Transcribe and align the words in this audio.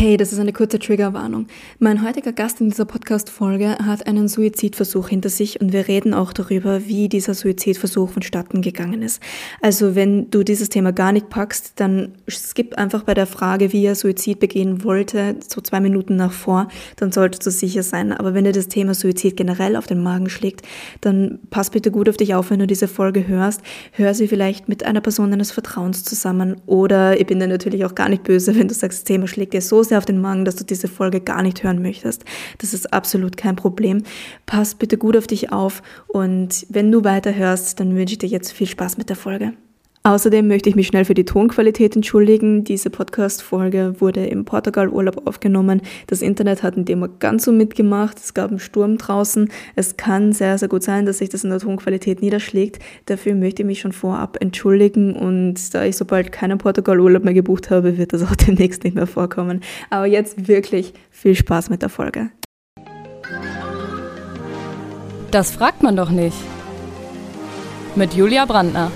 Hey, 0.00 0.16
das 0.16 0.32
ist 0.32 0.38
eine 0.38 0.52
kurze 0.52 0.78
Triggerwarnung. 0.78 1.48
Mein 1.80 2.06
heutiger 2.06 2.30
Gast 2.30 2.60
in 2.60 2.68
dieser 2.68 2.84
Podcast-Folge 2.84 3.78
hat 3.84 4.06
einen 4.06 4.28
Suizidversuch 4.28 5.08
hinter 5.08 5.28
sich 5.28 5.60
und 5.60 5.72
wir 5.72 5.88
reden 5.88 6.14
auch 6.14 6.32
darüber, 6.32 6.86
wie 6.86 7.08
dieser 7.08 7.34
Suizidversuch 7.34 8.10
vonstatten 8.10 8.62
gegangen 8.62 9.02
ist. 9.02 9.20
Also 9.60 9.96
wenn 9.96 10.30
du 10.30 10.44
dieses 10.44 10.68
Thema 10.68 10.92
gar 10.92 11.10
nicht 11.10 11.30
packst, 11.30 11.72
dann 11.80 12.12
skip 12.30 12.78
einfach 12.78 13.02
bei 13.02 13.14
der 13.14 13.26
Frage, 13.26 13.72
wie 13.72 13.84
er 13.84 13.96
Suizid 13.96 14.38
begehen 14.38 14.84
wollte, 14.84 15.34
so 15.48 15.60
zwei 15.60 15.80
Minuten 15.80 16.14
nach 16.14 16.30
vor, 16.30 16.68
dann 16.94 17.10
solltest 17.10 17.44
du 17.44 17.50
sicher 17.50 17.82
sein. 17.82 18.12
Aber 18.12 18.34
wenn 18.34 18.44
dir 18.44 18.52
das 18.52 18.68
Thema 18.68 18.94
Suizid 18.94 19.36
generell 19.36 19.74
auf 19.74 19.88
den 19.88 20.00
Magen 20.00 20.30
schlägt, 20.30 20.62
dann 21.00 21.40
pass 21.50 21.70
bitte 21.70 21.90
gut 21.90 22.08
auf 22.08 22.16
dich 22.16 22.36
auf, 22.36 22.52
wenn 22.52 22.60
du 22.60 22.68
diese 22.68 22.86
Folge 22.86 23.26
hörst. 23.26 23.62
Hör 23.90 24.14
sie 24.14 24.28
vielleicht 24.28 24.68
mit 24.68 24.86
einer 24.86 25.00
Person 25.00 25.32
deines 25.32 25.50
Vertrauens 25.50 26.04
zusammen 26.04 26.54
oder 26.66 27.20
ich 27.20 27.26
bin 27.26 27.40
dir 27.40 27.48
natürlich 27.48 27.84
auch 27.84 27.96
gar 27.96 28.08
nicht 28.08 28.22
böse, 28.22 28.54
wenn 28.54 28.68
du 28.68 28.74
sagst, 28.74 29.00
das 29.00 29.04
Thema 29.04 29.26
schlägt 29.26 29.54
dir 29.54 29.60
so 29.60 29.87
sehr 29.88 29.98
auf 29.98 30.04
den 30.04 30.20
Magen, 30.20 30.44
dass 30.44 30.56
du 30.56 30.64
diese 30.64 30.88
Folge 30.88 31.20
gar 31.20 31.42
nicht 31.42 31.62
hören 31.62 31.82
möchtest. 31.82 32.24
Das 32.58 32.74
ist 32.74 32.92
absolut 32.92 33.36
kein 33.36 33.56
Problem. 33.56 34.02
Pass 34.46 34.74
bitte 34.74 34.98
gut 34.98 35.16
auf 35.16 35.26
dich 35.26 35.52
auf 35.52 35.82
und 36.08 36.66
wenn 36.68 36.92
du 36.92 37.04
weiterhörst, 37.04 37.80
dann 37.80 37.94
wünsche 37.94 38.12
ich 38.12 38.18
dir 38.18 38.28
jetzt 38.28 38.52
viel 38.52 38.66
Spaß 38.66 38.98
mit 38.98 39.08
der 39.08 39.16
Folge. 39.16 39.52
Außerdem 40.08 40.48
möchte 40.48 40.70
ich 40.70 40.74
mich 40.74 40.86
schnell 40.86 41.04
für 41.04 41.12
die 41.12 41.26
Tonqualität 41.26 41.94
entschuldigen. 41.94 42.64
Diese 42.64 42.88
Podcast-Folge 42.88 43.96
wurde 43.98 44.24
im 44.24 44.46
Portugal-Urlaub 44.46 45.26
aufgenommen. 45.26 45.82
Das 46.06 46.22
Internet 46.22 46.62
hat 46.62 46.78
in 46.78 46.86
dem 46.86 47.06
ganz 47.18 47.44
so 47.44 47.52
mitgemacht. 47.52 48.16
Es 48.16 48.32
gab 48.32 48.48
einen 48.48 48.58
Sturm 48.58 48.96
draußen. 48.96 49.50
Es 49.76 49.98
kann 49.98 50.32
sehr, 50.32 50.56
sehr 50.56 50.68
gut 50.68 50.82
sein, 50.82 51.04
dass 51.04 51.18
sich 51.18 51.28
das 51.28 51.44
in 51.44 51.50
der 51.50 51.58
Tonqualität 51.58 52.22
niederschlägt. 52.22 52.78
Dafür 53.04 53.34
möchte 53.34 53.60
ich 53.60 53.66
mich 53.66 53.80
schon 53.80 53.92
vorab 53.92 54.38
entschuldigen 54.40 55.14
und 55.14 55.74
da 55.74 55.84
ich 55.84 55.98
sobald 55.98 56.32
keinen 56.32 56.56
Portugal-Urlaub 56.56 57.24
mehr 57.24 57.34
gebucht 57.34 57.68
habe, 57.68 57.98
wird 57.98 58.14
das 58.14 58.22
auch 58.22 58.34
demnächst 58.46 58.84
nicht 58.84 58.94
mehr 58.94 59.06
vorkommen. 59.06 59.60
Aber 59.90 60.06
jetzt 60.06 60.48
wirklich 60.48 60.94
viel 61.10 61.34
Spaß 61.34 61.68
mit 61.68 61.82
der 61.82 61.90
Folge. 61.90 62.30
Das 65.32 65.50
fragt 65.50 65.82
man 65.82 65.96
doch 65.96 66.08
nicht. 66.08 66.38
Mit 67.94 68.14
Julia 68.14 68.46
Brandner. 68.46 68.90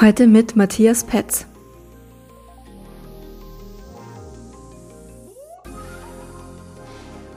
Heute 0.00 0.28
mit 0.28 0.54
Matthias 0.54 1.02
Petz. 1.02 1.44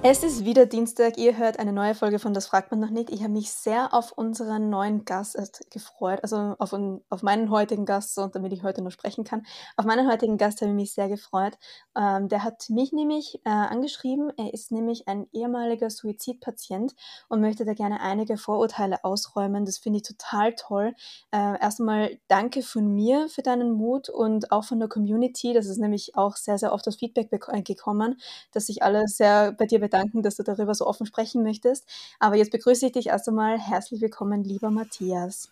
Es 0.03 0.23
ist 0.23 0.45
wieder 0.45 0.66
Dienstag, 0.66 1.19
ihr 1.19 1.38
hört 1.38 1.59
eine 1.59 1.71
neue 1.71 1.94
Folge 1.94 2.17
von 2.17 2.33
Das 2.33 2.47
fragt 2.47 2.71
man 2.71 2.80
noch 2.80 2.89
nicht. 2.89 3.11
Ich 3.11 3.21
habe 3.21 3.33
mich 3.33 3.52
sehr 3.52 3.94
auf 3.94 4.11
unseren 4.11 4.71
neuen 4.71 5.05
Gast 5.05 5.35
äh, 5.35 5.45
gefreut, 5.69 6.21
also 6.23 6.55
auf, 6.58 6.73
auf 7.09 7.21
meinen 7.21 7.52
heutigen 7.52 7.85
Gast, 7.85 8.16
so, 8.16 8.25
damit 8.25 8.52
ich 8.52 8.63
heute 8.63 8.81
noch 8.81 8.89
sprechen 8.89 9.23
kann. 9.23 9.45
Auf 9.77 9.85
meinen 9.85 10.09
heutigen 10.11 10.39
Gast 10.39 10.61
habe 10.61 10.71
ich 10.71 10.75
mich 10.75 10.93
sehr 10.95 11.08
gefreut. 11.08 11.55
Ähm, 11.95 12.30
der 12.30 12.43
hat 12.43 12.67
mich 12.71 12.91
nämlich 12.93 13.41
äh, 13.45 13.49
angeschrieben, 13.49 14.31
er 14.38 14.52
ist 14.55 14.71
nämlich 14.71 15.08
ein 15.08 15.27
ehemaliger 15.33 15.91
Suizidpatient 15.91 16.95
und 17.30 17.41
möchte 17.41 17.63
da 17.63 17.75
gerne 17.75 18.02
einige 18.02 18.38
Vorurteile 18.38 19.03
ausräumen. 19.03 19.65
Das 19.65 19.77
finde 19.77 19.97
ich 19.97 20.03
total 20.03 20.55
toll. 20.55 20.95
Äh, 21.30 21.61
erstmal 21.61 22.17
danke 22.27 22.63
von 22.63 22.88
mir 22.88 23.30
für 23.30 23.43
deinen 23.43 23.71
Mut 23.71 24.09
und 24.09 24.52
auch 24.52 24.63
von 24.63 24.80
der 24.80 24.89
Community. 24.89 25.53
Das 25.53 25.67
ist 25.67 25.77
nämlich 25.77 26.15
auch 26.15 26.38
sehr, 26.38 26.58
sehr 26.58 26.73
oft 26.73 26.88
das 26.88 26.95
Feedback 26.95 27.30
äh, 27.49 27.61
gekommen, 27.61 28.19
dass 28.52 28.65
sich 28.65 28.81
alle 28.81 29.08
sehr 29.08 29.52
bei 29.52 29.67
dir 29.67 29.91
bedanken, 29.92 30.23
dass 30.23 30.38
du 30.38 30.44
darüber 30.44 30.73
so 30.73 30.88
offen 30.88 31.06
sprechen 31.06 31.44
möchtest. 31.44 31.88
Aber 32.20 32.36
jetzt 32.36 32.52
begrüße 32.52 32.88
ich 32.88 32.92
dich 32.94 33.08
erst 33.08 33.28
einmal. 33.28 33.59
Herzlich 33.59 34.02
willkommen, 34.02 34.44
lieber 34.44 34.72
Matthias. 34.72 35.52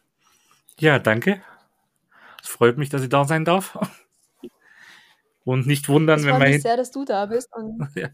Ja, 0.79 0.97
danke. 0.97 1.41
Es 2.41 2.49
freut 2.49 2.77
mich, 2.77 2.89
dass 2.89 3.03
ich 3.03 3.09
da 3.09 3.25
sein 3.25 3.45
darf. 3.45 3.77
Und 5.43 5.67
nicht 5.67 5.89
wundern, 5.89 6.23
wenn 6.23 6.39
man. 6.39 6.47
Ich 6.47 6.61
sehr, 6.61 6.77
dass 6.77 6.91
du 6.91 7.05
da 7.05 7.25
bist. 7.25 7.49
ja. 7.95 8.09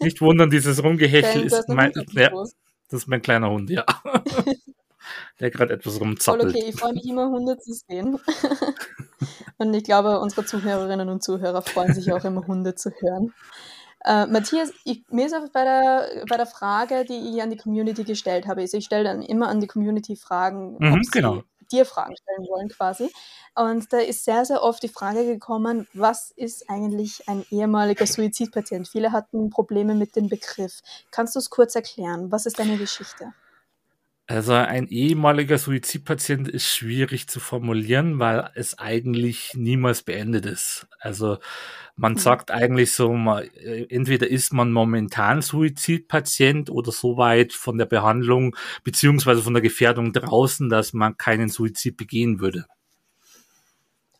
Nicht 0.00 0.20
wundern, 0.20 0.50
dieses 0.50 0.82
Rumgehechel 0.82 1.44
ist 1.44 1.68
mein, 1.68 1.92
ja, 2.12 2.30
das 2.30 3.02
ist 3.02 3.08
mein 3.08 3.22
kleiner 3.22 3.50
Hund, 3.50 3.70
ja. 3.70 3.84
Der 5.40 5.50
gerade 5.50 5.74
etwas 5.74 6.00
rumzappelt. 6.00 6.42
Voll 6.42 6.50
okay, 6.50 6.68
ich 6.68 6.76
freue 6.76 6.92
mich 6.92 7.06
immer, 7.06 7.28
Hunde 7.30 7.58
zu 7.58 7.72
sehen. 7.72 8.18
und 9.58 9.74
ich 9.74 9.84
glaube, 9.84 10.18
unsere 10.20 10.44
Zuhörerinnen 10.44 11.08
und 11.08 11.22
Zuhörer 11.22 11.62
freuen 11.62 11.94
sich 11.94 12.12
auch 12.12 12.24
immer, 12.24 12.46
Hunde 12.46 12.74
zu 12.74 12.90
hören. 12.90 13.32
Äh, 14.06 14.26
Matthias, 14.26 14.72
ich, 14.84 15.02
mir 15.10 15.26
ist 15.26 15.34
auch 15.34 15.48
bei 15.52 15.64
der, 15.64 16.24
bei 16.28 16.36
der 16.36 16.46
Frage, 16.46 17.04
die 17.04 17.34
ich 17.34 17.42
an 17.42 17.50
die 17.50 17.56
Community 17.56 18.04
gestellt 18.04 18.46
habe, 18.46 18.62
ist, 18.62 18.72
ich 18.72 18.84
stelle 18.84 19.02
dann 19.02 19.20
immer 19.20 19.48
an 19.48 19.60
die 19.60 19.66
Community 19.66 20.14
Fragen, 20.14 20.76
mhm, 20.78 21.02
genau. 21.10 21.42
dir 21.72 21.84
Fragen 21.84 22.14
stellen 22.16 22.48
wollen 22.48 22.68
quasi. 22.68 23.10
Und 23.56 23.92
da 23.92 23.98
ist 23.98 24.24
sehr, 24.24 24.44
sehr 24.44 24.62
oft 24.62 24.80
die 24.84 24.88
Frage 24.88 25.26
gekommen, 25.26 25.88
was 25.92 26.30
ist 26.30 26.70
eigentlich 26.70 27.28
ein 27.28 27.44
ehemaliger 27.50 28.06
Suizidpatient? 28.06 28.86
Viele 28.86 29.10
hatten 29.10 29.50
Probleme 29.50 29.96
mit 29.96 30.14
dem 30.14 30.28
Begriff. 30.28 30.82
Kannst 31.10 31.34
du 31.34 31.40
es 31.40 31.50
kurz 31.50 31.74
erklären? 31.74 32.30
Was 32.30 32.46
ist 32.46 32.60
deine 32.60 32.76
Geschichte? 32.76 33.32
Also 34.28 34.54
ein 34.54 34.88
ehemaliger 34.88 35.56
Suizidpatient 35.56 36.48
ist 36.48 36.66
schwierig 36.66 37.28
zu 37.28 37.38
formulieren, 37.38 38.18
weil 38.18 38.50
es 38.54 38.76
eigentlich 38.76 39.52
niemals 39.54 40.02
beendet 40.02 40.46
ist. 40.46 40.88
Also 40.98 41.38
man 41.94 42.14
mhm. 42.14 42.18
sagt 42.18 42.50
eigentlich 42.50 42.90
so, 42.90 43.12
man, 43.12 43.44
äh, 43.44 43.86
entweder 43.88 44.28
ist 44.28 44.52
man 44.52 44.72
momentan 44.72 45.42
Suizidpatient 45.42 46.70
oder 46.70 46.90
so 46.90 47.16
weit 47.16 47.52
von 47.52 47.78
der 47.78 47.86
Behandlung 47.86 48.56
beziehungsweise 48.82 49.42
von 49.42 49.54
der 49.54 49.62
Gefährdung 49.62 50.12
draußen, 50.12 50.68
dass 50.68 50.92
man 50.92 51.16
keinen 51.16 51.48
Suizid 51.48 51.96
begehen 51.96 52.40
würde. 52.40 52.66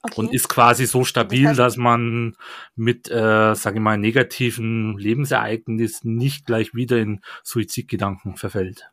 Okay. 0.02 0.20
Und 0.20 0.32
ist 0.32 0.48
quasi 0.48 0.86
so 0.86 1.02
stabil, 1.02 1.42
das 1.42 1.50
heißt, 1.50 1.58
dass 1.58 1.76
man 1.78 2.36
mit, 2.76 3.10
äh, 3.10 3.56
sage 3.56 3.78
ich 3.78 3.82
mal, 3.82 3.98
negativen 3.98 4.96
Lebensereignissen 4.98 6.14
nicht 6.14 6.46
gleich 6.46 6.74
wieder 6.74 6.98
in 6.98 7.22
Suizidgedanken 7.42 8.36
verfällt. 8.36 8.88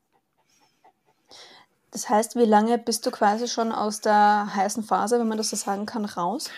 Das 1.93 2.09
heißt, 2.09 2.35
wie 2.35 2.45
lange 2.45 2.79
bist 2.79 3.05
du 3.05 3.11
quasi 3.11 3.47
schon 3.47 3.71
aus 3.71 4.01
der 4.01 4.49
heißen 4.55 4.83
Phase, 4.83 5.19
wenn 5.19 5.27
man 5.27 5.37
das 5.37 5.51
so 5.51 5.55
sagen 5.55 5.85
kann, 5.85 6.05
raus? 6.05 6.49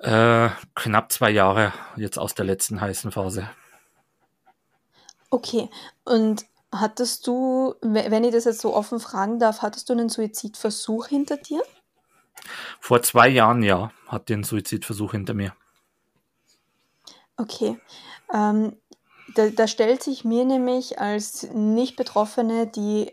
Äh, 0.00 0.50
knapp 0.74 1.10
zwei 1.10 1.30
Jahre 1.30 1.72
jetzt 1.96 2.18
aus 2.18 2.34
der 2.34 2.44
letzten 2.44 2.78
heißen 2.78 3.10
Phase. 3.10 3.48
Okay, 5.30 5.70
und 6.04 6.44
hattest 6.70 7.26
du, 7.26 7.74
wenn 7.80 8.22
ich 8.22 8.32
das 8.32 8.44
jetzt 8.44 8.60
so 8.60 8.76
offen 8.76 9.00
fragen 9.00 9.38
darf, 9.38 9.62
hattest 9.62 9.88
du 9.88 9.94
einen 9.94 10.10
Suizidversuch 10.10 11.06
hinter 11.06 11.38
dir? 11.38 11.62
Vor 12.80 13.00
zwei 13.00 13.28
Jahren, 13.28 13.62
ja, 13.62 13.92
hatte 14.08 14.34
einen 14.34 14.44
Suizidversuch 14.44 15.12
hinter 15.12 15.32
mir. 15.32 15.54
Okay. 17.38 17.80
Ähm, 18.30 18.76
da, 19.34 19.48
da 19.48 19.66
stellt 19.66 20.02
sich 20.02 20.22
mir 20.26 20.44
nämlich 20.44 21.00
als 21.00 21.44
Nicht-Betroffene, 21.44 22.66
die 22.66 23.10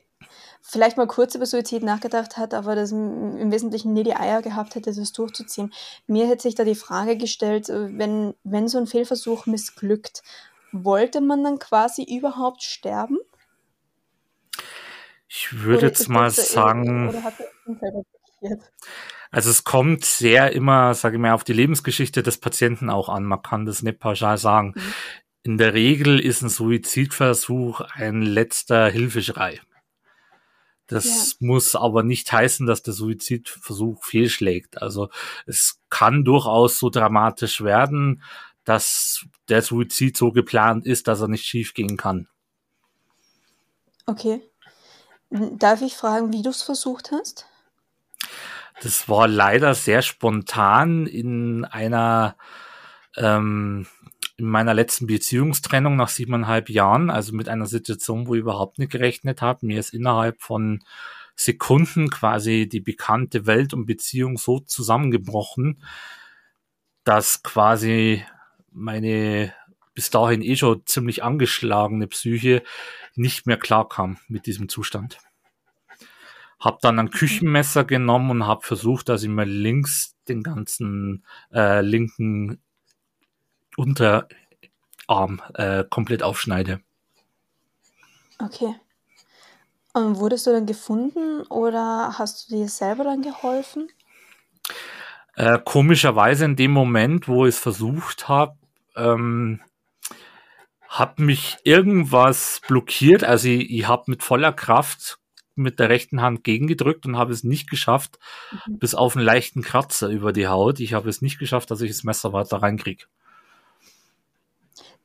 vielleicht 0.61 0.97
mal 0.97 1.07
kurz 1.07 1.35
über 1.35 1.45
Suizid 1.45 1.83
nachgedacht 1.83 2.37
hat, 2.37 2.53
aber 2.53 2.75
das 2.75 2.91
im 2.91 3.51
Wesentlichen 3.51 3.93
nie 3.93 4.03
die 4.03 4.15
Eier 4.15 4.41
gehabt 4.41 4.75
hätte, 4.75 4.93
das 4.93 5.11
durchzuziehen. 5.11 5.73
Mir 6.07 6.27
hätte 6.27 6.43
sich 6.43 6.55
da 6.55 6.63
die 6.63 6.75
Frage 6.75 7.17
gestellt, 7.17 7.69
äh, 7.69 7.97
wenn, 7.97 8.33
wenn 8.43 8.67
so 8.67 8.77
ein 8.77 8.87
Fehlversuch 8.87 9.45
missglückt, 9.45 10.23
wollte 10.71 11.21
man 11.21 11.43
dann 11.43 11.59
quasi 11.59 12.03
überhaupt 12.03 12.63
sterben? 12.63 13.17
Ich 15.27 15.61
würde 15.63 15.87
jetzt 15.87 16.09
mal 16.09 16.29
sagen. 16.29 17.13
Also 19.33 19.49
es 19.49 19.63
kommt 19.63 20.03
sehr 20.03 20.51
immer, 20.51 20.93
sage 20.93 21.15
ich 21.15 21.21
mal, 21.21 21.31
auf 21.31 21.45
die 21.45 21.53
Lebensgeschichte 21.53 22.21
des 22.21 22.37
Patienten 22.37 22.89
auch 22.89 23.07
an. 23.07 23.23
Man 23.23 23.41
kann 23.41 23.65
das 23.65 23.81
nicht 23.81 23.99
pauschal 23.99 24.37
sagen. 24.37 24.73
Mhm. 24.75 24.93
In 25.43 25.57
der 25.57 25.73
Regel 25.73 26.19
ist 26.19 26.41
ein 26.41 26.49
Suizidversuch 26.49 27.81
ein 27.93 28.21
letzter 28.21 28.89
Hilfeschrei. 28.89 29.61
Das 30.91 31.05
ja. 31.39 31.47
muss 31.47 31.73
aber 31.73 32.03
nicht 32.03 32.29
heißen, 32.31 32.67
dass 32.67 32.83
der 32.83 32.93
Suizidversuch 32.93 34.03
fehlschlägt. 34.03 34.81
Also 34.81 35.09
es 35.45 35.79
kann 35.89 36.25
durchaus 36.25 36.79
so 36.79 36.89
dramatisch 36.89 37.61
werden, 37.63 38.21
dass 38.65 39.25
der 39.47 39.61
Suizid 39.61 40.17
so 40.17 40.33
geplant 40.33 40.85
ist, 40.85 41.07
dass 41.07 41.21
er 41.21 41.29
nicht 41.29 41.45
schiefgehen 41.45 41.95
kann. 41.95 42.27
Okay. 44.05 44.41
Darf 45.29 45.81
ich 45.81 45.95
fragen, 45.95 46.33
wie 46.33 46.41
du 46.41 46.49
es 46.49 46.61
versucht 46.61 47.11
hast? 47.13 47.45
Das 48.81 49.07
war 49.07 49.29
leider 49.29 49.73
sehr 49.75 50.01
spontan 50.01 51.07
in 51.07 51.63
einer 51.63 52.35
ähm, 53.15 53.87
in 54.41 54.47
meiner 54.47 54.73
letzten 54.73 55.05
Beziehungstrennung 55.05 55.95
nach 55.95 56.09
siebeneinhalb 56.09 56.69
Jahren, 56.69 57.11
also 57.11 57.33
mit 57.33 57.47
einer 57.47 57.67
Situation, 57.67 58.27
wo 58.27 58.33
ich 58.33 58.41
überhaupt 58.41 58.79
nicht 58.79 58.91
gerechnet 58.91 59.41
habe. 59.41 59.67
Mir 59.67 59.79
ist 59.79 59.93
innerhalb 59.93 60.41
von 60.41 60.83
Sekunden 61.35 62.09
quasi 62.09 62.67
die 62.67 62.79
bekannte 62.79 63.45
Welt 63.45 63.73
und 63.73 63.85
Beziehung 63.85 64.37
so 64.37 64.59
zusammengebrochen, 64.59 65.83
dass 67.03 67.43
quasi 67.43 68.25
meine 68.71 69.53
bis 69.93 70.09
dahin 70.09 70.41
eh 70.41 70.55
schon 70.55 70.85
ziemlich 70.85 71.23
angeschlagene 71.23 72.07
Psyche 72.07 72.63
nicht 73.15 73.45
mehr 73.45 73.57
klarkam 73.57 74.17
mit 74.27 74.47
diesem 74.47 74.69
Zustand. 74.69 75.19
Hab 76.59 76.79
dann 76.81 76.97
ein 76.97 77.11
Küchenmesser 77.11 77.83
genommen 77.83 78.31
und 78.31 78.47
habe 78.47 78.65
versucht, 78.65 79.09
dass 79.09 79.21
ich 79.21 79.29
mir 79.29 79.45
links 79.45 80.15
den 80.27 80.41
ganzen 80.41 81.25
äh, 81.53 81.81
linken 81.81 82.61
Unterarm 83.77 85.41
äh, 85.53 85.83
komplett 85.89 86.23
aufschneide. 86.23 86.81
Okay. 88.39 88.75
Und 89.93 90.17
wurdest 90.17 90.47
du 90.47 90.51
dann 90.51 90.65
gefunden 90.65 91.41
oder 91.43 92.17
hast 92.17 92.49
du 92.49 92.55
dir 92.55 92.69
selber 92.69 93.03
dann 93.03 93.21
geholfen? 93.21 93.89
Äh, 95.35 95.59
komischerweise 95.63 96.45
in 96.45 96.55
dem 96.55 96.71
Moment, 96.71 97.27
wo 97.27 97.45
ich 97.45 97.55
es 97.55 97.59
versucht 97.59 98.27
habe, 98.29 98.57
ähm, 98.95 99.61
hat 100.87 101.19
mich 101.19 101.57
irgendwas 101.63 102.61
blockiert. 102.67 103.23
Also 103.23 103.47
ich, 103.47 103.69
ich 103.69 103.87
habe 103.87 104.03
mit 104.07 104.23
voller 104.23 104.53
Kraft 104.53 105.19
mit 105.55 105.79
der 105.79 105.89
rechten 105.89 106.21
Hand 106.21 106.43
gegengedrückt 106.43 107.05
und 107.05 107.17
habe 107.17 107.33
es 107.33 107.43
nicht 107.43 107.69
geschafft, 107.69 108.19
mhm. 108.65 108.79
bis 108.79 108.95
auf 108.95 109.15
einen 109.15 109.25
leichten 109.25 109.61
Kratzer 109.61 110.09
über 110.09 110.33
die 110.33 110.47
Haut. 110.47 110.79
Ich 110.79 110.93
habe 110.93 111.09
es 111.09 111.21
nicht 111.21 111.39
geschafft, 111.39 111.71
dass 111.71 111.81
ich 111.81 111.91
das 111.91 112.03
Messer 112.03 112.33
weiter 112.33 112.57
reinkriege. 112.57 113.05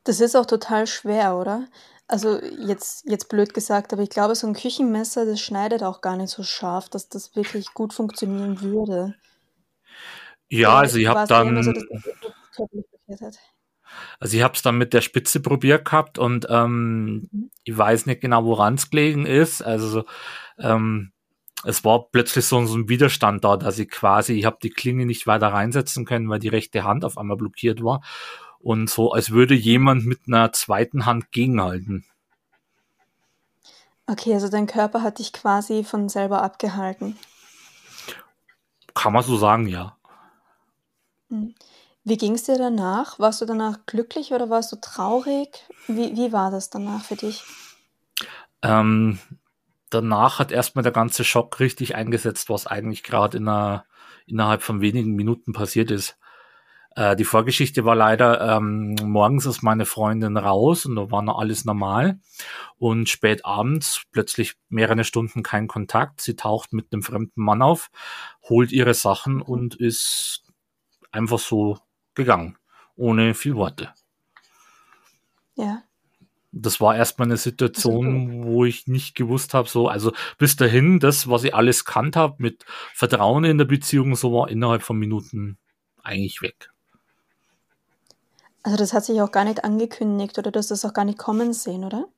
Das 0.07 0.21
ist 0.21 0.35
auch 0.35 0.45
total 0.45 0.87
schwer, 0.87 1.35
oder? 1.35 1.67
Also 2.07 2.41
jetzt, 2.41 3.05
jetzt 3.09 3.27
blöd 3.27 3.53
gesagt, 3.53 3.91
aber 3.91 4.03
ich 4.03 4.09
glaube, 4.09 4.35
so 4.35 4.47
ein 4.47 4.53
Küchenmesser, 4.53 5.25
das 5.25 5.41
schneidet 5.41 5.83
auch 5.83 5.99
gar 5.99 6.15
nicht 6.15 6.29
so 6.29 6.43
scharf, 6.43 6.87
dass 6.87 7.09
das 7.09 7.35
wirklich 7.35 7.73
gut 7.73 7.93
funktionieren 7.93 8.61
würde. 8.61 9.15
Ja, 10.47 10.77
also 10.77 10.97
ich 10.97 11.07
habe 11.07 11.27
dann. 11.27 11.61
So, 12.53 12.69
also 14.19 14.37
ich 14.37 14.43
habe 14.43 14.53
es 14.53 14.61
dann 14.61 14.77
mit 14.77 14.93
der 14.93 15.01
Spitze 15.01 15.41
probiert 15.41 15.83
gehabt 15.83 16.17
und 16.17 16.47
ähm, 16.49 17.27
mhm. 17.29 17.51
ich 17.65 17.77
weiß 17.77 18.05
nicht 18.05 18.21
genau, 18.21 18.45
woran 18.45 18.75
es 18.75 18.89
gelegen 18.89 19.25
ist. 19.25 19.61
Also 19.61 20.05
ähm, 20.57 21.11
es 21.65 21.83
war 21.83 22.09
plötzlich 22.11 22.45
so, 22.45 22.65
so 22.65 22.77
ein 22.77 22.87
Widerstand 22.87 23.43
da, 23.43 23.57
dass 23.57 23.77
ich 23.77 23.89
quasi, 23.89 24.35
ich 24.35 24.45
habe 24.45 24.57
die 24.63 24.69
Klinge 24.69 25.05
nicht 25.05 25.27
weiter 25.27 25.47
reinsetzen 25.47 26.05
können, 26.05 26.29
weil 26.29 26.39
die 26.39 26.47
rechte 26.47 26.85
Hand 26.85 27.03
auf 27.03 27.17
einmal 27.17 27.35
blockiert 27.35 27.83
war. 27.83 28.01
Und 28.67 28.89
so, 28.89 29.13
als 29.13 29.31
würde 29.31 29.53
jemand 29.53 30.05
mit 30.05 30.23
einer 30.27 30.51
zweiten 30.51 31.05
Hand 31.05 31.31
gegenhalten. 31.31 32.03
Okay, 34.07 34.33
also 34.33 34.49
dein 34.49 34.67
Körper 34.67 35.03
hat 35.03 35.19
dich 35.19 35.31
quasi 35.31 35.85
von 35.85 36.09
selber 36.09 36.41
abgehalten. 36.41 37.17
Kann 38.93 39.13
man 39.13 39.23
so 39.23 39.37
sagen, 39.37 39.67
ja. 39.67 39.95
Mhm. 41.29 41.55
Wie 42.03 42.17
ging 42.17 42.33
es 42.33 42.43
dir 42.43 42.57
danach? 42.57 43.19
Warst 43.19 43.39
du 43.39 43.45
danach 43.45 43.85
glücklich 43.85 44.33
oder 44.33 44.49
warst 44.49 44.73
du 44.73 44.75
traurig? 44.81 45.63
Wie, 45.87 46.17
wie 46.17 46.33
war 46.33 46.51
das 46.51 46.69
danach 46.69 47.05
für 47.05 47.15
dich? 47.15 47.45
Ähm, 48.63 49.17
danach 49.89 50.39
hat 50.39 50.51
erstmal 50.51 50.83
der 50.83 50.91
ganze 50.91 51.23
Schock 51.23 51.61
richtig 51.61 51.95
eingesetzt, 51.95 52.49
was 52.49 52.67
eigentlich 52.67 53.03
gerade 53.03 53.37
in 53.37 53.49
innerhalb 54.25 54.61
von 54.61 54.81
wenigen 54.81 55.15
Minuten 55.15 55.53
passiert 55.53 55.89
ist. 55.89 56.17
Äh, 56.97 57.15
die 57.15 57.25
Vorgeschichte 57.25 57.85
war 57.85 57.95
leider, 57.95 58.57
ähm, 58.57 58.95
morgens 59.03 59.45
ist 59.45 59.61
meine 59.61 59.85
Freundin 59.85 60.35
raus 60.35 60.87
und 60.87 60.95
da 60.95 61.11
war 61.11 61.21
noch 61.21 61.37
alles 61.37 61.63
normal. 61.63 62.19
Und 62.79 63.07
spät 63.07 63.45
abends 63.45 64.01
plötzlich 64.11 64.55
mehrere 64.67 65.03
Stunden 65.03 65.43
kein 65.43 65.67
Kontakt. 65.67 66.21
Sie 66.21 66.35
taucht 66.35 66.73
mit 66.73 66.91
einem 66.91 67.03
fremden 67.03 67.43
Mann 67.43 67.61
auf, 67.61 67.91
holt 68.49 68.71
ihre 68.71 68.95
Sachen 68.95 69.43
und 69.43 69.75
ist 69.75 70.51
einfach 71.11 71.37
so 71.37 71.77
gegangen, 72.15 72.57
ohne 72.95 73.35
viel 73.35 73.55
Worte. 73.55 73.93
Ja. 75.53 75.83
Das 76.51 76.81
war 76.81 76.95
erstmal 76.95 77.27
eine 77.27 77.37
Situation, 77.37 78.43
wo 78.43 78.65
ich 78.65 78.87
nicht 78.87 79.13
gewusst 79.13 79.53
habe, 79.53 79.69
so, 79.69 79.87
also 79.87 80.13
bis 80.39 80.55
dahin, 80.55 80.99
das, 80.99 81.29
was 81.29 81.43
ich 81.43 81.53
alles 81.53 81.85
kannt 81.85 82.15
habe, 82.15 82.37
mit 82.39 82.65
Vertrauen 82.95 83.43
in 83.43 83.59
der 83.59 83.65
Beziehung, 83.65 84.15
so 84.15 84.33
war 84.33 84.49
innerhalb 84.49 84.81
von 84.81 84.97
Minuten 84.97 85.59
eigentlich 86.01 86.41
weg. 86.41 86.71
Also 88.67 88.75
das 88.75 88.91
hat 88.91 89.05
sich 89.05 89.21
auch 89.21 89.31
gar 89.31 89.45
nicht 89.45 89.63
angekündigt 89.63 90.37
oder 90.37 90.51
du 90.51 90.59
hast 90.59 90.71
das 90.71 90.83
auch 90.83 90.91
gar 90.91 91.05
nicht 91.05 91.17
kommen 91.17 91.53
sehen, 91.53 91.85
oder? 91.85 92.09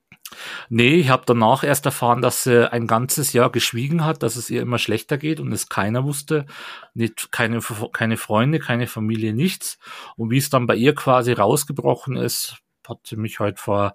Nee, 0.68 0.96
ich 0.96 1.08
habe 1.08 1.22
danach 1.24 1.62
erst 1.62 1.86
erfahren, 1.86 2.22
dass 2.22 2.42
sie 2.42 2.72
ein 2.72 2.88
ganzes 2.88 3.32
Jahr 3.32 3.50
geschwiegen 3.50 4.04
hat, 4.04 4.24
dass 4.24 4.34
es 4.34 4.50
ihr 4.50 4.60
immer 4.60 4.80
schlechter 4.80 5.16
geht 5.16 5.38
und 5.38 5.52
es 5.52 5.68
keiner 5.68 6.02
wusste. 6.02 6.46
Nicht, 6.92 7.30
keine, 7.30 7.60
keine 7.92 8.16
Freunde, 8.16 8.58
keine 8.58 8.88
Familie, 8.88 9.32
nichts. 9.32 9.78
Und 10.16 10.30
wie 10.30 10.38
es 10.38 10.50
dann 10.50 10.66
bei 10.66 10.74
ihr 10.74 10.92
quasi 10.96 11.30
rausgebrochen 11.30 12.16
ist, 12.16 12.56
hat 12.84 12.98
sie 13.06 13.14
mich 13.14 13.38
halt 13.38 13.60
vor 13.60 13.94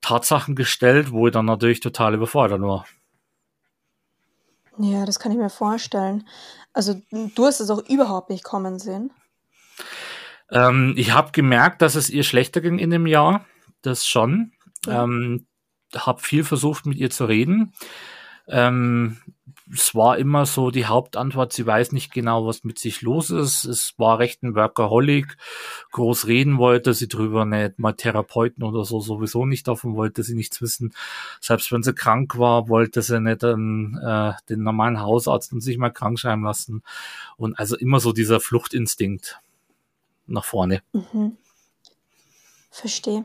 Tatsachen 0.00 0.54
gestellt, 0.54 1.10
wo 1.10 1.26
ich 1.26 1.34
dann 1.34 1.44
natürlich 1.44 1.80
total 1.80 2.14
überfordert 2.14 2.62
war. 2.62 2.86
Ja, 4.78 5.04
das 5.04 5.18
kann 5.18 5.30
ich 5.30 5.36
mir 5.36 5.50
vorstellen. 5.50 6.26
Also 6.72 7.02
du 7.10 7.44
hast 7.44 7.60
es 7.60 7.68
auch 7.68 7.86
überhaupt 7.86 8.30
nicht 8.30 8.44
kommen 8.44 8.78
sehen. 8.78 9.12
Ähm, 10.50 10.94
ich 10.96 11.12
habe 11.12 11.32
gemerkt, 11.32 11.82
dass 11.82 11.94
es 11.94 12.10
ihr 12.10 12.22
schlechter 12.22 12.60
ging 12.60 12.78
in 12.78 12.90
dem 12.90 13.06
Jahr. 13.06 13.44
Das 13.82 14.06
schon. 14.06 14.52
Ja. 14.86 15.04
Ähm, 15.04 15.46
habe 15.94 16.20
viel 16.20 16.44
versucht, 16.44 16.86
mit 16.86 16.98
ihr 16.98 17.10
zu 17.10 17.24
reden. 17.26 17.72
Ähm, 18.48 19.18
es 19.72 19.94
war 19.96 20.16
immer 20.18 20.46
so 20.46 20.70
die 20.70 20.86
Hauptantwort, 20.86 21.52
sie 21.52 21.66
weiß 21.66 21.90
nicht 21.90 22.12
genau, 22.12 22.46
was 22.46 22.62
mit 22.62 22.78
sich 22.78 23.02
los 23.02 23.30
ist. 23.30 23.64
Es 23.64 23.94
war 23.96 24.20
recht 24.20 24.42
ein 24.44 24.54
Workaholic. 24.54 25.36
Groß 25.90 26.28
reden 26.28 26.58
wollte 26.58 26.94
sie 26.94 27.08
drüber 27.08 27.44
nicht. 27.44 27.78
Mal 27.78 27.94
Therapeuten 27.94 28.62
oder 28.62 28.84
so 28.84 29.00
sowieso 29.00 29.44
nicht 29.44 29.66
davon 29.66 29.96
wollte 29.96 30.22
sie 30.22 30.34
nichts 30.34 30.62
wissen. 30.62 30.94
Selbst 31.40 31.72
wenn 31.72 31.82
sie 31.82 31.94
krank 31.94 32.38
war, 32.38 32.68
wollte 32.68 33.02
sie 33.02 33.20
nicht 33.20 33.42
den, 33.42 33.98
äh, 34.04 34.34
den 34.48 34.62
normalen 34.62 35.00
Hausarzt 35.00 35.52
und 35.52 35.60
sich 35.60 35.78
mal 35.78 35.90
krank 35.90 36.20
schreiben 36.20 36.44
lassen. 36.44 36.82
Und 37.36 37.58
also 37.58 37.76
immer 37.76 37.98
so 37.98 38.12
dieser 38.12 38.38
Fluchtinstinkt 38.38 39.40
nach 40.26 40.44
vorne. 40.44 40.82
Mhm. 40.92 41.36
Verstehe. 42.70 43.24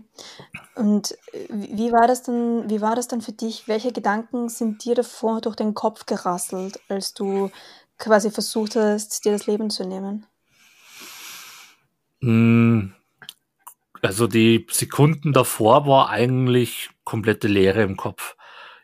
Und 0.76 1.12
äh, 1.34 1.48
wie 1.50 1.92
war 1.92 2.08
das 2.08 2.24
denn, 2.24 2.70
wie 2.70 2.80
war 2.80 2.96
das 2.96 3.08
dann 3.08 3.22
für 3.22 3.34
dich? 3.34 3.68
Welche 3.68 3.92
Gedanken 3.92 4.48
sind 4.48 4.86
dir 4.86 4.96
davor 4.96 5.42
durch 5.42 5.58
den 5.58 5.74
Kopf 5.74 6.06
gerasselt, 6.06 6.80
als 6.88 7.14
du 7.14 7.52
quasi 7.98 8.32
versucht 8.32 8.76
hast, 8.76 9.26
dir 9.26 9.34
das 9.34 9.48
Leben 9.48 9.70
zu 9.70 9.86
nehmen? 9.86 10.26
Hm, 12.22 12.94
also 14.02 14.28
die 14.28 14.66
Sekunden 14.72 15.34
davor 15.34 15.86
war 15.86 16.10
eigentlich 16.10 16.90
komplette 17.04 17.48
Leere 17.48 17.82
im 17.84 17.98
Kopf. 17.98 18.36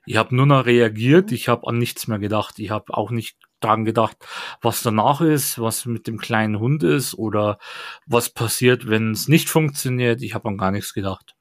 Ich 0.05 0.17
habe 0.17 0.35
nur 0.35 0.45
noch 0.45 0.65
reagiert, 0.65 1.31
ich 1.31 1.47
habe 1.47 1.67
an 1.67 1.77
nichts 1.77 2.07
mehr 2.07 2.19
gedacht. 2.19 2.59
Ich 2.59 2.69
habe 2.69 2.95
auch 2.95 3.09
nicht 3.09 3.37
dran 3.59 3.85
gedacht, 3.85 4.17
was 4.61 4.81
danach 4.81 5.21
ist, 5.21 5.59
was 5.59 5.85
mit 5.85 6.07
dem 6.07 6.17
kleinen 6.17 6.59
Hund 6.59 6.83
ist 6.83 7.15
oder 7.15 7.57
was 8.05 8.29
passiert, 8.29 8.87
wenn 8.87 9.11
es 9.11 9.27
nicht 9.27 9.49
funktioniert. 9.49 10.21
Ich 10.21 10.33
habe 10.33 10.49
an 10.49 10.57
gar 10.57 10.71
nichts 10.71 10.93
gedacht. 10.93 11.35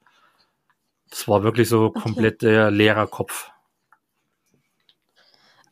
Das 1.09 1.27
war 1.27 1.43
wirklich 1.43 1.69
so 1.69 1.85
okay. 1.85 1.99
komplett 1.99 2.41
der 2.41 2.71
leerer 2.71 3.07
Kopf. 3.07 3.49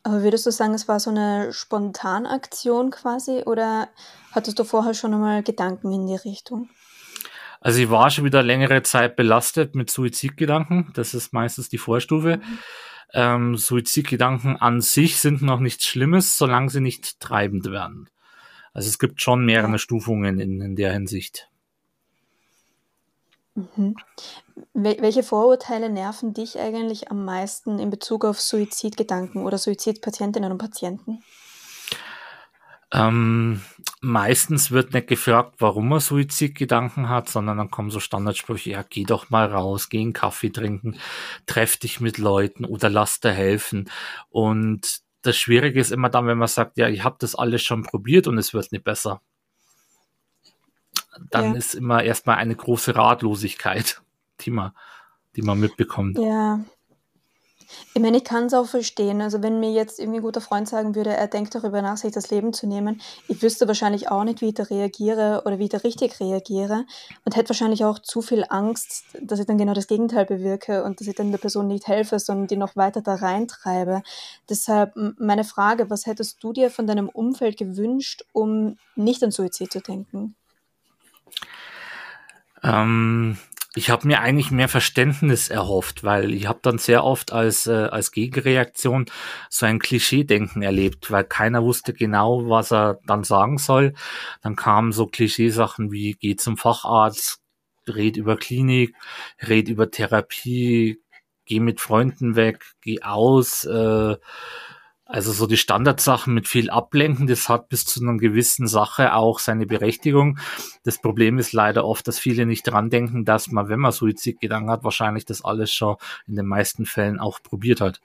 Aber 0.02 0.22
würdest 0.22 0.46
du 0.46 0.52
sagen, 0.52 0.72
es 0.72 0.86
war 0.86 1.00
so 1.00 1.10
eine 1.10 1.52
Spontanaktion 1.52 2.90
quasi 2.90 3.42
oder 3.44 3.88
hattest 4.30 4.58
du 4.58 4.64
vorher 4.64 4.94
schon 4.94 5.12
einmal 5.12 5.42
Gedanken 5.42 5.90
in 5.90 6.06
die 6.06 6.14
Richtung? 6.14 6.70
Also 7.60 7.80
ich 7.80 7.90
war 7.90 8.10
schon 8.10 8.24
wieder 8.24 8.44
längere 8.44 8.84
Zeit 8.84 9.16
belastet 9.16 9.74
mit 9.74 9.90
Suizidgedanken. 9.90 10.92
Das 10.94 11.14
ist 11.14 11.32
meistens 11.32 11.68
die 11.68 11.78
Vorstufe. 11.78 12.36
Mhm. 12.36 12.58
Ähm, 13.12 13.56
Suizidgedanken 13.56 14.56
an 14.56 14.80
sich 14.80 15.18
sind 15.18 15.42
noch 15.42 15.60
nichts 15.60 15.86
Schlimmes, 15.86 16.36
solange 16.36 16.70
sie 16.70 16.80
nicht 16.80 17.20
treibend 17.20 17.70
werden. 17.70 18.10
Also 18.72 18.88
es 18.88 18.98
gibt 18.98 19.22
schon 19.22 19.44
mehrere 19.44 19.72
ja. 19.72 19.78
Stufungen 19.78 20.38
in, 20.38 20.60
in 20.60 20.76
der 20.76 20.92
Hinsicht. 20.92 21.48
Mhm. 23.54 23.96
Welche 24.74 25.22
Vorurteile 25.22 25.88
nerven 25.88 26.34
dich 26.34 26.58
eigentlich 26.58 27.10
am 27.10 27.24
meisten 27.24 27.78
in 27.78 27.88
Bezug 27.88 28.24
auf 28.24 28.40
Suizidgedanken 28.40 29.44
oder 29.44 29.56
Suizidpatientinnen 29.56 30.52
und 30.52 30.58
Patienten? 30.58 31.22
Ähm, 32.92 33.62
meistens 34.00 34.70
wird 34.70 34.94
nicht 34.94 35.08
gefragt, 35.08 35.56
warum 35.58 35.88
man 35.88 36.00
Suizidgedanken 36.00 37.08
hat, 37.08 37.28
sondern 37.28 37.58
dann 37.58 37.70
kommen 37.70 37.90
so 37.90 37.98
Standardsprüche, 37.98 38.70
ja, 38.70 38.84
geh 38.88 39.04
doch 39.04 39.30
mal 39.30 39.46
raus, 39.46 39.88
geh 39.88 40.00
einen 40.00 40.12
Kaffee 40.12 40.50
trinken, 40.50 40.96
treff 41.46 41.76
dich 41.76 42.00
mit 42.00 42.18
Leuten 42.18 42.64
oder 42.64 42.88
lass 42.88 43.20
dir 43.20 43.32
helfen. 43.32 43.90
Und 44.28 45.00
das 45.22 45.36
Schwierige 45.36 45.80
ist 45.80 45.90
immer 45.90 46.08
dann, 46.08 46.26
wenn 46.26 46.38
man 46.38 46.48
sagt, 46.48 46.78
ja, 46.78 46.88
ich 46.88 47.02
habe 47.02 47.16
das 47.18 47.34
alles 47.34 47.62
schon 47.62 47.82
probiert 47.82 48.28
und 48.28 48.38
es 48.38 48.54
wird 48.54 48.70
nicht 48.70 48.84
besser. 48.84 49.20
Dann 51.30 51.52
ja. 51.52 51.58
ist 51.58 51.74
immer 51.74 52.04
erstmal 52.04 52.36
eine 52.36 52.54
große 52.54 52.94
Ratlosigkeit, 52.94 54.00
die 54.42 54.50
man, 54.50 54.72
die 55.34 55.42
man 55.42 55.58
mitbekommt. 55.58 56.18
Ja. 56.18 56.60
Ich 57.94 58.00
meine, 58.00 58.18
ich 58.18 58.24
kann 58.24 58.46
es 58.46 58.54
auch 58.54 58.66
verstehen. 58.66 59.20
Also 59.20 59.42
wenn 59.42 59.60
mir 59.60 59.72
jetzt 59.72 59.98
irgendwie 59.98 60.18
ein 60.18 60.22
guter 60.22 60.40
Freund 60.40 60.68
sagen 60.68 60.94
würde, 60.94 61.10
er 61.10 61.26
denkt 61.26 61.54
darüber 61.54 61.82
nach, 61.82 61.96
sich 61.96 62.12
das 62.12 62.30
Leben 62.30 62.52
zu 62.52 62.66
nehmen, 62.66 63.00
ich 63.28 63.42
wüsste 63.42 63.66
wahrscheinlich 63.66 64.10
auch 64.10 64.24
nicht, 64.24 64.40
wie 64.40 64.48
ich 64.48 64.54
da 64.54 64.64
reagiere 64.64 65.42
oder 65.44 65.58
wie 65.58 65.64
ich 65.64 65.70
da 65.70 65.78
richtig 65.78 66.20
reagiere 66.20 66.84
und 67.24 67.36
hätte 67.36 67.50
wahrscheinlich 67.50 67.84
auch 67.84 67.98
zu 67.98 68.22
viel 68.22 68.44
Angst, 68.48 69.04
dass 69.20 69.38
ich 69.38 69.46
dann 69.46 69.58
genau 69.58 69.74
das 69.74 69.86
Gegenteil 69.86 70.26
bewirke 70.26 70.84
und 70.84 71.00
dass 71.00 71.08
ich 71.08 71.14
dann 71.14 71.30
der 71.30 71.38
Person 71.38 71.66
nicht 71.66 71.88
helfe, 71.88 72.18
sondern 72.18 72.46
die 72.46 72.56
noch 72.56 72.76
weiter 72.76 73.00
da 73.00 73.14
reintreibe. 73.14 74.02
Deshalb 74.48 74.92
meine 75.18 75.44
Frage, 75.44 75.90
was 75.90 76.06
hättest 76.06 76.42
du 76.42 76.52
dir 76.52 76.70
von 76.70 76.86
deinem 76.86 77.08
Umfeld 77.08 77.56
gewünscht, 77.56 78.24
um 78.32 78.78
nicht 78.94 79.22
an 79.22 79.30
Suizid 79.30 79.72
zu 79.72 79.80
denken? 79.80 80.34
Ähm, 82.62 83.38
ich 83.76 83.90
habe 83.90 84.06
mir 84.06 84.20
eigentlich 84.20 84.50
mehr 84.50 84.68
Verständnis 84.68 85.48
erhofft, 85.50 86.02
weil 86.02 86.32
ich 86.32 86.46
habe 86.48 86.60
dann 86.62 86.78
sehr 86.78 87.04
oft 87.04 87.32
als, 87.32 87.66
äh, 87.66 87.88
als 87.90 88.10
Gegenreaktion 88.10 89.04
so 89.50 89.66
ein 89.66 89.78
Klischee-Denken 89.78 90.62
erlebt, 90.62 91.10
weil 91.10 91.24
keiner 91.24 91.62
wusste 91.62 91.92
genau, 91.92 92.48
was 92.48 92.72
er 92.72 92.98
dann 93.04 93.22
sagen 93.22 93.58
soll. 93.58 93.92
Dann 94.42 94.56
kamen 94.56 94.92
so 94.92 95.06
Klischeesachen 95.06 95.92
wie 95.92 96.14
geh 96.14 96.36
zum 96.36 96.56
Facharzt, 96.56 97.42
red 97.86 98.16
über 98.16 98.38
Klinik, 98.38 98.94
red 99.46 99.68
über 99.68 99.90
Therapie, 99.90 101.02
geh 101.44 101.60
mit 101.60 101.82
Freunden 101.82 102.34
weg, 102.34 102.64
geh 102.80 103.02
aus, 103.02 103.66
äh, 103.66 104.16
also 105.06 105.32
so 105.32 105.46
die 105.46 105.56
Standardsachen 105.56 106.34
mit 106.34 106.48
viel 106.48 106.68
Ablenken, 106.68 107.28
das 107.28 107.48
hat 107.48 107.68
bis 107.68 107.86
zu 107.86 108.00
einer 108.00 108.16
gewissen 108.18 108.66
Sache 108.66 109.14
auch 109.14 109.38
seine 109.38 109.64
Berechtigung. 109.64 110.38
Das 110.84 111.00
Problem 111.00 111.38
ist 111.38 111.52
leider 111.52 111.84
oft, 111.84 112.08
dass 112.08 112.18
viele 112.18 112.44
nicht 112.44 112.64
dran 112.64 112.90
denken, 112.90 113.24
dass 113.24 113.48
man, 113.52 113.68
wenn 113.68 113.78
man 113.78 113.92
Suizidgedanken 113.92 114.70
hat, 114.70 114.82
wahrscheinlich 114.82 115.24
das 115.24 115.44
alles 115.44 115.72
schon 115.72 115.96
in 116.26 116.34
den 116.34 116.46
meisten 116.46 116.86
Fällen 116.86 117.20
auch 117.20 117.40
probiert 117.40 117.80
hat. 117.80 118.00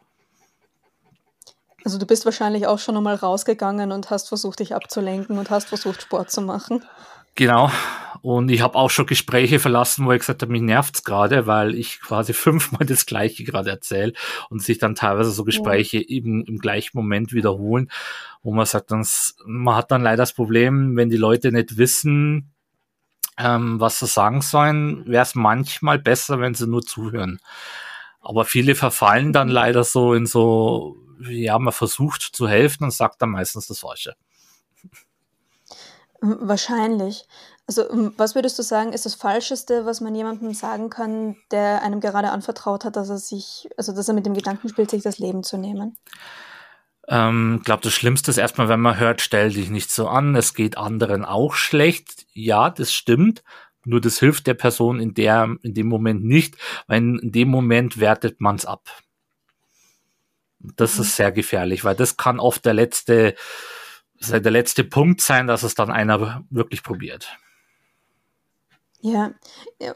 Also 1.84 1.98
du 1.98 2.06
bist 2.06 2.26
wahrscheinlich 2.26 2.68
auch 2.68 2.78
schon 2.78 2.96
einmal 2.96 3.16
rausgegangen 3.16 3.92
und 3.92 4.12
hast 4.12 4.28
versucht, 4.28 4.60
dich 4.60 4.76
abzulenken 4.76 5.40
und 5.40 5.50
hast 5.50 5.70
versucht, 5.70 6.04
Sport 6.04 6.30
zu 6.30 6.42
machen. 6.42 6.86
Genau. 7.34 7.72
Und 8.22 8.50
ich 8.52 8.62
habe 8.62 8.76
auch 8.76 8.90
schon 8.90 9.08
Gespräche 9.08 9.58
verlassen, 9.58 10.06
wo 10.06 10.12
ich 10.12 10.20
gesagt 10.20 10.44
habe, 10.44 10.52
mich 10.52 10.62
nervt's 10.62 11.04
gerade, 11.04 11.48
weil 11.48 11.74
ich 11.74 12.00
quasi 12.02 12.34
fünfmal 12.34 12.86
das 12.86 13.06
Gleiche 13.06 13.44
gerade 13.44 13.72
erzähle 13.72 14.14
und 14.50 14.62
sich 14.62 14.78
dann 14.78 14.96
teilweise 14.96 15.32
so 15.32 15.44
Gespräche 15.44 15.98
ja. 15.98 16.08
eben 16.08 16.46
im 16.46 16.60
gleichen 16.60 16.98
Moment 16.98 17.34
wiederholen, 17.34 17.90
wo 18.44 18.54
man 18.54 18.66
sagt, 18.66 18.92
dann, 18.92 19.06
man 19.46 19.76
hat 19.76 19.92
dann 19.92 20.04
leider 20.04 20.18
das 20.18 20.34
Problem, 20.34 20.96
wenn 20.96 21.10
die 21.10 21.18
Leute 21.18 21.52
nicht 21.52 21.78
wissen, 21.78 22.52
ähm, 23.38 23.80
was 23.80 24.00
sie 24.00 24.08
sagen 24.08 24.42
sollen, 24.42 25.06
wäre 25.08 25.24
es 25.24 25.36
manchmal 25.36 25.98
besser, 25.98 26.40
wenn 26.40 26.54
sie 26.54 26.68
nur 26.68 26.84
zuhören. 26.84 27.40
Aber 28.20 28.46
viele 28.46 28.76
verfallen 28.76 29.34
dann 29.34 29.50
leider 29.50 29.84
so 29.84 30.14
in 30.14 30.28
so, 30.28 30.96
ja, 31.28 31.58
man 31.58 31.74
versucht 31.74 32.22
zu 32.22 32.48
helfen 32.48 32.84
und 32.84 32.92
sagt 32.92 33.22
dann 33.22 33.32
meistens 33.32 33.68
das 33.68 33.80
Falsche. 33.80 34.16
Wahrscheinlich. 36.22 37.26
Also, 37.72 38.12
was 38.18 38.36
würdest 38.36 38.60
du 38.60 38.64
sagen, 38.64 38.92
ist 38.92 39.06
das 39.06 39.16
Falscheste, 39.16 39.86
was 39.86 40.02
man 40.02 40.14
jemandem 40.14 40.54
sagen 40.54 40.90
kann, 40.90 41.38
der 41.52 41.82
einem 41.84 42.02
gerade 42.02 42.32
anvertraut 42.32 42.84
hat, 42.84 42.98
dass 42.98 43.10
er 43.10 43.18
sich 43.18 43.70
also, 43.78 43.94
dass 43.96 44.10
er 44.10 44.14
mit 44.14 44.26
dem 44.26 44.34
Gedanken 44.34 44.68
spielt, 44.68 44.90
sich 44.90 45.04
das 45.04 45.20
Leben 45.20 45.42
zu 45.42 45.56
nehmen? 45.56 45.96
Ähm, 47.08 47.62
glaube, 47.64 47.82
das 47.84 47.94
Schlimmste 47.94 48.30
ist 48.30 48.38
erstmal, 48.38 48.68
wenn 48.68 48.82
man 48.82 49.00
hört: 49.00 49.22
„Stell 49.22 49.54
dich 49.54 49.70
nicht 49.70 49.90
so 49.90 50.10
an, 50.10 50.36
es 50.36 50.54
geht 50.54 50.78
anderen 50.78 51.24
auch 51.24 51.54
schlecht.“ 51.54 52.26
Ja, 52.34 52.70
das 52.70 52.92
stimmt, 52.92 53.42
nur 53.86 54.02
das 54.02 54.20
hilft 54.20 54.48
der 54.48 54.56
Person 54.56 55.00
in 55.00 55.14
der 55.14 55.56
in 55.62 55.74
dem 55.74 55.88
Moment 55.88 56.26
nicht, 56.26 56.58
weil 56.88 56.98
in 56.98 57.32
dem 57.32 57.48
Moment 57.48 58.02
wertet 58.02 58.42
man's 58.42 58.66
ab. 58.66 58.90
Das 60.60 60.98
Mhm. 60.98 61.04
ist 61.04 61.16
sehr 61.16 61.32
gefährlich, 61.32 61.86
weil 61.86 61.96
das 61.96 62.18
kann 62.18 62.38
oft 62.38 62.66
der 62.66 62.74
letzte 62.74 63.36
der 64.20 64.52
letzte 64.52 64.84
Punkt 64.84 65.22
sein, 65.22 65.48
dass 65.48 65.64
es 65.64 65.74
dann 65.74 65.90
einer 65.90 66.44
wirklich 66.50 66.84
probiert. 66.84 67.38
Ja, 69.04 69.32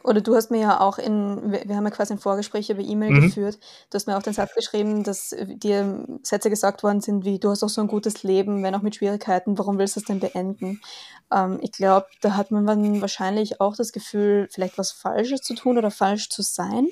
oder 0.03 0.19
du 0.19 0.35
hast 0.35 0.49
mir 0.49 0.61
ja 0.61 0.79
auch 0.79 0.97
in, 0.97 1.51
wir, 1.51 1.75
haben 1.75 1.83
ja 1.83 1.91
quasi 1.91 2.13
ein 2.13 2.19
Vorgespräch 2.19 2.71
über 2.71 2.81
E-Mail 2.81 3.11
mhm. 3.11 3.21
geführt. 3.21 3.59
Du 3.91 3.95
hast 3.95 4.07
mir 4.07 4.17
auch 4.17 4.23
den 4.23 4.33
Satz 4.33 4.55
geschrieben, 4.55 5.03
dass 5.03 5.35
dir 5.39 6.05
Sätze 6.23 6.49
gesagt 6.49 6.81
worden 6.81 7.01
sind, 7.01 7.23
wie 7.23 7.37
du 7.37 7.51
hast 7.51 7.63
auch 7.63 7.69
so 7.69 7.81
ein 7.81 7.87
gutes 7.87 8.23
Leben, 8.23 8.63
wenn 8.63 8.73
auch 8.73 8.81
mit 8.81 8.95
Schwierigkeiten, 8.95 9.59
warum 9.59 9.77
willst 9.77 9.95
du 9.95 9.99
es 9.99 10.07
denn 10.07 10.19
beenden? 10.19 10.81
Ähm, 11.31 11.59
ich 11.61 11.71
glaube, 11.71 12.07
da 12.21 12.35
hat 12.35 12.49
man 12.49 12.65
dann 12.65 12.99
wahrscheinlich 12.99 13.61
auch 13.61 13.75
das 13.75 13.91
Gefühl, 13.91 14.47
vielleicht 14.51 14.79
was 14.79 14.91
Falsches 14.91 15.41
zu 15.41 15.53
tun 15.53 15.77
oder 15.77 15.91
falsch 15.91 16.29
zu 16.29 16.41
sein. 16.41 16.87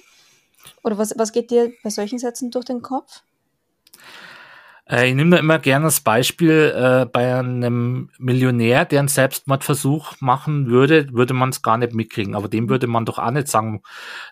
Oder 0.83 0.99
was, 0.99 1.17
was 1.17 1.31
geht 1.31 1.49
dir 1.49 1.73
bei 1.83 1.89
solchen 1.89 2.19
Sätzen 2.19 2.51
durch 2.51 2.65
den 2.65 2.83
Kopf? 2.83 3.23
Äh, 4.89 5.09
ich 5.09 5.15
nehme 5.15 5.31
da 5.31 5.37
immer 5.37 5.59
gerne 5.59 5.85
das 5.85 6.01
Beispiel 6.01 6.73
äh, 6.75 7.05
bei 7.05 7.35
einem 7.35 8.09
Millionär, 8.17 8.85
der 8.85 8.99
einen 8.99 9.07
Selbstmordversuch 9.07 10.19
machen 10.19 10.67
würde, 10.67 11.11
würde 11.11 11.33
man 11.33 11.49
es 11.49 11.61
gar 11.61 11.77
nicht 11.77 11.93
mitkriegen. 11.93 12.35
Aber 12.35 12.49
dem 12.49 12.69
würde 12.69 12.87
man 12.87 13.05
doch 13.05 13.19
auch 13.19 13.31
nicht 13.31 13.47
sagen, 13.47 13.81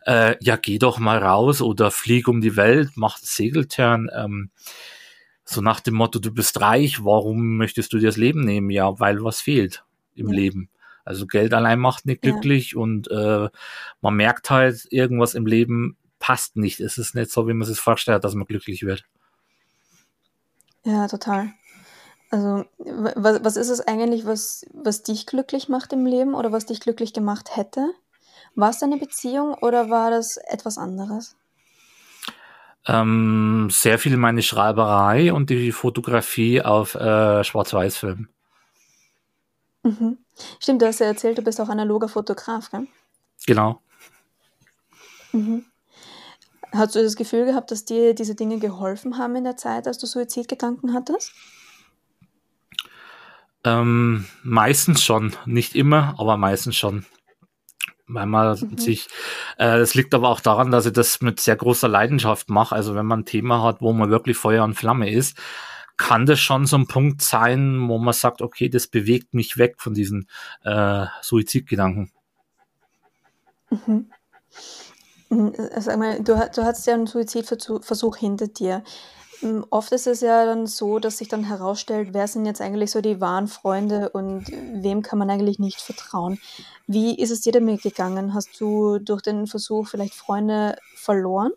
äh, 0.06 0.36
ja, 0.42 0.58
geh 0.58 0.80
doch 0.80 1.00
mal 1.00 1.20
raus 1.20 1.62
oder 1.62 1.92
flieg 1.92 2.28
um 2.28 2.42
die 2.42 2.56
Welt, 2.58 2.92
mach 2.96 3.18
Segeltörn. 3.18 4.10
Ähm, 4.14 4.50
so 5.46 5.62
nach 5.62 5.80
dem 5.80 5.96
Motto, 5.96 6.20
du 6.20 6.34
bist 6.34 6.62
reich, 6.62 7.04
warum 7.04 7.58
möchtest 7.58 7.94
du 7.94 7.98
dir 7.98 8.08
das 8.08 8.18
Leben 8.18 8.42
nehmen? 8.42 8.70
Ja, 8.70 9.00
weil 9.00 9.24
was 9.24 9.42
fehlt 9.42 9.84
im 10.16 10.30
ja. 10.30 10.36
Leben. 10.36 10.70
Also 11.04 11.26
Geld 11.26 11.54
allein 11.54 11.80
macht 11.80 12.06
nicht 12.06 12.22
glücklich 12.22 12.74
ja. 12.74 12.80
und 12.80 13.10
äh, 13.10 13.50
man 14.02 14.16
merkt 14.16 14.50
halt, 14.50 14.86
irgendwas 14.92 15.34
im 15.34 15.46
Leben 15.46 15.98
passt 16.20 16.58
nicht. 16.58 16.80
Es 16.80 16.98
ist 16.98 17.16
nicht 17.16 17.32
so, 17.32 17.48
wie 17.48 17.54
man 17.54 17.68
sich 17.68 17.80
vorstellt, 17.80 18.24
dass 18.24 18.36
man 18.36 18.46
glücklich 18.46 18.84
wird. 18.84 19.04
Ja, 20.84 21.08
total. 21.08 21.54
Also, 22.32 22.64
was, 22.78 23.44
was 23.44 23.56
ist 23.58 23.70
es 23.70 23.82
eigentlich, 23.82 24.26
was, 24.26 24.66
was 24.74 25.04
dich 25.04 25.26
glücklich 25.26 25.70
macht 25.70 25.92
im 25.94 26.06
Leben 26.06 26.34
oder 26.34 26.52
was 26.52 26.66
dich 26.66 26.80
glücklich 26.80 27.14
gemacht 27.14 27.56
hätte? 27.56 27.92
War 28.56 28.70
es 28.70 28.80
deine 28.80 28.98
Beziehung 28.98 29.54
oder 29.56 29.90
war 29.90 30.12
das 30.12 30.38
etwas 30.38 30.78
anderes? 30.78 31.36
Ähm, 32.88 33.68
sehr 33.70 34.00
viel 34.00 34.18
meine 34.18 34.42
Schreiberei 34.42 35.32
und 35.34 35.50
die 35.50 35.72
Fotografie 35.72 36.62
auf 36.62 36.96
äh, 36.96 37.44
Schwarz-Weiß-Film. 37.44 38.28
Mhm. 39.84 40.18
Stimmt, 40.60 40.82
du 40.82 40.88
hast 40.88 41.00
ja 41.00 41.08
erzählt, 41.08 41.38
du 41.38 41.42
bist 41.42 41.60
auch 41.62 41.70
analoger 41.70 42.08
Fotograf, 42.08 42.72
gell? 42.72 42.88
Genau. 43.46 43.82
Mhm. 45.32 45.66
Hast 46.74 46.96
du 46.96 47.04
das 47.04 47.16
Gefühl 47.16 47.46
gehabt, 47.46 47.72
dass 47.72 47.84
dir 47.84 48.14
diese 48.14 48.36
Dinge 48.36 48.60
geholfen 48.60 49.18
haben 49.18 49.36
in 49.36 49.44
der 49.44 49.58
Zeit, 49.58 49.88
als 49.88 49.98
du 49.98 50.08
Suizidgedanken 50.08 50.94
hattest? 50.94 51.34
Ähm, 53.64 54.26
meistens 54.44 55.04
schon, 55.04 55.36
nicht 55.46 55.76
immer, 55.76 56.16
aber 56.18 56.38
meistens 56.38 56.78
schon. 56.78 57.06
Weil 58.08 58.26
man 58.26 58.58
mhm. 58.58 58.78
sich, 58.78 59.08
äh, 59.58 59.78
das 59.78 59.96
liegt 59.96 60.14
aber 60.14 60.30
auch 60.30 60.40
daran, 60.40 60.72
dass 60.72 60.86
ich 60.86 60.94
das 60.94 61.22
mit 61.22 61.40
sehr 61.40 61.56
großer 61.56 61.88
Leidenschaft 61.88 62.50
mache. 62.50 62.76
Also 62.76 62.96
wenn 62.96 63.06
man 63.06 63.22
ein 63.22 63.26
Thema 63.26 63.64
hat, 63.64 63.82
wo 63.82 63.94
man 63.94 64.10
wirklich 64.10 64.38
Feuer 64.38 64.64
und 64.64 64.74
Flamme 64.76 65.12
ist, 65.12 65.38
kann 65.98 66.26
das 66.26 66.40
schon 66.40 66.66
so 66.66 66.78
ein 66.78 66.88
Punkt 66.88 67.22
sein, 67.22 67.88
wo 67.88 68.00
man 68.00 68.14
sagt, 68.14 68.42
okay, 68.42 68.70
das 68.70 68.88
bewegt 68.88 69.34
mich 69.34 69.58
weg 69.58 69.76
von 69.78 69.94
diesen 69.94 70.28
äh, 70.64 71.06
Suizidgedanken. 71.22 72.12
Mhm. 73.70 74.10
Hm, 75.32 75.54
sag 75.78 75.98
mal, 75.98 76.22
du, 76.22 76.34
du 76.54 76.64
hattest 76.66 76.88
ja 76.88 76.94
einen 76.94 77.08
Suizidversuch 77.08 78.18
hinter 78.18 78.48
dir. 78.48 78.84
Hm, 79.40 79.66
oft 79.70 79.94
ist 79.94 80.06
es 80.06 80.20
ja 80.20 80.46
dann 80.46 80.68
so, 80.68 81.00
dass 81.00 81.20
sich 81.20 81.30
dann 81.30 81.46
herausstellt, 81.46 82.10
wer 82.12 82.28
sind 82.28 82.46
jetzt 82.46 82.60
eigentlich 82.60 82.92
so 82.92 83.00
die 83.00 83.22
wahren 83.22 83.48
Freunde 83.48 84.10
und 84.10 84.52
wem 84.84 85.02
kann 85.02 85.18
man 85.18 85.30
eigentlich 85.30 85.58
nicht 85.58 85.80
vertrauen. 85.80 86.38
Wie 86.86 87.18
ist 87.18 87.32
es 87.32 87.40
dir 87.40 87.54
damit 87.54 87.82
gegangen? 87.82 88.34
Hast 88.34 88.60
du 88.60 89.00
durch 89.00 89.22
den 89.22 89.48
Versuch 89.48 89.88
vielleicht 89.88 90.16
Freunde 90.16 90.76
verloren? 90.96 91.54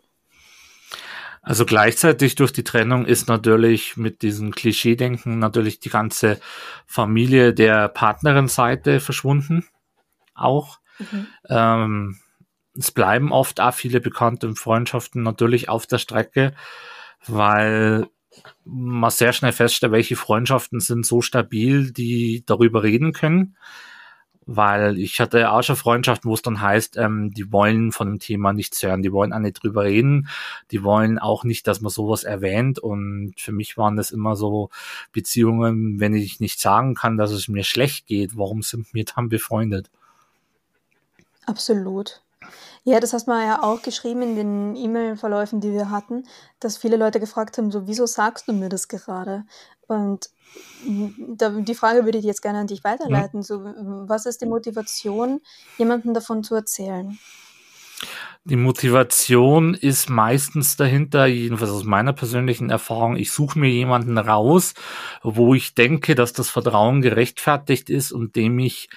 Also 1.41 1.65
gleichzeitig 1.65 2.35
durch 2.35 2.53
die 2.53 2.63
Trennung 2.63 3.05
ist 3.05 3.27
natürlich 3.27 3.97
mit 3.97 4.21
diesem 4.21 4.55
Klischeedenken 4.55 5.37
natürlich 5.37 5.81
die 5.81 5.89
ganze 5.89 6.39
Familie 6.87 7.53
der 7.53 7.89
Partnerin-Seite 7.89 9.01
verschwunden. 9.01 9.67
Auch. 10.33 10.79
Mhm. 10.97 11.27
Ähm, 11.49 12.19
es 12.77 12.91
bleiben 12.91 13.31
oft 13.31 13.61
auch 13.61 13.73
viele 13.73 14.01
bekannte 14.01 14.53
Freundschaften 14.55 15.23
natürlich 15.23 15.69
auf 15.69 15.87
der 15.87 15.97
Strecke, 15.97 16.53
weil 17.25 18.07
man 18.65 19.11
sehr 19.11 19.33
schnell 19.33 19.53
feststellt, 19.53 19.93
welche 19.93 20.15
Freundschaften 20.15 20.79
sind 20.79 21.05
so 21.05 21.21
stabil, 21.21 21.91
die 21.91 22.43
darüber 22.45 22.83
reden 22.83 23.13
können. 23.13 23.55
Weil 24.47 24.99
ich 24.99 25.19
hatte 25.19 25.49
auch 25.49 25.63
schon 25.63 25.75
Freundschaften, 25.75 26.29
wo 26.29 26.35
es 26.35 26.43
dann 26.43 26.61
heißt, 26.61 26.97
ähm, 26.97 27.31
die 27.31 27.51
wollen 27.51 27.91
von 27.91 28.05
dem 28.07 28.19
Thema 28.19 28.53
nichts 28.53 28.83
hören, 28.83 29.01
die 29.01 29.11
wollen 29.11 29.33
auch 29.33 29.39
nicht 29.39 29.63
drüber 29.63 29.85
reden, 29.85 30.27
die 30.69 30.83
wollen 30.83 31.17
auch 31.17 31.43
nicht, 31.45 31.65
dass 31.65 31.81
man 31.81 31.89
sowas 31.89 32.23
erwähnt. 32.23 32.77
Und 32.77 33.33
für 33.39 33.51
mich 33.51 33.75
waren 33.75 33.95
das 33.95 34.11
immer 34.11 34.35
so 34.35 34.69
Beziehungen, 35.11 35.99
wenn 35.99 36.13
ich 36.13 36.39
nicht 36.39 36.59
sagen 36.59 36.93
kann, 36.93 37.17
dass 37.17 37.31
es 37.31 37.47
mir 37.47 37.63
schlecht 37.63 38.05
geht, 38.05 38.37
warum 38.37 38.61
sind 38.61 38.93
wir 38.93 39.05
dann 39.05 39.29
befreundet? 39.29 39.89
Absolut. 41.47 42.21
Ja, 42.87 42.99
das 42.99 43.13
hast 43.13 43.27
du 43.27 43.31
ja 43.31 43.63
auch 43.63 43.81
geschrieben 43.81 44.21
in 44.21 44.35
den 44.35 44.75
E-Mail-Verläufen, 44.75 45.59
die 45.59 45.71
wir 45.71 45.89
hatten, 45.89 46.23
dass 46.59 46.77
viele 46.77 46.97
Leute 46.97 47.19
gefragt 47.19 47.57
haben, 47.57 47.71
so, 47.71 47.87
wieso 47.87 48.05
sagst 48.05 48.47
du 48.47 48.53
mir 48.53 48.69
das 48.69 48.87
gerade? 48.87 49.43
Und 49.87 50.29
da, 51.17 51.49
die 51.49 51.73
Frage 51.73 52.05
würde 52.05 52.19
ich 52.19 52.25
jetzt 52.25 52.43
gerne 52.43 52.59
an 52.59 52.67
dich 52.67 52.83
weiterleiten. 52.83 53.41
So, 53.41 53.63
was 53.63 54.27
ist 54.27 54.41
die 54.41 54.45
Motivation, 54.45 55.41
jemandem 55.79 56.13
davon 56.13 56.43
zu 56.43 56.53
erzählen? 56.53 57.17
Die 58.43 58.55
Motivation 58.55 59.73
ist 59.73 60.07
meistens 60.07 60.77
dahinter, 60.77 61.25
jedenfalls 61.25 61.71
aus 61.71 61.85
meiner 61.85 62.13
persönlichen 62.13 62.69
Erfahrung, 62.69 63.15
ich 63.15 63.31
suche 63.31 63.57
mir 63.57 63.71
jemanden 63.71 64.19
raus, 64.19 64.75
wo 65.23 65.55
ich 65.55 65.73
denke, 65.73 66.13
dass 66.13 66.33
das 66.33 66.51
Vertrauen 66.51 67.01
gerechtfertigt 67.01 67.89
ist 67.89 68.11
und 68.11 68.35
dem 68.35 68.59
ich 68.59 68.89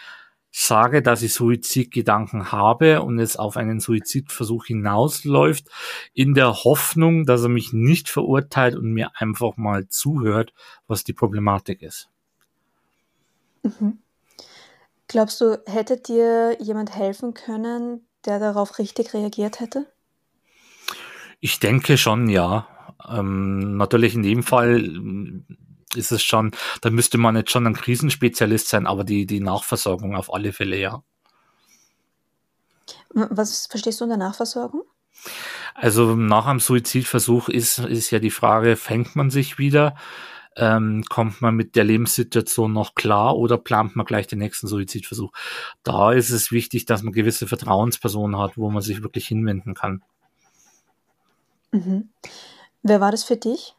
sage, 0.50 1.02
dass 1.02 1.22
ich 1.22 1.34
Suizidgedanken 1.34 2.52
habe 2.52 3.02
und 3.02 3.18
es 3.18 3.36
auf 3.36 3.56
einen 3.56 3.80
Suizidversuch 3.80 4.66
hinausläuft, 4.66 5.68
in 6.14 6.34
der 6.34 6.64
Hoffnung, 6.64 7.24
dass 7.24 7.42
er 7.42 7.48
mich 7.48 7.72
nicht 7.72 8.08
verurteilt 8.08 8.74
und 8.74 8.92
mir 8.92 9.12
einfach 9.14 9.56
mal 9.56 9.88
zuhört, 9.88 10.52
was 10.86 11.04
die 11.04 11.12
Problematik 11.12 11.82
ist. 11.82 12.08
Mhm. 13.62 13.98
Glaubst 15.06 15.40
du, 15.40 15.58
hätte 15.66 15.96
dir 15.96 16.56
jemand 16.60 16.94
helfen 16.94 17.34
können, 17.34 18.06
der 18.24 18.38
darauf 18.38 18.78
richtig 18.78 19.14
reagiert 19.14 19.60
hätte? 19.60 19.86
Ich 21.40 21.60
denke 21.60 21.96
schon, 21.96 22.28
ja. 22.28 22.68
Ähm, 23.08 23.76
natürlich 23.76 24.14
in 24.14 24.22
dem 24.22 24.42
Fall 24.42 24.82
ist 25.94 26.12
es 26.12 26.22
schon, 26.22 26.52
da 26.80 26.90
müsste 26.90 27.18
man 27.18 27.36
jetzt 27.36 27.50
schon 27.50 27.66
ein 27.66 27.74
Krisenspezialist 27.74 28.68
sein, 28.68 28.86
aber 28.86 29.04
die, 29.04 29.26
die 29.26 29.40
Nachversorgung 29.40 30.16
auf 30.16 30.32
alle 30.32 30.52
Fälle, 30.52 30.78
ja. 30.78 31.02
Was 33.14 33.66
verstehst 33.66 34.00
du 34.00 34.04
unter 34.04 34.16
Nachversorgung? 34.16 34.82
Also 35.74 36.16
nach 36.16 36.46
einem 36.46 36.60
Suizidversuch 36.60 37.48
ist, 37.48 37.78
ist 37.78 38.10
ja 38.10 38.18
die 38.18 38.30
Frage, 38.30 38.76
fängt 38.76 39.16
man 39.16 39.30
sich 39.30 39.58
wieder? 39.58 39.96
Ähm, 40.56 41.04
kommt 41.08 41.40
man 41.40 41.54
mit 41.54 41.76
der 41.76 41.84
Lebenssituation 41.84 42.72
noch 42.72 42.96
klar 42.96 43.36
oder 43.36 43.56
plant 43.58 43.94
man 43.94 44.04
gleich 44.04 44.26
den 44.26 44.40
nächsten 44.40 44.66
Suizidversuch? 44.66 45.32
Da 45.84 46.12
ist 46.12 46.30
es 46.30 46.50
wichtig, 46.50 46.84
dass 46.84 47.02
man 47.02 47.12
gewisse 47.12 47.46
Vertrauenspersonen 47.46 48.38
hat, 48.40 48.56
wo 48.58 48.68
man 48.70 48.82
sich 48.82 49.02
wirklich 49.02 49.28
hinwenden 49.28 49.74
kann. 49.74 50.02
Mhm. 51.70 52.08
Wer 52.82 53.00
war 53.00 53.12
das 53.12 53.24
für 53.24 53.36
dich? 53.36 53.76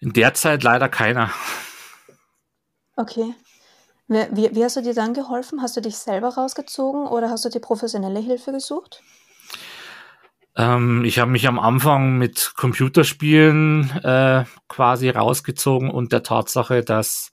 In 0.00 0.12
der 0.12 0.34
Zeit 0.34 0.62
leider 0.62 0.88
keiner. 0.88 1.30
Okay. 2.96 3.34
Wie, 4.08 4.54
wie 4.54 4.64
hast 4.64 4.76
du 4.76 4.82
dir 4.82 4.94
dann 4.94 5.14
geholfen? 5.14 5.60
Hast 5.62 5.76
du 5.76 5.80
dich 5.80 5.96
selber 5.96 6.28
rausgezogen 6.28 7.06
oder 7.06 7.28
hast 7.28 7.44
du 7.44 7.48
dir 7.48 7.60
professionelle 7.60 8.20
Hilfe 8.20 8.52
gesucht? 8.52 9.02
Ähm, 10.56 11.04
ich 11.04 11.18
habe 11.18 11.30
mich 11.30 11.48
am 11.48 11.58
Anfang 11.58 12.16
mit 12.16 12.52
Computerspielen 12.56 13.90
äh, 14.02 14.44
quasi 14.68 15.10
rausgezogen 15.10 15.90
und 15.90 16.12
der 16.12 16.22
Tatsache, 16.22 16.82
dass 16.82 17.32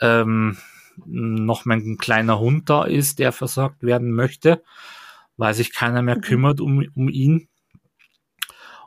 ähm, 0.00 0.56
noch 1.04 1.64
mein 1.64 1.98
kleiner 1.98 2.38
Hund 2.38 2.70
da 2.70 2.84
ist, 2.84 3.18
der 3.18 3.32
versorgt 3.32 3.82
werden 3.82 4.12
möchte, 4.12 4.62
weil 5.36 5.54
sich 5.54 5.74
keiner 5.74 6.02
mehr 6.02 6.16
mhm. 6.16 6.22
kümmert 6.22 6.60
um, 6.60 6.86
um 6.94 7.08
ihn. 7.08 7.48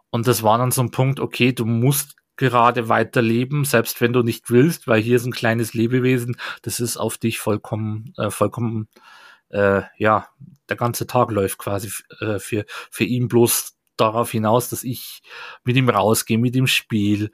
Und 0.10 0.28
das 0.28 0.42
war 0.42 0.58
dann 0.58 0.72
so 0.72 0.82
ein 0.82 0.90
Punkt, 0.90 1.20
okay, 1.20 1.54
du 1.54 1.66
musst 1.66 2.16
gerade 2.40 2.88
weiterleben, 2.90 3.66
selbst 3.66 4.00
wenn 4.02 4.14
du 4.14 4.24
nicht 4.24 4.50
willst, 4.50 4.88
weil 4.88 5.02
hier 5.02 5.18
ist 5.18 5.26
ein 5.26 5.34
kleines 5.34 5.74
Lebewesen, 5.74 6.38
das 6.64 6.80
ist 6.80 6.98
auf 6.98 7.18
dich 7.18 7.38
vollkommen, 7.38 8.14
äh, 8.18 8.32
vollkommen, 8.32 8.88
äh, 9.50 9.82
ja, 9.98 10.30
der 10.70 10.78
ganze 10.78 11.06
Tag 11.06 11.32
läuft 11.32 11.58
quasi 11.60 11.92
äh, 12.22 12.40
für, 12.40 12.66
für 12.90 13.04
ihn 13.04 13.28
bloß 13.28 13.76
darauf 13.98 14.32
hinaus, 14.32 14.70
dass 14.70 14.84
ich 14.84 15.22
mit 15.66 15.76
ihm 15.76 15.90
rausgehe, 15.90 16.38
mit 16.38 16.56
ihm 16.56 16.68
spiele. 16.68 17.30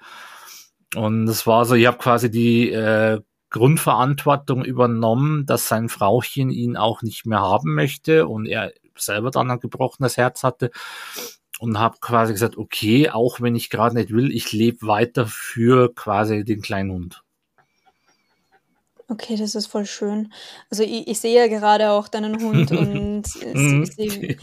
Und 0.95 1.27
es 1.27 1.45
war 1.45 1.65
so, 1.65 1.75
ich 1.75 1.85
habe 1.85 1.97
quasi 1.99 2.31
die 2.31 2.71
äh, 2.71 3.21
Grundverantwortung 3.51 4.65
übernommen, 4.65 5.45
dass 5.45 5.67
sein 5.67 5.87
Frauchen 5.87 6.49
ihn 6.49 6.77
auch 6.77 7.03
nicht 7.03 7.27
mehr 7.27 7.41
haben 7.41 7.75
möchte 7.75 8.27
und 8.27 8.47
er 8.47 8.73
selber 8.97 9.29
dann 9.29 9.51
ein 9.51 9.59
gebrochenes 9.59 10.17
Herz 10.17 10.41
hatte 10.41 10.71
und 11.59 11.79
habe 11.79 11.97
quasi 12.01 12.33
gesagt, 12.33 12.57
okay, 12.57 13.09
auch 13.09 13.41
wenn 13.41 13.55
ich 13.55 13.69
gerade 13.69 13.95
nicht 13.95 14.11
will, 14.11 14.31
ich 14.31 14.51
lebe 14.51 14.87
weiter 14.87 15.27
für 15.27 15.93
quasi 15.93 16.43
den 16.43 16.61
kleinen 16.61 16.91
Hund. 16.91 17.25
Okay, 19.07 19.35
das 19.35 19.53
ist 19.53 19.67
voll 19.67 19.85
schön. 19.85 20.33
Also 20.71 20.81
ich, 20.81 21.07
ich 21.07 21.19
sehe 21.19 21.35
ja 21.35 21.47
gerade 21.47 21.91
auch 21.91 22.07
deinen 22.07 22.41
Hund 22.41 22.71
und, 22.71 23.27
sehe, 23.87 24.37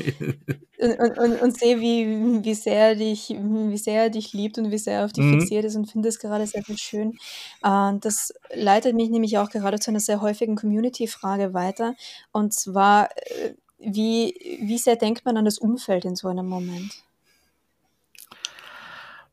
und, 0.78 1.18
und, 1.18 1.42
und 1.42 1.58
sehe, 1.58 1.80
wie, 1.80 2.44
wie, 2.44 2.54
sehr 2.54 2.90
er 2.90 2.94
dich, 2.94 3.30
wie 3.30 3.76
sehr 3.76 4.04
er 4.04 4.10
dich 4.10 4.32
liebt 4.32 4.58
und 4.58 4.70
wie 4.70 4.78
sehr 4.78 5.00
er 5.00 5.04
auf 5.04 5.12
dich 5.12 5.24
mhm. 5.24 5.40
fixiert 5.40 5.64
ist 5.64 5.74
und 5.74 5.90
finde 5.90 6.08
es 6.08 6.20
gerade 6.20 6.46
sehr, 6.46 6.62
sehr 6.62 6.78
schön. 6.78 7.18
Uh, 7.66 7.98
das 8.00 8.32
leitet 8.54 8.94
mich 8.94 9.10
nämlich 9.10 9.36
auch 9.38 9.50
gerade 9.50 9.80
zu 9.80 9.90
einer 9.90 10.00
sehr 10.00 10.20
häufigen 10.20 10.54
Community-Frage 10.54 11.54
weiter. 11.54 11.94
Und 12.30 12.54
zwar, 12.54 13.10
äh, 13.16 13.54
wie, 13.84 14.58
wie 14.62 14.78
sehr 14.78 14.96
denkt 14.96 15.24
man 15.24 15.36
an 15.36 15.44
das 15.44 15.58
Umfeld 15.58 16.04
in 16.04 16.16
so 16.16 16.28
einem 16.28 16.46
Moment? 16.46 17.02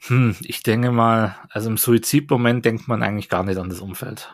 Hm, 0.08 0.36
ich 0.42 0.64
denke 0.64 0.92
mal, 0.92 1.36
also 1.50 1.70
im 1.70 1.78
Suizidmoment 1.78 2.66
denkt 2.66 2.88
man 2.88 3.04
eigentlich 3.04 3.30
gar 3.30 3.44
nicht 3.44 3.58
an 3.58 3.70
das 3.70 3.82
Umfeld. 3.82 4.34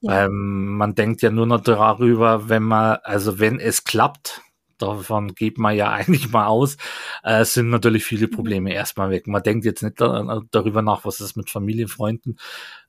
Ja. 0.00 0.12
Weil 0.12 0.28
man 0.30 0.94
denkt 0.94 1.22
ja 1.22 1.30
nur 1.30 1.46
noch 1.46 1.60
darüber, 1.60 2.48
wenn 2.48 2.64
man, 2.64 2.98
also 3.04 3.38
wenn 3.38 3.60
es 3.60 3.84
klappt, 3.84 4.42
davon 4.78 5.34
geht 5.34 5.58
man 5.58 5.76
ja 5.76 5.90
eigentlich 5.92 6.30
mal 6.30 6.46
aus, 6.46 6.76
äh, 7.22 7.44
sind 7.44 7.70
natürlich 7.70 8.04
viele 8.04 8.26
mhm. 8.26 8.32
Probleme 8.32 8.70
mhm. 8.70 8.76
erstmal 8.76 9.10
weg. 9.10 9.26
Man 9.28 9.42
denkt 9.42 9.64
jetzt 9.64 9.82
nicht 9.82 10.00
da, 10.00 10.42
darüber 10.50 10.82
nach, 10.82 11.04
was 11.04 11.20
ist 11.20 11.36
mit 11.36 11.48
Familie, 11.48 11.88
Freunden, 11.88 12.36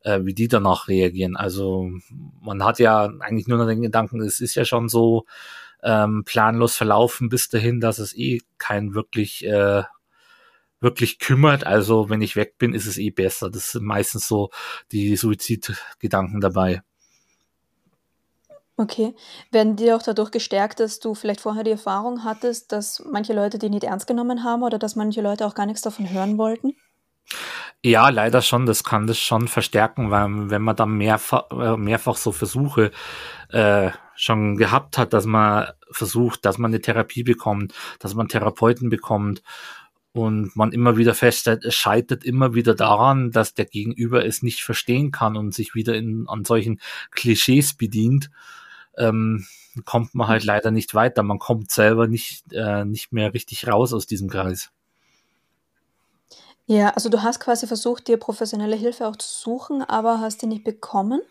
äh, 0.02 0.22
wie 0.24 0.34
die 0.34 0.48
danach 0.48 0.88
reagieren. 0.88 1.36
Also 1.38 1.92
man 2.42 2.64
hat 2.64 2.80
ja 2.80 3.06
eigentlich 3.20 3.48
nur 3.48 3.60
noch 3.60 3.68
den 3.68 3.82
Gedanken, 3.82 4.22
es 4.22 4.40
ist 4.40 4.56
ja 4.56 4.66
schon 4.66 4.90
so, 4.90 5.26
ähm, 5.84 6.24
planlos 6.26 6.76
verlaufen 6.76 7.30
bis 7.30 7.50
dahin, 7.50 7.80
dass 7.80 8.00
es 8.00 8.16
eh 8.16 8.40
kein 8.58 8.94
wirklich 8.94 9.46
äh, 9.46 9.84
wirklich 10.80 11.18
kümmert. 11.20 11.66
Also 11.66 12.10
wenn 12.10 12.22
ich 12.22 12.36
weg 12.36 12.58
bin, 12.58 12.74
ist 12.74 12.86
es 12.86 12.98
eh 12.98 13.10
besser. 13.10 13.50
Das 13.50 13.72
sind 13.72 13.86
meistens 13.86 14.28
so 14.28 14.50
die 14.92 15.16
Suizidgedanken 15.16 16.42
dabei. 16.42 16.82
Okay. 18.76 19.16
Werden 19.52 19.76
die 19.76 19.94
auch 19.94 20.02
dadurch 20.02 20.32
gestärkt, 20.32 20.80
dass 20.80 21.00
du 21.00 21.14
vielleicht 21.16 21.42
vorher 21.42 21.64
die 21.64 21.72
Erfahrung 21.72 22.24
hattest, 22.24 22.72
dass 22.72 23.04
manche 23.10 23.34
Leute 23.34 23.60
die 23.60 23.70
nicht 23.70 23.84
ernst 23.84 24.08
genommen 24.08 24.44
haben 24.44 24.64
oder 24.64 24.80
dass 24.80 24.96
manche 24.96 25.22
Leute 25.22 25.46
auch 25.46 25.56
gar 25.56 25.66
nichts 25.66 25.82
davon 25.82 26.10
hören 26.10 26.38
wollten? 26.38 26.76
Ja, 27.84 28.10
leider 28.10 28.42
schon. 28.42 28.66
Das 28.66 28.84
kann 28.84 29.08
das 29.08 29.20
schon 29.20 29.48
verstärken, 29.48 30.10
weil 30.10 30.50
wenn 30.50 30.62
man 30.62 30.76
dann 30.76 30.98
mehrfach, 30.98 31.52
äh, 31.52 31.78
mehrfach 31.78 32.16
so 32.16 32.32
Versuche 32.32 32.92
äh, 33.50 33.92
schon 34.16 34.58
gehabt 34.58 34.98
hat, 34.98 35.14
dass 35.14 35.26
man 35.26 35.68
versucht, 35.92 36.46
dass 36.46 36.58
man 36.58 36.72
eine 36.72 36.82
Therapie 36.82 37.24
bekommt, 37.24 37.74
dass 38.00 38.16
man 38.16 38.28
Therapeuten 38.28 38.90
bekommt 38.90 39.44
und 40.14 40.56
man 40.56 40.72
immer 40.72 40.96
wieder 40.98 41.16
feststellt, 41.16 41.66
es 41.66 41.76
scheitert 41.76 42.24
immer 42.24 42.54
wieder 42.54 42.76
daran, 42.76 43.32
dass 43.32 43.56
der 43.56 43.66
Gegenüber 43.66 44.26
es 44.26 44.44
nicht 44.44 44.62
verstehen 44.62 45.12
kann 45.12 45.36
und 45.36 45.54
sich 45.54 45.74
wieder 45.74 45.96
in, 45.96 46.26
an 46.28 46.46
solchen 46.46 46.80
Klischees 47.12 47.74
bedient, 47.74 48.30
ähm, 48.98 49.46
kommt 49.86 50.14
man 50.14 50.28
halt 50.28 50.44
leider 50.44 50.70
nicht 50.70 50.94
weiter. 50.94 51.24
Man 51.24 51.40
kommt 51.40 51.72
selber 51.72 52.08
nicht, 52.08 52.54
äh, 52.54 52.86
nicht 52.86 53.12
mehr 53.12 53.34
richtig 53.34 53.68
raus 53.68 53.92
aus 53.92 54.06
diesem 54.06 54.30
Kreis. 54.30 54.72
Ja, 56.66 56.92
also 56.92 57.10
du 57.10 57.24
hast 57.24 57.40
quasi 57.40 57.68
versucht, 57.68 58.08
dir 58.08 58.18
professionelle 58.18 58.76
Hilfe 58.76 59.08
auch 59.08 59.16
zu 59.16 59.28
suchen, 59.28 59.82
aber 59.82 60.22
hast 60.22 60.42
die 60.42 60.48
nicht 60.48 60.64
bekommen? 60.64 61.22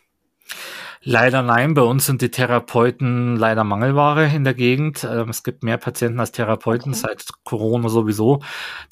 Leider 1.04 1.42
nein, 1.42 1.74
bei 1.74 1.82
uns 1.82 2.06
sind 2.06 2.22
die 2.22 2.30
Therapeuten 2.30 3.36
leider 3.36 3.64
Mangelware 3.64 4.26
in 4.26 4.44
der 4.44 4.54
Gegend. 4.54 5.02
Ähm, 5.02 5.30
es 5.30 5.42
gibt 5.42 5.64
mehr 5.64 5.76
Patienten 5.76 6.20
als 6.20 6.30
Therapeuten 6.30 6.92
okay. 6.92 7.00
seit 7.02 7.26
Corona 7.44 7.88
sowieso. 7.88 8.40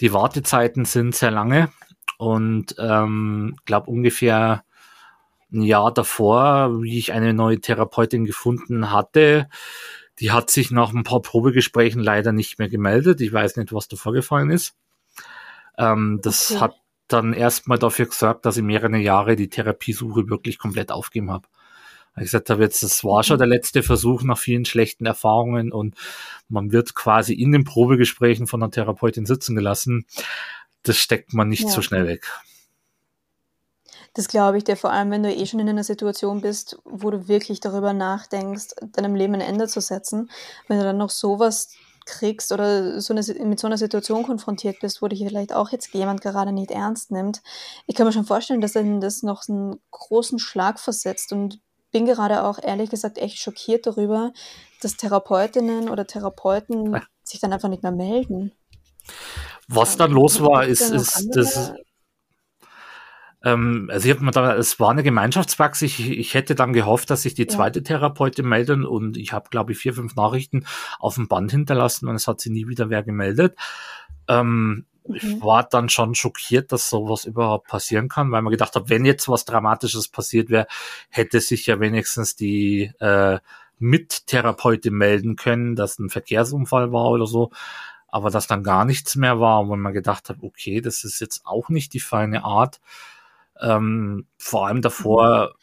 Die 0.01 0.13
Wartezeiten 0.13 0.85
sind 0.85 1.15
sehr 1.15 1.31
lange 1.31 1.71
und 2.19 2.75
ähm, 2.79 3.57
glaube 3.65 3.91
ungefähr 3.91 4.65
ein 5.53 5.63
Jahr 5.63 5.93
davor, 5.93 6.83
wie 6.83 6.99
ich 6.99 7.13
eine 7.13 7.33
neue 7.33 7.61
Therapeutin 7.61 8.25
gefunden 8.25 8.91
hatte, 8.91 9.49
die 10.19 10.33
hat 10.33 10.51
sich 10.51 10.71
nach 10.71 10.93
ein 10.93 11.05
paar 11.05 11.23
Probegesprächen 11.23 12.03
leider 12.03 12.33
nicht 12.33 12.59
mehr 12.59 12.69
gemeldet. 12.69 13.21
Ich 13.21 13.33
weiß 13.33 13.57
nicht, 13.57 13.73
was 13.73 13.89
da 13.89 13.97
vorgefallen 13.97 14.51
ist. 14.51 14.75
Ähm, 15.79 16.21
das 16.23 16.51
okay. 16.51 16.61
hat 16.61 16.80
dann 17.13 17.33
erstmal 17.33 17.79
dafür 17.79 18.07
gesorgt, 18.07 18.47
dass 18.47 18.57
ich 18.57 18.63
mehrere 18.63 18.99
Jahre 18.99 19.37
die 19.37 19.49
Therapiesuche 19.49 20.29
wirklich 20.29 20.59
komplett 20.59 20.93
aufgeben 20.93 21.31
habe. 21.31 21.47
Ich 22.17 22.25
gesagt 22.25 22.51
habe, 22.51 22.63
jetzt, 22.63 22.83
das 22.83 23.05
war 23.05 23.23
schon 23.23 23.39
der 23.39 23.47
letzte 23.47 23.83
Versuch 23.83 24.23
nach 24.23 24.39
vielen 24.39 24.65
schlechten 24.65 25.07
Erfahrungen 25.07 25.73
und 25.73 25.95
man 26.49 26.73
wird 26.73 26.95
quasi 26.95 27.35
in 27.35 27.53
den 27.53 27.65
Probegesprächen 27.65 28.47
von 28.47 28.61
der 28.61 28.71
Therapeutin 28.71 29.27
sitzen 29.27 29.55
gelassen. 29.55 30.07
Das 30.83 30.97
steckt 30.97 31.33
man 31.35 31.49
nicht 31.49 31.65
ja. 31.65 31.71
so 31.71 31.83
schnell 31.83 32.07
weg. 32.07 32.27
Das 34.15 34.27
glaube 34.27 34.59
ich 34.59 34.65
dir, 34.65 34.77
vor 34.77 34.91
allem 34.91 35.13
wenn 35.13 35.23
du 35.23 35.33
eh 35.33 35.47
schon 35.47 35.61
in 35.61 35.69
einer 35.69 35.85
Situation 35.85 36.41
bist, 36.41 36.79
wo 36.85 37.11
du 37.11 37.29
wirklich 37.29 37.61
darüber 37.61 37.93
nachdenkst, 37.93 38.75
deinem 38.93 39.15
Leben 39.15 39.35
ein 39.35 39.41
Ende 39.41 39.69
zu 39.69 39.81
setzen. 39.81 40.31
Wenn 40.67 40.79
du 40.79 40.85
dann 40.85 40.99
noch 40.99 41.11
sowas 41.11 41.73
kriegst 42.11 42.53
oder 42.53 43.01
so 43.01 43.15
eine, 43.15 43.23
mit 43.45 43.59
so 43.61 43.67
einer 43.67 43.79
Situation 43.79 44.25
konfrontiert 44.25 44.81
bist, 44.81 45.01
wo 45.01 45.09
dich 45.09 45.25
vielleicht 45.25 45.53
auch 45.53 45.71
jetzt 45.71 45.93
jemand 45.95 46.21
gerade 46.21 46.53
nicht 46.53 46.71
ernst 46.71 47.11
nimmt, 47.11 47.43
ich 47.87 47.95
kann 47.95 48.07
mir 48.07 48.13
schon 48.13 48.25
vorstellen, 48.25 48.61
dass 48.61 48.73
dann 48.73 49.01
das 49.01 49.23
noch 49.23 49.49
einen 49.49 49.81
großen 49.91 50.39
Schlag 50.39 50.79
versetzt 50.79 51.33
und 51.33 51.61
bin 51.93 52.07
gerade 52.07 52.45
auch 52.45 52.59
ehrlich 52.63 52.91
gesagt 52.91 53.19
echt 53.19 53.39
schockiert 53.39 53.87
darüber, 53.87 54.33
dass 54.81 54.97
Therapeutinnen 54.97 55.89
oder 55.89 56.07
Therapeuten 56.07 57.01
sich 57.23 57.41
dann 57.41 57.53
einfach 57.53 57.69
nicht 57.69 57.83
mehr 57.83 57.93
melden. 57.93 58.53
Was 59.69 59.97
dann 59.97 60.13
los 60.13 60.41
war, 60.41 60.65
ist, 60.65 60.91
ist 60.91 61.29
das. 61.33 61.73
Ähm, 63.43 63.89
also 63.91 64.09
ich 64.09 64.15
habe 64.15 64.25
mir 64.25 64.33
da, 64.33 64.55
es 64.55 64.79
war 64.81 64.91
eine 64.91 65.03
Gemeinschaftspraxis. 65.03 65.99
Ich, 65.99 66.11
ich 66.11 66.35
hätte 66.35 66.55
dann 66.55 66.73
gehofft, 66.73 67.11
dass 67.11 67.23
sich 67.23 67.35
die 67.35 67.47
zweite 67.47 67.81
ja. 67.81 67.85
Therapeutin 67.85 68.49
melden 68.49 68.85
und 68.85 69.17
ich 69.17 69.33
habe, 69.33 69.49
glaube 69.51 69.73
ich, 69.73 69.79
vier, 69.79 69.95
fünf 69.95 70.15
Nachrichten 70.15 70.67
auf 70.99 71.15
dem 71.15 71.29
Band 71.29 71.51
hinterlassen 71.51 72.09
und 72.09 72.15
es 72.17 72.27
hat 72.27 72.41
sich 72.41 72.53
nie 72.53 72.69
wieder 72.69 72.91
wer 72.91 73.03
gemeldet. 73.03 73.57
Ähm, 74.29 74.85
mhm. 75.07 75.15
Ich 75.15 75.43
war 75.43 75.65
dann 75.65 75.89
schon 75.89 76.15
schockiert, 76.15 76.73
dass 76.73 76.91
sowas 76.91 77.25
überhaupt 77.25 77.69
passieren 77.69 78.09
kann, 78.09 78.31
weil 78.31 78.43
man 78.43 78.51
gedacht 78.51 78.77
hat, 78.77 78.91
wenn 78.91 79.05
jetzt 79.05 79.29
was 79.29 79.45
Dramatisches 79.45 80.09
passiert 80.09 80.51
wäre, 80.51 80.67
hätte 81.09 81.41
sich 81.41 81.67
ja 81.67 81.81
wenigstens 81.81 82.37
die 82.37 82.93
äh, 83.01 83.39
Mittherapeutin 83.79 84.93
melden 84.93 85.37
können, 85.37 85.75
dass 85.75 85.99
ein 85.99 86.11
Verkehrsunfall 86.11 86.93
war 86.93 87.07
oder 87.07 87.27
so 87.27 87.51
aber 88.13 88.31
dass 88.31 88.49
dann 88.49 88.65
gar 88.65 88.85
nichts 88.85 89.15
mehr 89.15 89.39
war, 89.41 89.69
wo 89.69 89.77
man 89.77 89.93
gedacht 89.93 90.29
hat, 90.29 90.39
okay, 90.43 90.81
das 90.81 91.05
ist 91.05 91.21
jetzt 91.21 91.47
auch 91.47 91.69
nicht 91.69 91.95
die 91.95 92.01
feine 92.01 92.45
Art. 92.45 92.81
Ähm, 93.61 94.27
vor 94.39 94.67
allem 94.67 94.83
davor 94.83 95.55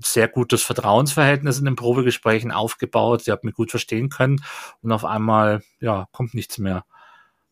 sehr 0.00 0.28
gutes 0.28 0.62
Vertrauensverhältnis 0.62 1.58
in 1.58 1.64
den 1.64 1.76
Probegesprächen 1.76 2.52
aufgebaut. 2.52 3.24
Sie 3.24 3.32
hat 3.32 3.44
mich 3.44 3.54
gut 3.54 3.70
verstehen 3.70 4.08
können 4.08 4.42
und 4.82 4.92
auf 4.92 5.04
einmal, 5.04 5.62
ja, 5.80 6.06
kommt 6.12 6.34
nichts 6.34 6.58
mehr. 6.58 6.84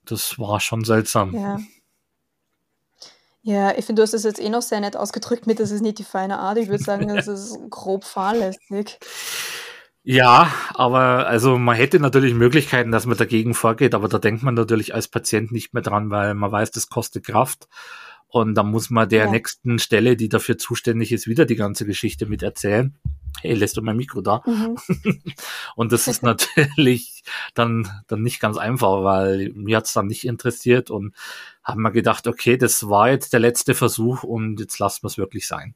Das 0.04 0.38
war 0.38 0.60
schon 0.60 0.84
seltsam. 0.84 1.34
Ja. 1.34 1.58
Ja, 3.42 3.78
ich 3.78 3.84
finde, 3.84 4.00
du 4.00 4.02
hast 4.02 4.12
das 4.12 4.24
jetzt 4.24 4.40
eh 4.40 4.48
noch 4.48 4.62
sehr 4.62 4.80
nett 4.80 4.96
ausgedrückt 4.96 5.46
mit, 5.46 5.60
das 5.60 5.70
ist 5.70 5.80
nicht 5.80 6.00
die 6.00 6.04
feine 6.04 6.40
Art. 6.40 6.58
Ich 6.58 6.68
würde 6.68 6.82
sagen, 6.82 7.06
das 7.14 7.28
ist 7.28 7.56
grob 7.70 8.02
fahrlässig. 8.04 8.98
Ja, 10.02 10.52
aber 10.74 11.26
also 11.26 11.56
man 11.56 11.76
hätte 11.76 12.00
natürlich 12.00 12.34
Möglichkeiten, 12.34 12.90
dass 12.90 13.06
man 13.06 13.16
dagegen 13.16 13.54
vorgeht, 13.54 13.94
aber 13.94 14.08
da 14.08 14.18
denkt 14.18 14.42
man 14.42 14.54
natürlich 14.54 14.94
als 14.94 15.06
Patient 15.08 15.52
nicht 15.52 15.74
mehr 15.74 15.82
dran, 15.82 16.10
weil 16.10 16.34
man 16.34 16.50
weiß, 16.50 16.72
das 16.72 16.88
kostet 16.88 17.26
Kraft. 17.26 17.68
Und 18.28 18.54
dann 18.54 18.70
muss 18.70 18.90
man 18.90 19.08
der 19.08 19.26
ja. 19.26 19.30
nächsten 19.30 19.78
Stelle, 19.78 20.16
die 20.16 20.28
dafür 20.28 20.58
zuständig 20.58 21.12
ist, 21.12 21.26
wieder 21.26 21.44
die 21.44 21.56
ganze 21.56 21.86
Geschichte 21.86 22.26
mit 22.26 22.42
erzählen. 22.42 22.96
Hey, 23.40 23.54
lässt 23.54 23.76
du 23.76 23.82
mein 23.82 23.96
Mikro 23.96 24.20
da? 24.20 24.42
Mhm. 24.46 24.76
und 25.76 25.92
das 25.92 26.08
ist 26.08 26.22
natürlich 26.22 27.22
dann, 27.54 27.88
dann 28.08 28.22
nicht 28.22 28.40
ganz 28.40 28.56
einfach, 28.56 29.04
weil 29.04 29.52
mir 29.54 29.76
hat's 29.76 29.92
dann 29.92 30.06
nicht 30.06 30.26
interessiert 30.26 30.90
und 30.90 31.14
haben 31.62 31.82
wir 31.82 31.92
gedacht, 31.92 32.26
okay, 32.26 32.56
das 32.56 32.88
war 32.88 33.10
jetzt 33.10 33.32
der 33.32 33.40
letzte 33.40 33.74
Versuch 33.74 34.22
und 34.22 34.58
jetzt 34.60 34.78
lassen 34.78 35.04
wir 35.04 35.08
es 35.08 35.18
wirklich 35.18 35.46
sein. 35.46 35.74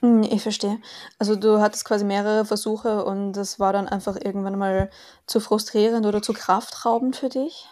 Hm, 0.00 0.24
ich 0.24 0.42
verstehe. 0.42 0.78
Also 1.18 1.36
du 1.36 1.60
hattest 1.60 1.84
quasi 1.84 2.04
mehrere 2.04 2.44
Versuche 2.44 3.04
und 3.04 3.32
das 3.34 3.60
war 3.60 3.72
dann 3.72 3.88
einfach 3.88 4.16
irgendwann 4.16 4.58
mal 4.58 4.90
zu 5.26 5.38
frustrierend 5.38 6.04
oder 6.06 6.20
zu 6.20 6.32
kraftraubend 6.32 7.16
für 7.16 7.28
dich? 7.28 7.68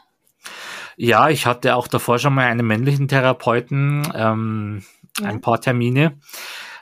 Ja, 0.97 1.29
ich 1.31 1.47
hatte 1.47 1.77
auch 1.77 1.89
davor 1.89 2.19
schon 2.19 2.35
mal 2.35 2.47
einen 2.47 2.67
männlichen 2.67 3.09
Therapeuten, 3.09 4.07
ähm, 4.15 4.83
ja. 5.19 5.29
ein 5.29 5.41
paar 5.41 5.61
Termine. 5.61 6.19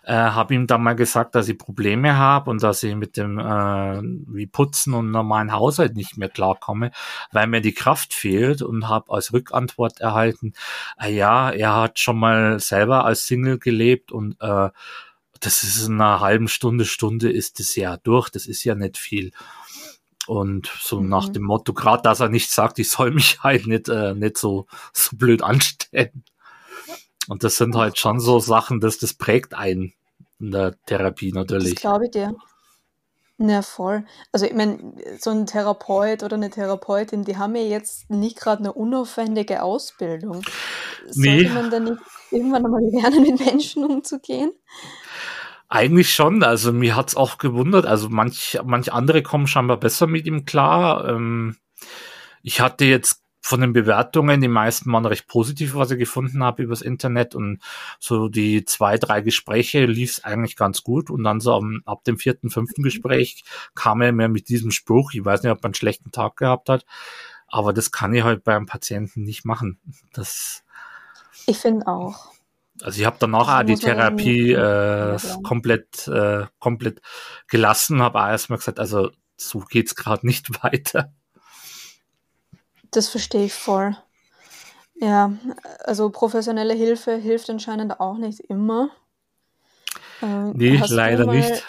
Äh, 0.08 0.14
habe 0.14 0.54
ihm 0.54 0.66
dann 0.66 0.82
mal 0.82 0.96
gesagt, 0.96 1.34
dass 1.34 1.50
ich 1.50 1.58
Probleme 1.58 2.16
habe 2.16 2.50
und 2.50 2.62
dass 2.62 2.82
ich 2.82 2.94
mit 2.94 3.18
dem 3.18 3.38
äh, 3.38 4.00
wie 4.02 4.46
Putzen 4.46 4.94
und 4.94 5.10
normalen 5.10 5.52
Haushalt 5.52 5.96
nicht 5.96 6.16
mehr 6.16 6.30
klarkomme, 6.30 6.92
weil 7.30 7.46
mir 7.46 7.60
die 7.60 7.74
Kraft 7.74 8.14
fehlt 8.14 8.62
und 8.62 8.88
habe 8.88 9.12
als 9.12 9.34
Rückantwort 9.34 10.00
erhalten, 10.00 10.54
äh, 10.98 11.12
ja, 11.12 11.50
er 11.50 11.76
hat 11.76 11.98
schon 11.98 12.18
mal 12.18 12.58
selber 12.58 13.04
als 13.04 13.26
Single 13.26 13.58
gelebt 13.58 14.10
und 14.10 14.40
äh, 14.40 14.70
das 15.40 15.62
ist 15.62 15.86
in 15.86 16.00
einer 16.00 16.20
halben 16.20 16.48
Stunde, 16.48 16.86
Stunde 16.86 17.30
ist 17.30 17.60
das 17.60 17.76
ja 17.76 17.98
durch, 17.98 18.30
das 18.30 18.46
ist 18.46 18.64
ja 18.64 18.74
nicht 18.74 18.96
viel. 18.96 19.32
Und 20.28 20.70
so 20.78 21.00
mhm. 21.00 21.08
nach 21.08 21.30
dem 21.30 21.42
Motto, 21.44 21.72
gerade 21.72 22.02
dass 22.02 22.20
er 22.20 22.28
nicht 22.28 22.50
sagt, 22.50 22.78
ich 22.78 22.90
soll 22.90 23.12
mich 23.12 23.38
halt 23.42 23.66
nicht, 23.66 23.88
äh, 23.88 24.14
nicht 24.14 24.36
so, 24.36 24.66
so 24.92 25.16
blöd 25.16 25.42
anstellen. 25.42 26.22
Und 27.28 27.44
das 27.44 27.56
sind 27.56 27.74
halt 27.74 27.98
schon 27.98 28.20
so 28.20 28.38
Sachen, 28.38 28.80
dass 28.80 28.98
das 28.98 29.14
prägt 29.14 29.54
einen 29.54 29.94
in 30.38 30.50
der 30.50 30.74
Therapie 30.86 31.32
natürlich. 31.32 31.74
Das 31.74 31.80
glaube 31.80 32.04
ich 32.06 32.10
dir. 32.10 32.34
Na 33.38 33.62
voll. 33.62 34.04
Also 34.32 34.46
ich 34.46 34.52
meine, 34.52 34.94
so 35.18 35.30
ein 35.30 35.46
Therapeut 35.46 36.22
oder 36.22 36.36
eine 36.36 36.50
Therapeutin, 36.50 37.24
die 37.24 37.36
haben 37.36 37.54
ja 37.54 37.62
jetzt 37.62 38.10
nicht 38.10 38.36
gerade 38.38 38.60
eine 38.60 38.72
unaufwendige 38.72 39.62
Ausbildung. 39.62 40.42
Nee. 41.14 41.42
Sollte 41.42 41.54
man 41.54 41.70
dann 41.70 41.84
nicht 41.84 42.02
irgendwann 42.30 42.64
einmal 42.66 42.82
lernen, 42.82 43.22
mit 43.22 43.38
Menschen 43.38 43.84
umzugehen? 43.84 44.52
Eigentlich 45.68 46.14
schon, 46.14 46.42
also 46.42 46.72
mir 46.72 46.96
hat's 46.96 47.14
auch 47.16 47.38
gewundert. 47.38 47.84
Also 47.86 48.08
manch, 48.08 48.58
manch 48.64 48.92
andere 48.92 49.22
kommen 49.22 49.46
scheinbar 49.46 49.76
besser 49.76 50.06
mit 50.06 50.26
ihm 50.26 50.44
klar. 50.46 51.06
Ähm, 51.08 51.56
ich 52.42 52.60
hatte 52.60 52.86
jetzt 52.86 53.22
von 53.40 53.60
den 53.60 53.72
Bewertungen, 53.72 54.40
die 54.40 54.48
meisten 54.48 54.92
waren 54.92 55.06
recht 55.06 55.26
positiv, 55.26 55.74
was 55.74 55.90
ich 55.90 55.98
gefunden 55.98 56.42
habe 56.42 56.62
übers 56.62 56.82
Internet 56.82 57.34
und 57.34 57.60
so 57.98 58.28
die 58.28 58.64
zwei, 58.64 58.98
drei 58.98 59.20
Gespräche 59.22 59.86
lief 59.86 60.12
es 60.12 60.24
eigentlich 60.24 60.56
ganz 60.56 60.82
gut 60.82 61.08
und 61.08 61.22
dann 61.24 61.40
so 61.40 61.54
am, 61.54 61.82
ab 61.86 62.04
dem 62.04 62.18
vierten, 62.18 62.50
fünften 62.50 62.82
Gespräch 62.82 63.44
kam 63.74 64.02
er 64.02 64.12
mir 64.12 64.28
mit 64.28 64.48
diesem 64.50 64.70
Spruch, 64.70 65.12
ich 65.14 65.24
weiß 65.24 65.42
nicht, 65.42 65.52
ob 65.52 65.60
er 65.60 65.64
einen 65.66 65.74
schlechten 65.74 66.12
Tag 66.12 66.36
gehabt 66.36 66.68
hat, 66.68 66.84
aber 67.46 67.72
das 67.72 67.90
kann 67.90 68.12
ich 68.12 68.22
halt 68.22 68.44
beim 68.44 68.66
Patienten 68.66 69.22
nicht 69.22 69.46
machen. 69.46 69.78
Das 70.12 70.62
ich 71.46 71.56
finde 71.56 71.86
auch. 71.86 72.32
Also 72.82 73.00
ich 73.00 73.06
habe 73.06 73.16
danach 73.18 73.60
auch 73.60 73.64
die 73.64 73.76
Therapie 73.76 74.52
äh, 74.52 75.18
komplett, 75.42 76.06
äh, 76.08 76.46
komplett 76.58 77.00
gelassen, 77.48 78.02
habe 78.02 78.20
auch 78.20 78.28
erstmal 78.28 78.58
gesagt, 78.58 78.78
also 78.78 79.10
so 79.36 79.60
geht's 79.60 79.94
gerade 79.94 80.26
nicht 80.26 80.50
weiter. 80.62 81.12
Das 82.90 83.08
verstehe 83.08 83.44
ich 83.44 83.52
voll. 83.52 83.96
Ja, 85.00 85.32
also 85.84 86.10
professionelle 86.10 86.74
Hilfe 86.74 87.16
hilft 87.16 87.50
anscheinend 87.50 88.00
auch 88.00 88.18
nicht 88.18 88.40
immer. 88.40 88.90
Ähm, 90.22 90.52
nee, 90.56 90.82
leider 90.88 91.26
mal, 91.26 91.36
nicht. 91.36 91.64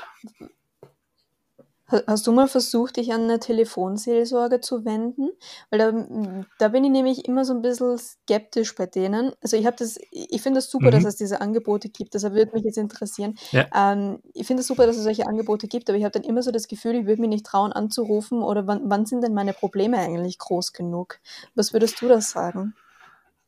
Hast 2.07 2.27
du 2.27 2.31
mal 2.31 2.47
versucht, 2.47 2.97
dich 2.97 3.13
an 3.13 3.23
eine 3.23 3.39
Telefonseelsorge 3.39 4.61
zu 4.61 4.85
wenden? 4.85 5.29
Weil 5.69 5.79
da, 5.79 6.45
da 6.59 6.67
bin 6.69 6.83
ich 6.83 6.91
nämlich 6.91 7.27
immer 7.27 7.45
so 7.45 7.53
ein 7.53 7.61
bisschen 7.61 7.97
skeptisch 7.97 8.75
bei 8.75 8.85
denen. 8.85 9.31
Also 9.41 9.57
ich 9.57 9.65
habe 9.65 9.75
das, 9.77 9.97
ich 10.11 10.41
finde 10.41 10.59
es 10.59 10.65
das 10.65 10.71
super, 10.71 10.87
mhm. 10.87 10.91
dass 10.91 11.05
es 11.05 11.15
diese 11.15 11.41
Angebote 11.41 11.89
gibt. 11.89 12.13
Deshalb 12.13 12.33
würde 12.33 12.51
mich 12.53 12.63
jetzt 12.63 12.77
interessieren. 12.77 13.35
Ja. 13.51 13.67
Ähm, 13.75 14.19
ich 14.33 14.45
finde 14.45 14.61
es 14.61 14.67
das 14.67 14.75
super, 14.75 14.85
dass 14.85 14.97
es 14.97 15.03
solche 15.03 15.27
Angebote 15.27 15.67
gibt, 15.67 15.89
aber 15.89 15.97
ich 15.97 16.03
habe 16.03 16.11
dann 16.11 16.23
immer 16.23 16.43
so 16.43 16.51
das 16.51 16.67
Gefühl, 16.67 16.95
ich 16.95 17.05
würde 17.05 17.21
mich 17.21 17.29
nicht 17.29 17.45
trauen 17.45 17.73
anzurufen 17.73 18.41
oder 18.41 18.67
wann, 18.67 18.81
wann 18.85 19.05
sind 19.05 19.23
denn 19.23 19.33
meine 19.33 19.53
Probleme 19.53 19.97
eigentlich 19.97 20.37
groß 20.37 20.73
genug? 20.73 21.19
Was 21.55 21.73
würdest 21.73 22.01
du 22.01 22.07
das 22.07 22.29
sagen? 22.31 22.75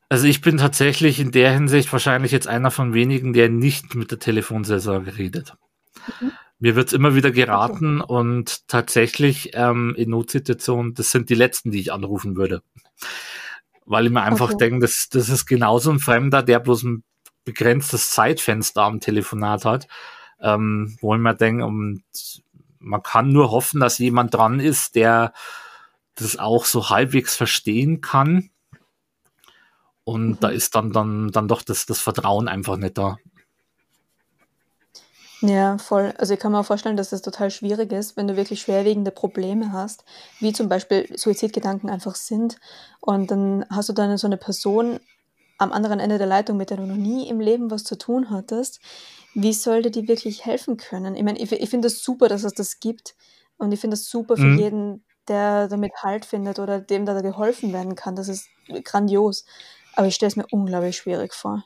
Also 0.10 0.26
ich 0.26 0.42
bin 0.42 0.58
tatsächlich 0.58 1.20
in 1.20 1.32
der 1.32 1.54
Hinsicht 1.54 1.92
wahrscheinlich 1.94 2.32
jetzt 2.32 2.48
einer 2.48 2.72
von 2.72 2.94
wenigen, 2.94 3.32
der 3.34 3.50
nicht 3.50 3.96
mit 3.96 4.12
der 4.12 4.20
Telefonseelsorge 4.20 5.18
redet. 5.18 5.54
Mhm. 6.20 6.32
Mir 6.62 6.76
wird's 6.76 6.94
immer 6.94 7.16
wieder 7.16 7.32
geraten 7.32 8.02
und 8.02 8.68
tatsächlich 8.68 9.50
ähm, 9.56 9.96
in 9.98 10.12
Notsituationen, 10.12 10.94
das 10.94 11.10
sind 11.10 11.32
die 11.32 11.36
letzten, 11.36 11.72
die 11.72 11.80
ich 11.80 11.92
anrufen 11.92 12.36
würde. 12.36 12.62
Weil 13.88 14.06
ich 14.06 14.12
mir 14.12 14.22
einfach 14.22 14.52
okay. 14.52 14.70
denke, 14.70 14.82
das, 14.82 15.10
das 15.10 15.30
ist 15.30 15.48
genauso 15.48 15.90
ein 15.90 15.98
Fremder, 15.98 16.44
der 16.44 16.60
bloß 16.60 16.84
ein 16.84 17.04
begrenztes 17.46 18.12
Zeitfenster 18.12 18.84
am 18.84 19.00
Telefonat 19.00 19.66
hat, 19.66 19.88
ähm, 20.40 20.96
wo 21.02 21.16
ich 21.16 21.20
mir 21.20 21.34
denke, 21.34 21.66
und 21.66 22.04
man 22.78 23.02
kann 23.02 23.32
nur 23.32 23.50
hoffen, 23.50 23.80
dass 23.80 23.98
jemand 23.98 24.36
dran 24.36 24.60
ist, 24.60 24.94
der 24.94 25.34
das 26.14 26.38
auch 26.38 26.66
so 26.66 26.92
halbwegs 26.92 27.36
verstehen 27.36 28.02
kann. 28.02 28.52
Und 30.04 30.28
mhm. 30.28 30.38
da 30.40 30.50
ist 30.50 30.76
dann, 30.76 30.92
dann, 30.92 31.32
dann 31.32 31.48
doch 31.48 31.64
das, 31.64 31.88
das 31.88 32.02
Vertrauen 32.02 32.48
einfach 32.48 32.78
nicht 32.78 33.00
da. 33.00 33.18
Ja, 35.42 35.80
voll. 35.80 36.14
Also 36.18 36.36
ich 36.36 36.40
kann 36.40 36.52
mir 36.52 36.60
auch 36.60 36.66
vorstellen, 36.66 36.98
dass 36.98 37.10
das 37.10 37.24
total 37.24 37.50
schwierig 37.50 37.92
ist, 37.92 38.16
wenn 38.16 38.28
du 38.28 38.38
wirklich 38.38 38.62
schwerwiegende 38.62 39.10
Probleme 39.10 39.74
hast, 39.74 40.04
wie 40.40 40.54
zum 40.54 40.70
Beispiel 40.70 41.08
Suizidgedanken 41.18 41.90
einfach 41.90 42.16
sind. 42.16 42.58
Und 43.00 43.32
dann 43.32 43.66
hast 43.70 43.90
du 43.90 43.94
dann 43.94 44.16
so 44.18 44.28
eine 44.28 44.38
Person 44.38 45.00
am 45.58 45.72
anderen 45.72 46.00
Ende 46.00 46.20
der 46.20 46.28
Leitung, 46.28 46.58
mit 46.58 46.70
der 46.70 46.78
du 46.78 46.86
noch 46.86 46.96
nie 46.96 47.28
im 47.28 47.40
Leben 47.40 47.72
was 47.72 47.84
zu 47.84 47.98
tun 47.98 48.30
hattest. 48.30 48.82
Wie 49.34 49.54
sollte 49.54 49.90
die 49.90 50.08
wirklich 50.08 50.46
helfen 50.46 50.78
können? 50.78 51.16
Ich 51.16 51.24
meine, 51.24 51.40
ich, 51.40 51.52
ich 51.52 51.70
finde 51.70 51.88
es 51.88 51.96
das 51.96 52.04
super, 52.04 52.28
dass 52.28 52.44
es 52.44 52.54
das 52.54 52.80
gibt. 52.80 53.16
Und 53.58 53.72
ich 53.72 53.80
finde 53.80 53.96
es 53.96 54.04
das 54.04 54.12
super 54.12 54.38
für 54.38 54.44
mhm. 54.44 54.60
jeden, 54.60 55.06
der 55.28 55.68
damit 55.68 55.94
Halt 56.04 56.26
findet 56.26 56.60
oder 56.60 56.80
dem 56.80 57.06
da 57.06 57.20
geholfen 57.22 57.74
werden 57.74 57.96
kann. 57.96 58.16
Das 58.16 58.28
ist 58.28 58.48
grandios. 58.84 59.46
Aber 59.96 60.08
ich 60.08 60.16
stelle 60.16 60.30
es 60.30 60.36
mir 60.36 60.46
unglaublich 60.52 60.98
schwierig 60.98 61.34
vor. 61.34 61.64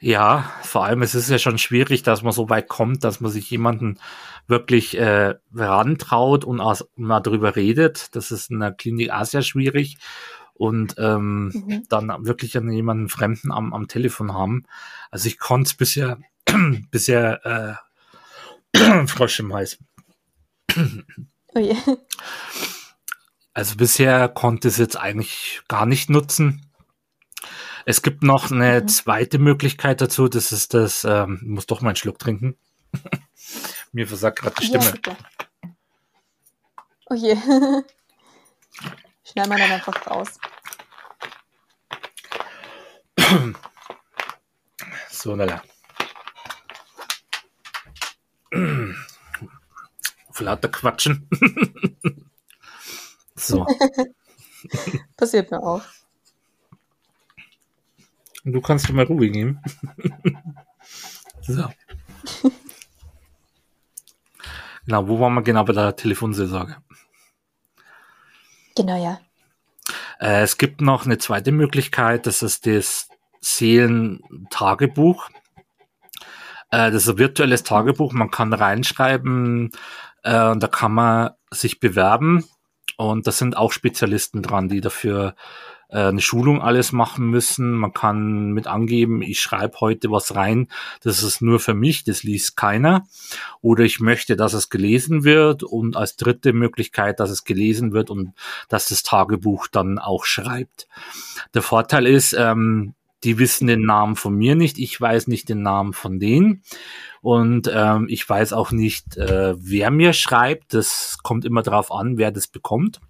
Ja, 0.00 0.52
vor 0.62 0.84
allem 0.84 1.02
es 1.02 1.14
ist 1.14 1.28
ja 1.28 1.38
schon 1.38 1.58
schwierig, 1.58 2.04
dass 2.04 2.22
man 2.22 2.32
so 2.32 2.48
weit 2.48 2.68
kommt, 2.68 3.02
dass 3.02 3.20
man 3.20 3.32
sich 3.32 3.50
jemanden 3.50 3.98
wirklich 4.46 4.96
äh, 4.96 5.34
rantraut 5.52 6.44
und 6.44 6.60
auch 6.60 6.80
mal 6.96 7.20
darüber 7.20 7.56
redet. 7.56 8.14
Das 8.14 8.30
ist 8.30 8.50
in 8.50 8.60
der 8.60 8.72
Klinik 8.72 9.10
auch 9.10 9.24
sehr 9.24 9.42
schwierig. 9.42 9.98
Und 10.54 10.96
ähm, 10.98 11.48
mhm. 11.48 11.84
dann 11.88 12.26
wirklich 12.26 12.56
an 12.56 12.70
jemanden 12.70 13.08
Fremden 13.08 13.52
am, 13.52 13.72
am 13.72 13.86
Telefon 13.86 14.34
haben. 14.34 14.64
Also 15.10 15.28
ich 15.28 15.38
konnte 15.38 15.68
es 15.68 15.74
bisher, 15.74 16.18
bisher 16.90 17.78
äh, 18.74 19.06
Frosch 19.06 19.40
im 19.40 19.54
Hals. 19.54 19.78
Oh 21.54 21.58
je. 21.58 21.76
Also 23.54 23.76
bisher 23.76 24.28
konnte 24.28 24.68
es 24.68 24.76
jetzt 24.76 24.96
eigentlich 24.96 25.62
gar 25.68 25.86
nicht 25.86 26.10
nutzen. 26.10 26.66
Es 27.84 28.02
gibt 28.02 28.22
noch 28.22 28.50
eine 28.50 28.82
mhm. 28.82 28.88
zweite 28.88 29.38
Möglichkeit 29.38 30.00
dazu, 30.00 30.28
das 30.28 30.52
ist 30.52 30.74
das, 30.74 31.04
ähm, 31.04 31.38
ich 31.42 31.48
muss 31.48 31.66
doch 31.66 31.80
mal 31.80 31.90
einen 31.90 31.96
Schluck 31.96 32.18
trinken. 32.18 32.56
Mir 33.92 34.06
versagt 34.06 34.40
gerade 34.40 34.56
die 34.60 34.66
Stimme. 34.66 34.92
Ja, 35.06 35.16
oh 37.10 37.14
je. 37.14 37.34
Schneiden 39.24 39.50
wir 39.50 39.58
dann 39.58 39.72
einfach 39.72 40.06
raus. 40.06 40.38
So, 45.10 45.34
lala. 45.34 45.62
Vor 50.32 50.44
lauter 50.44 50.68
Quatschen. 50.68 51.28
so. 53.34 53.66
Passiert 55.16 55.50
mir 55.50 55.60
auch. 55.60 55.82
Du 58.52 58.60
kannst 58.60 58.88
dir 58.88 58.92
mal 58.94 59.04
Ruhe 59.04 59.30
geben. 59.30 59.60
so. 61.42 61.68
genau, 64.86 65.08
wo 65.08 65.20
waren 65.20 65.34
wir 65.34 65.42
genau 65.42 65.64
bei 65.64 65.72
der 65.72 65.94
Telefonseelsorge? 65.94 66.76
Genau, 68.74 69.02
ja. 69.02 69.20
Äh, 70.20 70.42
es 70.42 70.56
gibt 70.56 70.80
noch 70.80 71.04
eine 71.04 71.18
zweite 71.18 71.52
Möglichkeit, 71.52 72.26
das 72.26 72.42
ist 72.42 72.66
das 72.66 73.08
Seelentagebuch. 73.40 75.30
Äh, 76.70 76.90
das 76.90 77.04
ist 77.04 77.08
ein 77.08 77.18
virtuelles 77.18 77.62
Tagebuch, 77.62 78.12
man 78.12 78.30
kann 78.30 78.52
reinschreiben, 78.52 79.70
äh, 80.22 80.56
da 80.56 80.68
kann 80.68 80.92
man 80.92 81.30
sich 81.50 81.80
bewerben 81.80 82.44
und 82.96 83.26
da 83.26 83.32
sind 83.32 83.56
auch 83.56 83.72
Spezialisten 83.72 84.42
dran, 84.42 84.68
die 84.68 84.80
dafür 84.80 85.34
eine 85.88 86.20
Schulung 86.20 86.60
alles 86.60 86.92
machen 86.92 87.30
müssen. 87.30 87.72
Man 87.72 87.94
kann 87.94 88.52
mit 88.52 88.66
angeben, 88.66 89.22
ich 89.22 89.40
schreibe 89.40 89.80
heute 89.80 90.10
was 90.10 90.34
rein, 90.34 90.68
das 91.02 91.22
ist 91.22 91.40
nur 91.40 91.60
für 91.60 91.74
mich, 91.74 92.04
das 92.04 92.22
liest 92.22 92.56
keiner. 92.56 93.06
Oder 93.62 93.84
ich 93.84 94.00
möchte, 94.00 94.36
dass 94.36 94.52
es 94.52 94.68
gelesen 94.68 95.24
wird 95.24 95.62
und 95.62 95.96
als 95.96 96.16
dritte 96.16 96.52
Möglichkeit, 96.52 97.20
dass 97.20 97.30
es 97.30 97.44
gelesen 97.44 97.92
wird 97.92 98.10
und 98.10 98.32
dass 98.68 98.88
das 98.88 99.02
Tagebuch 99.02 99.66
dann 99.68 99.98
auch 99.98 100.24
schreibt. 100.24 100.88
Der 101.54 101.62
Vorteil 101.62 102.06
ist, 102.06 102.34
ähm, 102.34 102.94
die 103.24 103.38
wissen 103.38 103.66
den 103.66 103.82
Namen 103.82 104.14
von 104.14 104.34
mir 104.34 104.54
nicht, 104.54 104.78
ich 104.78 105.00
weiß 105.00 105.26
nicht 105.26 105.48
den 105.48 105.62
Namen 105.62 105.92
von 105.92 106.20
denen 106.20 106.62
und 107.20 107.70
ähm, 107.72 108.06
ich 108.08 108.28
weiß 108.28 108.52
auch 108.52 108.70
nicht, 108.70 109.16
äh, 109.16 109.54
wer 109.58 109.90
mir 109.90 110.12
schreibt. 110.12 110.74
Das 110.74 111.18
kommt 111.22 111.44
immer 111.44 111.62
darauf 111.62 111.90
an, 111.90 112.16
wer 112.16 112.30
das 112.30 112.46
bekommt. 112.46 113.00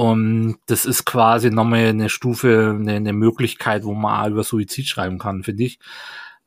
Und 0.00 0.56
das 0.64 0.86
ist 0.86 1.04
quasi 1.04 1.50
nochmal 1.50 1.88
eine 1.88 2.08
Stufe, 2.08 2.74
eine, 2.74 2.94
eine 2.94 3.12
Möglichkeit, 3.12 3.84
wo 3.84 3.92
man 3.92 4.32
über 4.32 4.44
Suizid 4.44 4.86
schreiben 4.86 5.18
kann, 5.18 5.42
finde 5.42 5.64
ich. 5.64 5.78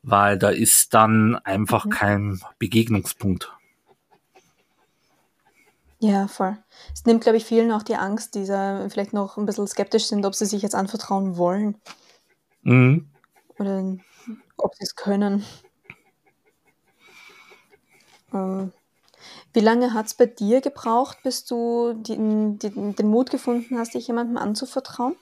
Weil 0.02 0.40
da 0.40 0.50
ist 0.50 0.96
dann 0.96 1.36
einfach 1.36 1.86
mhm. 1.86 1.90
kein 1.92 2.42
Begegnungspunkt. 2.58 3.56
Ja, 6.00 6.28
voll. 6.28 6.58
Es 6.96 7.06
nimmt, 7.06 7.22
glaube 7.22 7.38
ich, 7.38 7.46
vielen 7.46 7.72
auch 7.72 7.84
die 7.84 7.96
Angst, 7.96 8.34
die 8.34 8.46
vielleicht 8.46 9.14
noch 9.14 9.38
ein 9.38 9.46
bisschen 9.46 9.68
skeptisch 9.68 10.08
sind, 10.08 10.26
ob 10.26 10.34
sie 10.34 10.48
sich 10.48 10.64
jetzt 10.64 10.74
anvertrauen 10.74 11.38
wollen. 11.38 11.76
Mhm. 12.64 13.08
Oder 13.60 13.98
ob 14.58 14.74
sie 14.74 14.84
es 14.84 14.96
können. 14.96 15.46
Äh, 18.34 18.66
wie 19.54 19.60
lange 19.60 19.94
hat 19.94 20.08
es 20.08 20.14
bei 20.16 20.26
dir 20.26 20.62
gebraucht, 20.62 21.20
bis 21.24 21.46
du 21.46 21.94
den, 21.94 22.58
den, 22.58 22.96
den 22.96 23.08
Mut 23.08 23.30
gefunden 23.30 23.78
hast, 23.78 23.94
dich 23.94 24.08
jemandem 24.08 24.38
anzuvertrauen? 24.38 25.16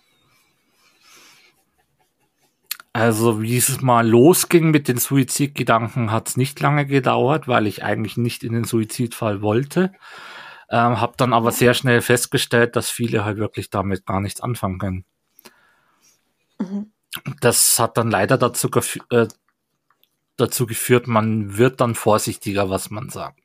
Also 2.94 3.42
wie 3.42 3.58
es 3.58 3.82
mal 3.82 4.08
losging 4.08 4.72
mit 4.72 4.88
den 4.88 4.98
Suizidgedanken, 4.98 6.12
hat 6.12 6.30
es 6.30 6.38
nicht 6.38 6.60
lange 6.60 6.86
gedauert, 6.86 7.48
weil 7.48 7.68
ich 7.68 7.84
eigentlich 7.84 8.18
nicht 8.18 8.44
in 8.44 8.54
den 8.54 8.64
Suizidfall 8.64 9.42
wollte. 9.42 9.94
Ähm, 10.70 11.02
habe 11.02 11.14
dann 11.18 11.34
aber 11.34 11.52
sehr 11.52 11.74
schnell 11.74 12.02
festgestellt, 12.02 12.78
dass 12.78 12.90
viele 12.90 13.26
halt 13.26 13.38
wirklich 13.38 13.70
damit 13.70 14.06
gar 14.06 14.22
nichts 14.22 14.42
anfangen 14.42 14.80
können. 14.80 15.06
Mhm. 16.60 16.92
Das 17.42 17.78
hat 17.80 17.98
dann 17.98 18.10
leider 18.10 18.38
dazu, 18.38 18.70
äh, 19.10 19.28
dazu 20.38 20.66
geführt, 20.66 21.08
man 21.08 21.58
wird 21.58 21.82
dann 21.82 21.96
vorsichtiger, 21.96 22.70
was 22.70 22.90
man 22.90 23.10
sagt 23.10 23.41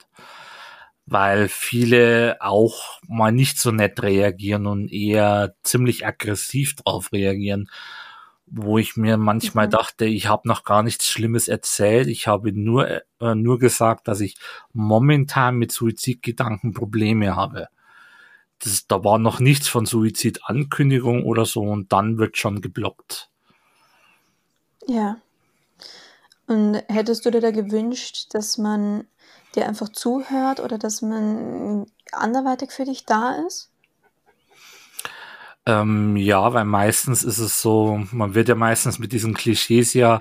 weil 1.06 1.48
viele 1.48 2.36
auch 2.40 3.00
mal 3.06 3.30
nicht 3.30 3.58
so 3.60 3.70
nett 3.70 4.02
reagieren 4.02 4.66
und 4.66 4.92
eher 4.92 5.54
ziemlich 5.62 6.04
aggressiv 6.04 6.74
drauf 6.74 7.12
reagieren, 7.12 7.70
wo 8.46 8.78
ich 8.78 8.96
mir 8.96 9.16
manchmal 9.16 9.66
mhm. 9.66 9.70
dachte, 9.70 10.04
ich 10.04 10.26
habe 10.26 10.48
noch 10.48 10.64
gar 10.64 10.82
nichts 10.82 11.08
Schlimmes 11.08 11.48
erzählt, 11.48 12.08
ich 12.08 12.26
habe 12.26 12.52
nur 12.52 13.02
äh, 13.20 13.34
nur 13.34 13.58
gesagt, 13.58 14.08
dass 14.08 14.20
ich 14.20 14.36
momentan 14.72 15.56
mit 15.56 15.72
Suizidgedanken 15.72 16.74
Probleme 16.74 17.36
habe. 17.36 17.68
Das, 18.58 18.86
da 18.86 19.04
war 19.04 19.18
noch 19.18 19.38
nichts 19.38 19.68
von 19.68 19.86
Suizidankündigung 19.86 21.24
oder 21.24 21.44
so 21.44 21.62
und 21.62 21.92
dann 21.92 22.18
wird 22.18 22.36
schon 22.36 22.60
geblockt. 22.60 23.30
Ja. 24.86 25.18
Und 26.46 26.82
hättest 26.88 27.26
du 27.26 27.30
dir 27.30 27.40
da 27.40 27.50
gewünscht, 27.50 28.28
dass 28.32 28.56
man 28.56 29.04
dir 29.56 29.66
einfach 29.66 29.88
zuhört 29.88 30.60
oder 30.60 30.78
dass 30.78 31.02
man 31.02 31.86
anderweitig 32.12 32.70
für 32.70 32.84
dich 32.84 33.04
da 33.06 33.36
ist? 33.46 33.70
Ähm, 35.66 36.16
ja, 36.16 36.54
weil 36.54 36.64
meistens 36.64 37.24
ist 37.24 37.38
es 37.38 37.60
so, 37.60 38.00
man 38.12 38.34
wird 38.34 38.48
ja 38.48 38.54
meistens 38.54 39.00
mit 39.00 39.12
diesen 39.12 39.34
Klischees 39.34 39.94
ja 39.94 40.20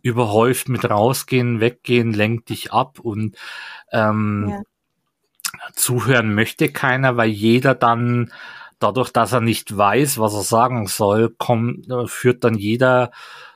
überhäuft 0.00 0.68
mit 0.68 0.88
rausgehen, 0.88 1.60
weggehen, 1.60 2.12
lenkt 2.12 2.50
dich 2.50 2.72
ab 2.72 3.00
und 3.00 3.36
ähm, 3.90 4.46
ja. 4.48 4.62
zuhören 5.74 6.34
möchte 6.34 6.70
keiner, 6.70 7.16
weil 7.16 7.30
jeder 7.30 7.74
dann 7.74 8.32
dadurch, 8.78 9.10
dass 9.10 9.32
er 9.32 9.40
nicht 9.40 9.76
weiß, 9.76 10.18
was 10.18 10.34
er 10.34 10.42
sagen 10.42 10.86
soll, 10.86 11.34
kommt, 11.36 11.90
äh, 11.90 12.06
führt 12.06 12.44
dann 12.44 12.54
jeder 12.54 13.10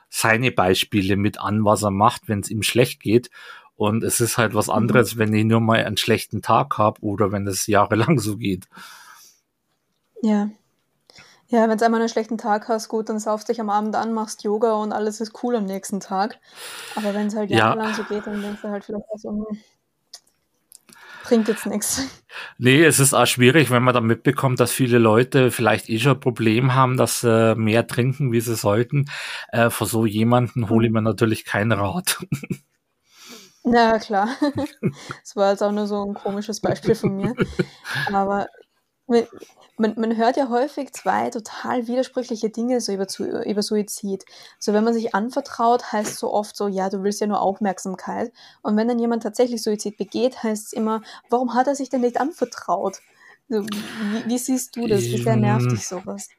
seine 0.09 0.51
Beispiele 0.51 1.15
mit 1.15 1.39
an, 1.39 1.63
was 1.63 1.83
er 1.83 1.91
macht, 1.91 2.27
wenn 2.27 2.41
es 2.41 2.49
ihm 2.49 2.63
schlecht 2.63 2.99
geht. 2.99 3.29
Und 3.75 4.03
es 4.03 4.19
ist 4.19 4.37
halt 4.37 4.53
was 4.53 4.67
mhm. 4.67 4.73
anderes, 4.73 5.17
wenn 5.17 5.33
ich 5.33 5.45
nur 5.45 5.61
mal 5.61 5.83
einen 5.83 5.97
schlechten 5.97 6.41
Tag 6.41 6.77
habe 6.77 7.01
oder 7.01 7.31
wenn 7.31 7.47
es 7.47 7.67
jahrelang 7.67 8.19
so 8.19 8.37
geht. 8.37 8.67
Ja. 10.21 10.49
Ja, 11.47 11.67
wenn 11.67 11.77
du 11.77 11.83
einmal 11.83 11.99
einen 11.99 12.09
schlechten 12.09 12.37
Tag 12.37 12.69
hast, 12.69 12.87
gut, 12.87 13.09
dann 13.09 13.19
saufst 13.19 13.49
dich 13.49 13.59
am 13.59 13.69
Abend 13.69 13.95
an, 13.95 14.13
machst 14.13 14.43
Yoga 14.43 14.73
und 14.75 14.93
alles 14.93 15.19
ist 15.19 15.43
cool 15.43 15.57
am 15.57 15.65
nächsten 15.65 15.99
Tag. 15.99 16.39
Aber 16.95 17.13
wenn 17.13 17.27
es 17.27 17.35
halt 17.35 17.49
jahrelang 17.49 17.89
ja. 17.89 17.93
so 17.93 18.03
geht, 18.03 18.25
dann 18.25 18.41
denkst 18.41 18.61
du 18.61 18.69
halt 18.69 18.85
vielleicht 18.85 19.03
so, 19.17 19.29
hm, 19.29 19.59
bringt 21.23 21.47
jetzt 21.47 21.65
nichts. 21.65 22.07
Nee, 22.57 22.83
es 22.83 22.99
ist 22.99 23.13
auch 23.13 23.25
schwierig, 23.25 23.71
wenn 23.71 23.83
man 23.83 23.93
dann 23.93 24.05
mitbekommt, 24.05 24.59
dass 24.59 24.71
viele 24.71 24.97
Leute 24.97 25.51
vielleicht 25.51 25.89
eh 25.89 25.99
schon 25.99 26.13
ein 26.13 26.19
Problem 26.19 26.73
haben, 26.73 26.97
dass 26.97 27.21
sie 27.21 27.55
mehr 27.55 27.87
trinken, 27.87 28.31
wie 28.31 28.41
sie 28.41 28.55
sollten. 28.55 29.09
Äh, 29.49 29.69
vor 29.69 29.87
so 29.87 30.05
jemanden 30.05 30.69
hole 30.69 30.85
ich 30.85 30.91
mhm. 30.91 30.95
mir 30.95 31.01
natürlich 31.01 31.45
keinen 31.45 31.73
Rat. 31.73 32.25
Ja, 33.63 33.99
klar. 33.99 34.29
Das 35.21 35.35
war 35.35 35.51
jetzt 35.51 35.63
auch 35.63 35.71
nur 35.71 35.87
so 35.87 36.03
ein 36.03 36.13
komisches 36.13 36.59
Beispiel 36.59 36.95
von 36.95 37.15
mir. 37.15 37.35
Aber 38.11 38.47
man, 39.77 39.93
man 39.97 40.17
hört 40.17 40.37
ja 40.37 40.49
häufig 40.49 40.93
zwei 40.93 41.29
total 41.29 41.87
widersprüchliche 41.87 42.49
Dinge 42.49 42.81
so 42.81 42.93
über, 42.93 43.07
über 43.45 43.61
Suizid. 43.61 44.23
So, 44.59 44.73
wenn 44.73 44.83
man 44.83 44.93
sich 44.93 45.13
anvertraut, 45.15 45.91
heißt 45.91 46.17
so 46.17 46.31
oft 46.31 46.55
so, 46.55 46.67
ja, 46.67 46.89
du 46.89 47.03
willst 47.03 47.21
ja 47.21 47.27
nur 47.27 47.41
Aufmerksamkeit. 47.41 48.31
Und 48.61 48.77
wenn 48.77 48.87
dann 48.87 48.99
jemand 48.99 49.23
tatsächlich 49.23 49.61
Suizid 49.63 49.97
begeht, 49.97 50.43
heißt 50.43 50.67
es 50.67 50.73
immer, 50.73 51.01
warum 51.29 51.53
hat 51.53 51.67
er 51.67 51.75
sich 51.75 51.89
denn 51.89 52.01
nicht 52.01 52.19
anvertraut? 52.19 52.99
Wie, 53.47 53.65
wie 54.25 54.37
siehst 54.37 54.75
du 54.75 54.87
das? 54.87 55.01
Wie 55.01 55.21
sehr 55.21 55.35
nervt 55.35 55.71
dich 55.71 55.87
sowas? 55.87 56.29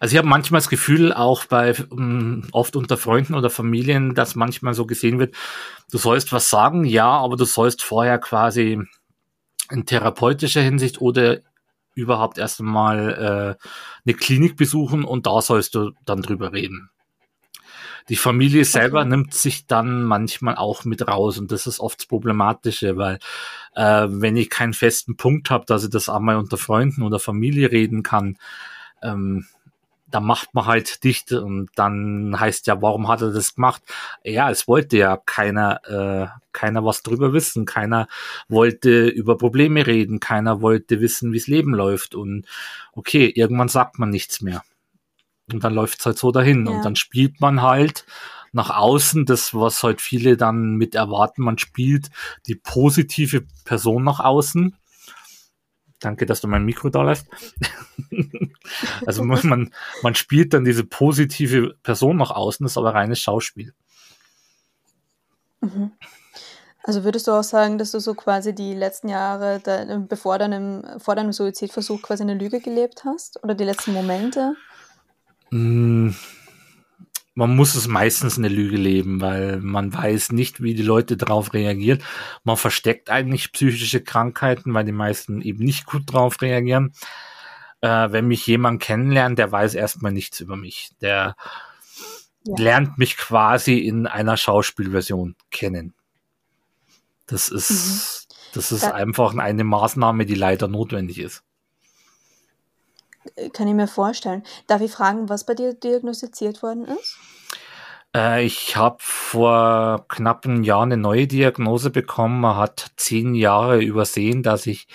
Also 0.00 0.14
ich 0.14 0.18
habe 0.18 0.28
manchmal 0.28 0.60
das 0.60 0.68
Gefühl, 0.68 1.12
auch 1.12 1.44
bei 1.46 1.74
um, 1.90 2.42
oft 2.52 2.76
unter 2.76 2.96
Freunden 2.96 3.34
oder 3.34 3.50
Familien, 3.50 4.14
dass 4.14 4.34
manchmal 4.34 4.74
so 4.74 4.86
gesehen 4.86 5.18
wird, 5.18 5.34
du 5.90 5.98
sollst 5.98 6.32
was 6.32 6.50
sagen, 6.50 6.84
ja, 6.84 7.08
aber 7.08 7.36
du 7.36 7.44
sollst 7.44 7.82
vorher 7.82 8.18
quasi 8.18 8.80
in 9.70 9.86
therapeutischer 9.86 10.62
Hinsicht 10.62 11.00
oder 11.00 11.38
überhaupt 11.94 12.38
erst 12.38 12.60
einmal 12.60 13.56
äh, 13.58 13.66
eine 14.04 14.14
Klinik 14.14 14.56
besuchen 14.56 15.04
und 15.04 15.26
da 15.26 15.40
sollst 15.40 15.74
du 15.74 15.92
dann 16.04 16.22
drüber 16.22 16.52
reden. 16.52 16.90
Die 18.08 18.16
Familie 18.16 18.64
selber 18.64 19.00
okay. 19.00 19.08
nimmt 19.08 19.34
sich 19.34 19.66
dann 19.66 20.04
manchmal 20.04 20.54
auch 20.54 20.84
mit 20.84 21.08
raus 21.08 21.38
und 21.38 21.50
das 21.50 21.66
ist 21.66 21.80
oft 21.80 21.98
das 21.98 22.06
Problematische, 22.06 22.96
weil 22.96 23.18
äh, 23.74 24.06
wenn 24.08 24.36
ich 24.36 24.48
keinen 24.48 24.74
festen 24.74 25.16
Punkt 25.16 25.50
habe, 25.50 25.64
dass 25.66 25.82
ich 25.82 25.90
das 25.90 26.08
einmal 26.08 26.36
unter 26.36 26.56
Freunden 26.56 27.02
oder 27.02 27.18
Familie 27.18 27.72
reden 27.72 28.04
kann, 28.04 28.36
ähm, 29.02 29.46
da 30.08 30.20
macht 30.20 30.54
man 30.54 30.66
halt 30.66 31.02
dicht 31.04 31.32
und 31.32 31.68
dann 31.74 32.38
heißt 32.38 32.66
ja, 32.68 32.80
warum 32.80 33.08
hat 33.08 33.22
er 33.22 33.32
das 33.32 33.54
gemacht? 33.54 33.82
Ja, 34.22 34.50
es 34.50 34.68
wollte 34.68 34.96
ja 34.96 35.16
keiner, 35.16 35.80
äh, 35.88 36.26
keiner 36.52 36.84
was 36.84 37.02
drüber 37.02 37.32
wissen, 37.32 37.66
keiner 37.66 38.06
wollte 38.48 39.08
über 39.08 39.36
Probleme 39.36 39.86
reden, 39.86 40.20
keiner 40.20 40.60
wollte 40.60 41.00
wissen, 41.00 41.32
wie's 41.32 41.48
Leben 41.48 41.74
läuft 41.74 42.14
und 42.14 42.46
okay, 42.92 43.32
irgendwann 43.34 43.68
sagt 43.68 43.98
man 43.98 44.10
nichts 44.10 44.40
mehr. 44.40 44.62
Und 45.52 45.62
dann 45.64 45.74
läuft's 45.74 46.06
halt 46.06 46.18
so 46.18 46.32
dahin. 46.32 46.66
Ja. 46.66 46.72
Und 46.72 46.84
dann 46.84 46.96
spielt 46.96 47.40
man 47.40 47.62
halt 47.62 48.04
nach 48.52 48.70
außen 48.70 49.26
das, 49.26 49.54
was 49.54 49.82
halt 49.82 50.00
viele 50.00 50.36
dann 50.36 50.76
mit 50.76 50.94
erwarten. 50.94 51.42
Man 51.42 51.58
spielt 51.58 52.10
die 52.46 52.54
positive 52.54 53.44
Person 53.64 54.02
nach 54.02 54.20
außen. 54.20 54.76
Danke, 56.00 56.26
dass 56.26 56.40
du 56.40 56.48
mein 56.48 56.64
Mikro 56.64 56.90
da 56.90 57.02
lässt. 57.02 57.26
also 59.06 59.24
man, 59.24 59.72
man 60.02 60.14
spielt 60.14 60.52
dann 60.52 60.64
diese 60.64 60.84
positive 60.84 61.74
Person 61.82 62.16
nach 62.16 62.30
außen, 62.30 62.66
ist 62.66 62.76
aber 62.76 62.94
reines 62.94 63.18
Schauspiel. 63.18 63.72
Mhm. 65.60 65.92
Also 66.82 67.02
würdest 67.02 67.26
du 67.26 67.32
auch 67.32 67.42
sagen, 67.42 67.78
dass 67.78 67.90
du 67.90 67.98
so 67.98 68.14
quasi 68.14 68.54
die 68.54 68.72
letzten 68.72 69.08
Jahre, 69.08 69.60
bevor 70.08 70.38
deinem, 70.38 70.84
vor 70.98 71.16
deinem 71.16 71.32
Suizidversuch 71.32 72.00
quasi 72.02 72.22
eine 72.22 72.34
Lüge 72.34 72.60
gelebt 72.60 73.04
hast? 73.04 73.42
Oder 73.42 73.54
die 73.56 73.64
letzten 73.64 73.92
Momente? 73.92 74.54
Man 77.38 77.54
muss 77.54 77.74
es 77.74 77.86
meistens 77.86 78.38
eine 78.38 78.48
Lüge 78.48 78.78
leben, 78.78 79.20
weil 79.20 79.60
man 79.60 79.92
weiß 79.92 80.32
nicht, 80.32 80.62
wie 80.62 80.74
die 80.74 80.82
Leute 80.82 81.18
darauf 81.18 81.52
reagieren. 81.52 82.02
Man 82.44 82.56
versteckt 82.56 83.10
eigentlich 83.10 83.52
psychische 83.52 84.02
Krankheiten, 84.02 84.72
weil 84.72 84.86
die 84.86 84.92
meisten 84.92 85.42
eben 85.42 85.62
nicht 85.62 85.84
gut 85.84 86.04
darauf 86.06 86.40
reagieren. 86.40 86.94
Äh, 87.82 88.10
wenn 88.10 88.26
mich 88.26 88.46
jemand 88.46 88.80
kennenlernt, 88.80 89.38
der 89.38 89.52
weiß 89.52 89.74
erstmal 89.74 90.12
nichts 90.12 90.40
über 90.40 90.56
mich. 90.56 90.92
Der 91.02 91.36
ja. 92.44 92.54
lernt 92.56 92.96
mich 92.96 93.18
quasi 93.18 93.80
in 93.80 94.06
einer 94.06 94.38
Schauspielversion 94.38 95.36
kennen. 95.50 95.92
Das 97.26 97.50
ist, 97.50 98.28
mhm. 98.30 98.34
das 98.54 98.72
ist 98.72 98.84
da 98.84 98.92
einfach 98.92 99.36
eine 99.36 99.64
Maßnahme, 99.64 100.24
die 100.24 100.36
leider 100.36 100.68
notwendig 100.68 101.18
ist. 101.18 101.44
Kann 103.52 103.68
ich 103.68 103.74
mir 103.74 103.88
vorstellen. 103.88 104.42
Darf 104.66 104.80
ich 104.80 104.92
fragen, 104.92 105.28
was 105.28 105.44
bei 105.44 105.54
dir 105.54 105.74
diagnostiziert 105.74 106.62
worden 106.62 106.86
ist? 106.86 107.18
Äh, 108.14 108.44
ich 108.44 108.76
habe 108.76 108.96
vor 109.00 110.06
knapp 110.08 110.46
einem 110.46 110.62
Jahr 110.62 110.82
eine 110.82 110.96
neue 110.96 111.26
Diagnose 111.26 111.90
bekommen. 111.90 112.40
Man 112.40 112.56
hat 112.56 112.92
zehn 112.96 113.34
Jahre 113.34 113.82
übersehen, 113.82 114.42
dass 114.42 114.66
ich 114.66 114.88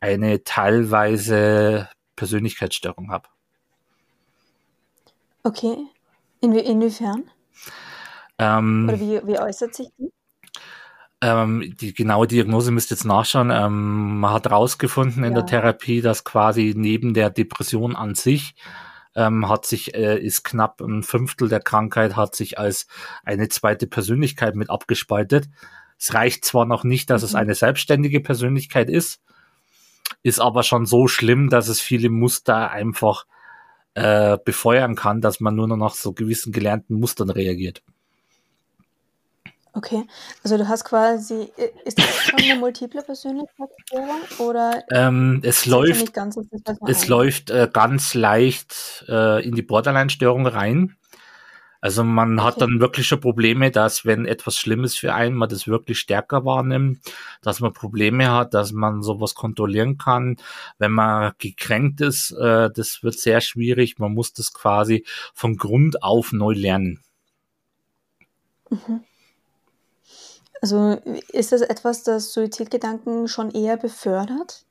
eine 0.00 0.44
teilweise 0.44 1.88
Persönlichkeitsstörung 2.16 3.10
habe. 3.10 3.28
Okay. 5.44 5.76
In, 6.40 6.54
inwiefern? 6.54 7.30
Ähm, 8.38 8.88
Oder 8.88 9.00
wie, 9.00 9.26
wie 9.26 9.38
äußert 9.38 9.74
sich 9.74 9.88
die? 9.98 10.12
Ähm, 11.22 11.74
die 11.80 11.94
genaue 11.94 12.26
Diagnose 12.26 12.72
müsst 12.72 12.90
ihr 12.90 12.96
jetzt 12.96 13.04
nachschauen. 13.04 13.50
Ähm, 13.50 14.18
man 14.18 14.32
hat 14.32 14.46
herausgefunden 14.46 15.22
in 15.22 15.34
ja. 15.34 15.40
der 15.40 15.46
Therapie, 15.46 16.00
dass 16.00 16.24
quasi 16.24 16.74
neben 16.76 17.14
der 17.14 17.30
Depression 17.30 17.94
an 17.94 18.16
sich 18.16 18.56
ähm, 19.14 19.48
hat 19.48 19.64
sich, 19.64 19.94
äh, 19.94 20.18
ist 20.18 20.42
knapp 20.42 20.80
ein 20.80 21.04
Fünftel 21.04 21.48
der 21.48 21.60
Krankheit 21.60 22.16
hat 22.16 22.34
sich 22.34 22.58
als 22.58 22.86
eine 23.24 23.48
zweite 23.48 23.86
Persönlichkeit 23.86 24.56
mit 24.56 24.68
abgespaltet. 24.68 25.48
Es 25.98 26.12
reicht 26.14 26.44
zwar 26.44 26.66
noch 26.66 26.82
nicht, 26.82 27.08
dass 27.08 27.22
mhm. 27.22 27.26
es 27.26 27.34
eine 27.36 27.54
selbstständige 27.54 28.20
Persönlichkeit 28.20 28.90
ist, 28.90 29.20
ist 30.24 30.40
aber 30.40 30.64
schon 30.64 30.86
so 30.86 31.06
schlimm, 31.06 31.50
dass 31.50 31.68
es 31.68 31.80
viele 31.80 32.10
Muster 32.10 32.70
einfach 32.70 33.26
äh, 33.94 34.38
befeuern 34.44 34.96
kann, 34.96 35.20
dass 35.20 35.38
man 35.38 35.54
nur 35.54 35.68
noch 35.68 35.76
nach 35.76 35.94
so 35.94 36.12
gewissen 36.12 36.52
gelernten 36.52 36.94
Mustern 36.94 37.30
reagiert. 37.30 37.82
Okay, 39.74 40.04
also 40.44 40.58
du 40.58 40.68
hast 40.68 40.84
quasi, 40.84 41.50
ist 41.84 41.98
das 41.98 42.04
schon 42.24 42.38
eine 42.40 42.56
multiple 42.56 43.02
Persönlichkeitsstörung 43.02 44.20
oder 44.38 44.84
ähm, 44.90 45.40
es 45.42 45.64
läuft, 45.64 46.12
ganz, 46.12 46.38
es 46.86 47.08
läuft 47.08 47.50
äh, 47.50 47.70
ganz 47.72 48.12
leicht 48.12 49.06
äh, 49.08 49.42
in 49.42 49.54
die 49.54 49.62
Borderline-Störung 49.62 50.46
rein. 50.46 50.96
Also 51.80 52.04
man 52.04 52.38
okay. 52.38 52.46
hat 52.46 52.60
dann 52.60 52.80
wirklich 52.80 53.08
schon 53.08 53.20
Probleme, 53.20 53.70
dass 53.70 54.04
wenn 54.04 54.24
etwas 54.26 54.56
Schlimmes 54.56 54.94
für 54.94 55.14
einen, 55.14 55.34
man 55.34 55.48
das 55.48 55.66
wirklich 55.66 55.98
stärker 55.98 56.44
wahrnimmt, 56.44 57.00
dass 57.40 57.58
man 57.58 57.72
Probleme 57.72 58.30
hat, 58.30 58.54
dass 58.54 58.72
man 58.72 59.02
sowas 59.02 59.34
kontrollieren 59.34 59.98
kann. 59.98 60.36
Wenn 60.78 60.92
man 60.92 61.32
gekränkt 61.38 62.00
ist, 62.00 62.30
äh, 62.32 62.70
das 62.72 63.02
wird 63.02 63.18
sehr 63.18 63.40
schwierig. 63.40 63.98
Man 63.98 64.12
muss 64.12 64.32
das 64.32 64.52
quasi 64.52 65.04
von 65.34 65.56
Grund 65.56 66.04
auf 66.04 66.32
neu 66.32 66.52
lernen. 66.52 67.00
Mhm. 68.70 69.02
Also 70.62 71.02
ist 71.32 71.50
das 71.50 71.60
etwas, 71.60 72.04
das 72.04 72.32
Suizidgedanken 72.32 73.26
schon 73.26 73.50
eher 73.50 73.76
befördert? 73.76 74.64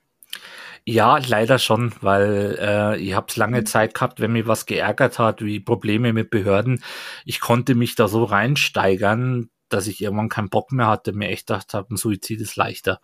Ja, 0.85 1.17
leider 1.17 1.59
schon, 1.59 1.93
weil 2.01 2.57
äh, 2.59 2.97
ich 2.97 3.13
habe 3.13 3.27
es 3.29 3.35
lange 3.35 3.59
mhm. 3.61 3.65
Zeit 3.65 3.93
gehabt, 3.93 4.19
wenn 4.19 4.31
mir 4.31 4.47
was 4.47 4.65
geärgert 4.65 5.19
hat, 5.19 5.43
wie 5.43 5.59
Probleme 5.59 6.13
mit 6.13 6.31
Behörden. 6.31 6.81
Ich 7.25 7.41
konnte 7.41 7.75
mich 7.75 7.95
da 7.95 8.07
so 8.07 8.23
reinsteigern, 8.23 9.49
dass 9.69 9.87
ich 9.87 10.01
irgendwann 10.01 10.29
keinen 10.29 10.49
Bock 10.49 10.71
mehr 10.71 10.87
hatte, 10.87 11.11
mir 11.11 11.27
echt 11.27 11.47
gedacht 11.47 11.73
habe, 11.73 11.93
ein 11.93 11.97
Suizid 11.97 12.39
ist 12.39 12.55
leichter. 12.55 13.01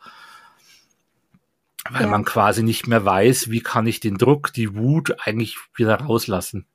Weil 1.89 2.03
ja. 2.03 2.07
man 2.07 2.25
quasi 2.25 2.63
nicht 2.63 2.87
mehr 2.87 3.03
weiß, 3.03 3.51
wie 3.51 3.61
kann 3.61 3.85
ich 3.85 3.99
den 3.99 4.17
Druck, 4.17 4.53
die 4.53 4.75
Wut 4.75 5.15
eigentlich 5.25 5.57
wieder 5.75 5.95
rauslassen. 5.95 6.65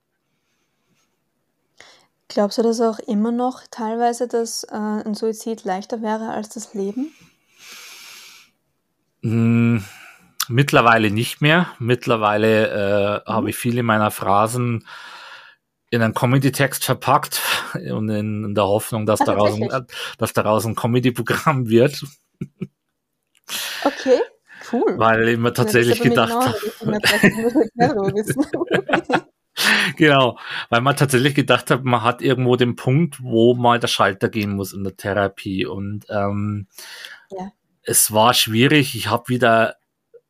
Glaubst 2.29 2.59
du, 2.59 2.63
dass 2.63 2.81
auch 2.81 2.99
immer 3.01 3.31
noch 3.31 3.63
teilweise 3.71 4.27
dass 4.27 4.65
äh, 4.65 4.77
ein 4.77 5.15
Suizid 5.15 5.65
leichter 5.65 6.03
wäre 6.03 6.31
als 6.31 6.49
das 6.49 6.75
Leben? 6.75 7.13
Hm, 9.23 9.85
mittlerweile 10.49 11.11
nicht 11.11 11.41
mehr. 11.41 11.69
Mittlerweile 11.79 12.69
äh, 12.69 13.31
mhm. 13.31 13.35
habe 13.35 13.51
ich 13.51 13.57
viele 13.57 13.83
meiner 13.83 14.11
Phrasen 14.11 14.87
in 15.91 16.01
einen 16.01 16.15
Comedy-Text 16.15 16.85
verpackt 16.85 17.41
und 17.75 18.09
in, 18.09 18.45
in 18.45 18.55
der 18.55 18.65
Hoffnung, 18.65 19.05
dass, 19.07 19.21
ah, 19.21 19.25
daraus, 19.27 19.55
ein, 19.55 19.87
dass 20.19 20.33
daraus 20.33 20.65
ein 20.65 20.75
Comedy-Programm 20.75 21.69
wird. 21.69 22.03
Okay, 23.85 24.21
cool. 24.73 24.95
Weil 24.97 25.29
ich 25.29 25.39
mir 25.39 25.53
tatsächlich 25.53 26.01
gedacht 26.01 26.33
habe. 26.33 26.57
genau, 29.97 30.39
weil 30.71 30.81
man 30.81 30.97
tatsächlich 30.97 31.35
gedacht 31.35 31.71
hat, 31.71 31.85
man 31.85 32.03
hat 32.03 32.23
irgendwo 32.23 32.57
den 32.57 32.77
Punkt, 32.77 33.23
wo 33.23 33.55
mal 33.55 33.79
der 33.79 33.89
Schalter 33.89 34.29
gehen 34.29 34.57
muss 34.57 34.73
in 34.73 34.85
der 34.85 34.97
Therapie. 34.97 35.67
Und 35.67 36.07
ähm, 36.09 36.69
ja. 37.31 37.53
es 37.83 38.13
war 38.13 38.35
schwierig. 38.35 38.95
Ich 38.95 39.09
habe 39.09 39.29
wieder 39.29 39.77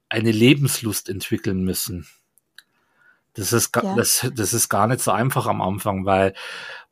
eine 0.08 0.32
Lebenslust 0.32 1.08
entwickeln 1.08 1.62
müssen. 1.62 2.06
Das 3.34 3.52
ist, 3.54 3.74
ja. 3.76 3.94
das, 3.96 4.30
das 4.34 4.52
ist 4.52 4.68
gar 4.68 4.86
nicht 4.86 5.00
so 5.00 5.10
einfach 5.10 5.46
am 5.46 5.62
Anfang, 5.62 6.04
weil 6.04 6.34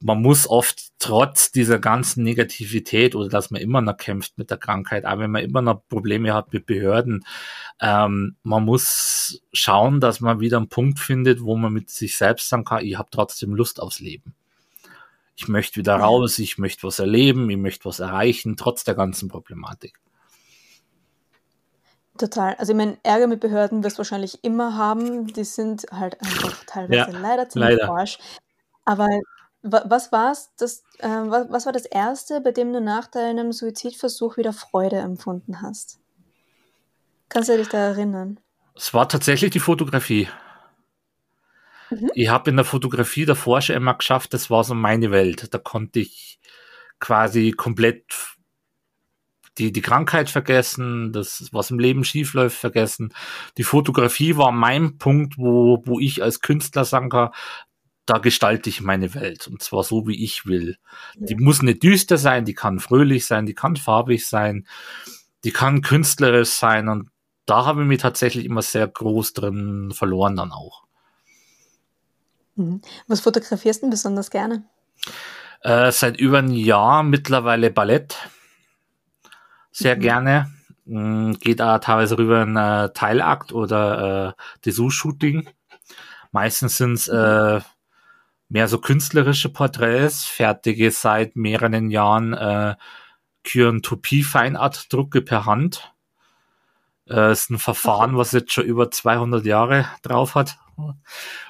man 0.00 0.22
muss 0.22 0.48
oft 0.48 0.92
trotz 0.98 1.52
dieser 1.52 1.78
ganzen 1.78 2.24
Negativität 2.24 3.14
oder 3.14 3.28
dass 3.28 3.50
man 3.50 3.60
immer 3.60 3.82
noch 3.82 3.98
kämpft 3.98 4.38
mit 4.38 4.50
der 4.50 4.56
Krankheit, 4.56 5.04
auch 5.04 5.18
wenn 5.18 5.30
man 5.30 5.44
immer 5.44 5.60
noch 5.60 5.86
Probleme 5.88 6.32
hat 6.32 6.52
mit 6.52 6.64
Behörden, 6.64 7.26
ähm, 7.80 8.36
man 8.42 8.64
muss 8.64 9.42
schauen, 9.52 10.00
dass 10.00 10.20
man 10.20 10.40
wieder 10.40 10.56
einen 10.56 10.68
Punkt 10.68 10.98
findet, 10.98 11.42
wo 11.42 11.56
man 11.56 11.72
mit 11.72 11.90
sich 11.90 12.16
selbst 12.16 12.48
sagen 12.48 12.64
kann, 12.64 12.84
ich 12.84 12.96
habe 12.96 13.10
trotzdem 13.10 13.54
Lust 13.54 13.80
aufs 13.80 14.00
Leben. 14.00 14.34
Ich 15.36 15.48
möchte 15.48 15.76
wieder 15.76 15.96
raus, 15.96 16.38
ich 16.38 16.56
möchte 16.56 16.86
was 16.86 16.98
erleben, 16.98 17.48
ich 17.50 17.56
möchte 17.58 17.84
was 17.84 18.00
erreichen, 18.00 18.56
trotz 18.56 18.84
der 18.84 18.94
ganzen 18.94 19.28
Problematik. 19.28 19.98
Total. 22.20 22.54
Also 22.56 22.72
ich 22.72 22.76
meine, 22.76 22.98
Ärger 23.02 23.26
mit 23.26 23.40
Behörden 23.40 23.82
wirst 23.82 23.96
du 23.96 24.00
wahrscheinlich 24.00 24.44
immer 24.44 24.76
haben. 24.76 25.26
Die 25.28 25.44
sind 25.44 25.86
halt 25.90 26.20
einfach 26.20 26.64
teilweise 26.66 27.12
ja, 27.12 27.18
leider 27.18 27.48
ziemlich 27.48 27.78
leider. 27.78 27.86
Forsch. 27.86 28.18
Aber 28.84 29.08
was 29.62 30.12
war's, 30.12 30.50
das, 30.58 30.84
äh, 30.98 31.08
was, 31.08 31.50
was 31.50 31.64
war 31.64 31.72
das 31.72 31.86
Erste, 31.86 32.42
bei 32.42 32.52
dem 32.52 32.74
du 32.74 32.80
nach 32.82 33.06
deinem 33.06 33.52
Suizidversuch 33.52 34.36
wieder 34.36 34.52
Freude 34.52 34.96
empfunden 34.96 35.62
hast? 35.62 35.98
Kannst 37.30 37.48
du 37.48 37.56
dich 37.56 37.68
da 37.68 37.78
erinnern? 37.78 38.38
Es 38.76 38.92
war 38.92 39.08
tatsächlich 39.08 39.50
die 39.52 39.58
Fotografie. 39.58 40.28
Mhm. 41.88 42.10
Ich 42.12 42.28
habe 42.28 42.50
in 42.50 42.56
der 42.56 42.66
Fotografie 42.66 43.24
davor 43.24 43.62
schon 43.62 43.76
immer 43.76 43.94
geschafft, 43.94 44.34
das 44.34 44.50
war 44.50 44.62
so 44.62 44.74
meine 44.74 45.10
Welt. 45.10 45.54
Da 45.54 45.58
konnte 45.58 46.00
ich 46.00 46.38
quasi 46.98 47.52
komplett 47.52 48.04
die, 49.58 49.72
die 49.72 49.82
Krankheit 49.82 50.30
vergessen, 50.30 51.12
das, 51.12 51.48
was 51.52 51.70
im 51.70 51.78
Leben 51.78 52.04
schiefläuft, 52.04 52.56
vergessen. 52.56 53.12
Die 53.58 53.64
Fotografie 53.64 54.36
war 54.36 54.52
mein 54.52 54.98
Punkt, 54.98 55.38
wo, 55.38 55.82
wo 55.84 55.98
ich 55.98 56.22
als 56.22 56.40
Künstler 56.40 56.84
sagen 56.84 57.10
kann, 57.10 57.30
da 58.06 58.18
gestalte 58.18 58.68
ich 58.68 58.80
meine 58.80 59.14
Welt 59.14 59.46
und 59.46 59.62
zwar 59.62 59.84
so, 59.84 60.06
wie 60.08 60.24
ich 60.24 60.46
will. 60.46 60.78
Die 61.14 61.36
muss 61.36 61.62
nicht 61.62 61.82
düster 61.82 62.18
sein, 62.18 62.44
die 62.44 62.54
kann 62.54 62.80
fröhlich 62.80 63.26
sein, 63.26 63.46
die 63.46 63.54
kann 63.54 63.76
farbig 63.76 64.26
sein, 64.26 64.66
die 65.44 65.52
kann 65.52 65.82
künstlerisch 65.82 66.50
sein 66.50 66.88
und 66.88 67.10
da 67.46 67.66
habe 67.66 67.82
ich 67.82 67.88
mich 67.88 68.00
tatsächlich 68.00 68.44
immer 68.44 68.62
sehr 68.62 68.86
groß 68.88 69.32
drin 69.32 69.92
verloren 69.92 70.36
dann 70.36 70.52
auch. 70.52 70.84
Mhm. 72.56 72.80
Was 73.06 73.20
fotografierst 73.20 73.82
du 73.82 73.90
besonders 73.90 74.30
gerne? 74.30 74.64
Äh, 75.62 75.92
seit 75.92 76.18
über 76.18 76.38
ein 76.38 76.52
Jahr 76.52 77.02
mittlerweile 77.02 77.70
Ballett. 77.70 78.16
Sehr 79.70 79.96
mhm. 79.96 80.00
gerne. 80.00 80.50
Mm, 80.84 81.32
geht 81.34 81.60
da 81.60 81.78
teilweise 81.78 82.18
rüber 82.18 82.42
in 82.42 82.56
äh, 82.56 82.90
Teilakt 82.92 83.52
oder 83.52 84.34
äh, 84.36 84.42
Dessous-Shooting. 84.64 85.48
Meistens 86.32 86.76
sind 86.76 86.94
es 86.94 87.08
äh, 87.08 87.60
mehr 88.48 88.68
so 88.68 88.78
künstlerische 88.78 89.48
Porträts, 89.48 90.24
fertige 90.24 90.90
seit 90.90 91.36
mehreren 91.36 91.90
Jahren 91.90 92.34
äh, 92.34 92.74
Kyantopie-Feinart-Drucke 93.44 95.22
per 95.22 95.46
Hand. 95.46 95.92
Äh, 97.08 97.32
ist 97.32 97.50
ein 97.50 97.58
Verfahren, 97.58 98.16
was 98.16 98.32
jetzt 98.32 98.52
schon 98.52 98.64
über 98.64 98.90
200 98.90 99.44
Jahre 99.44 99.86
drauf 100.02 100.34
hat. 100.34 100.58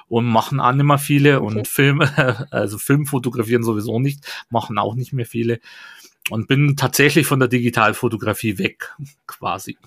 Und 0.07 0.25
machen 0.25 0.59
auch 0.59 0.73
nicht 0.73 0.83
mehr 0.83 0.97
viele 0.97 1.41
okay. 1.41 1.57
und 1.57 1.67
Film, 1.67 2.01
also 2.51 2.77
Film 2.77 3.05
fotografieren 3.05 3.63
sowieso 3.63 3.99
nicht, 3.99 4.25
machen 4.49 4.77
auch 4.77 4.93
nicht 4.93 5.13
mehr 5.13 5.25
viele. 5.25 5.59
Und 6.31 6.47
bin 6.47 6.75
tatsächlich 6.75 7.27
von 7.27 7.39
der 7.39 7.49
Digitalfotografie 7.49 8.57
weg, 8.57 8.95
quasi. 9.27 9.77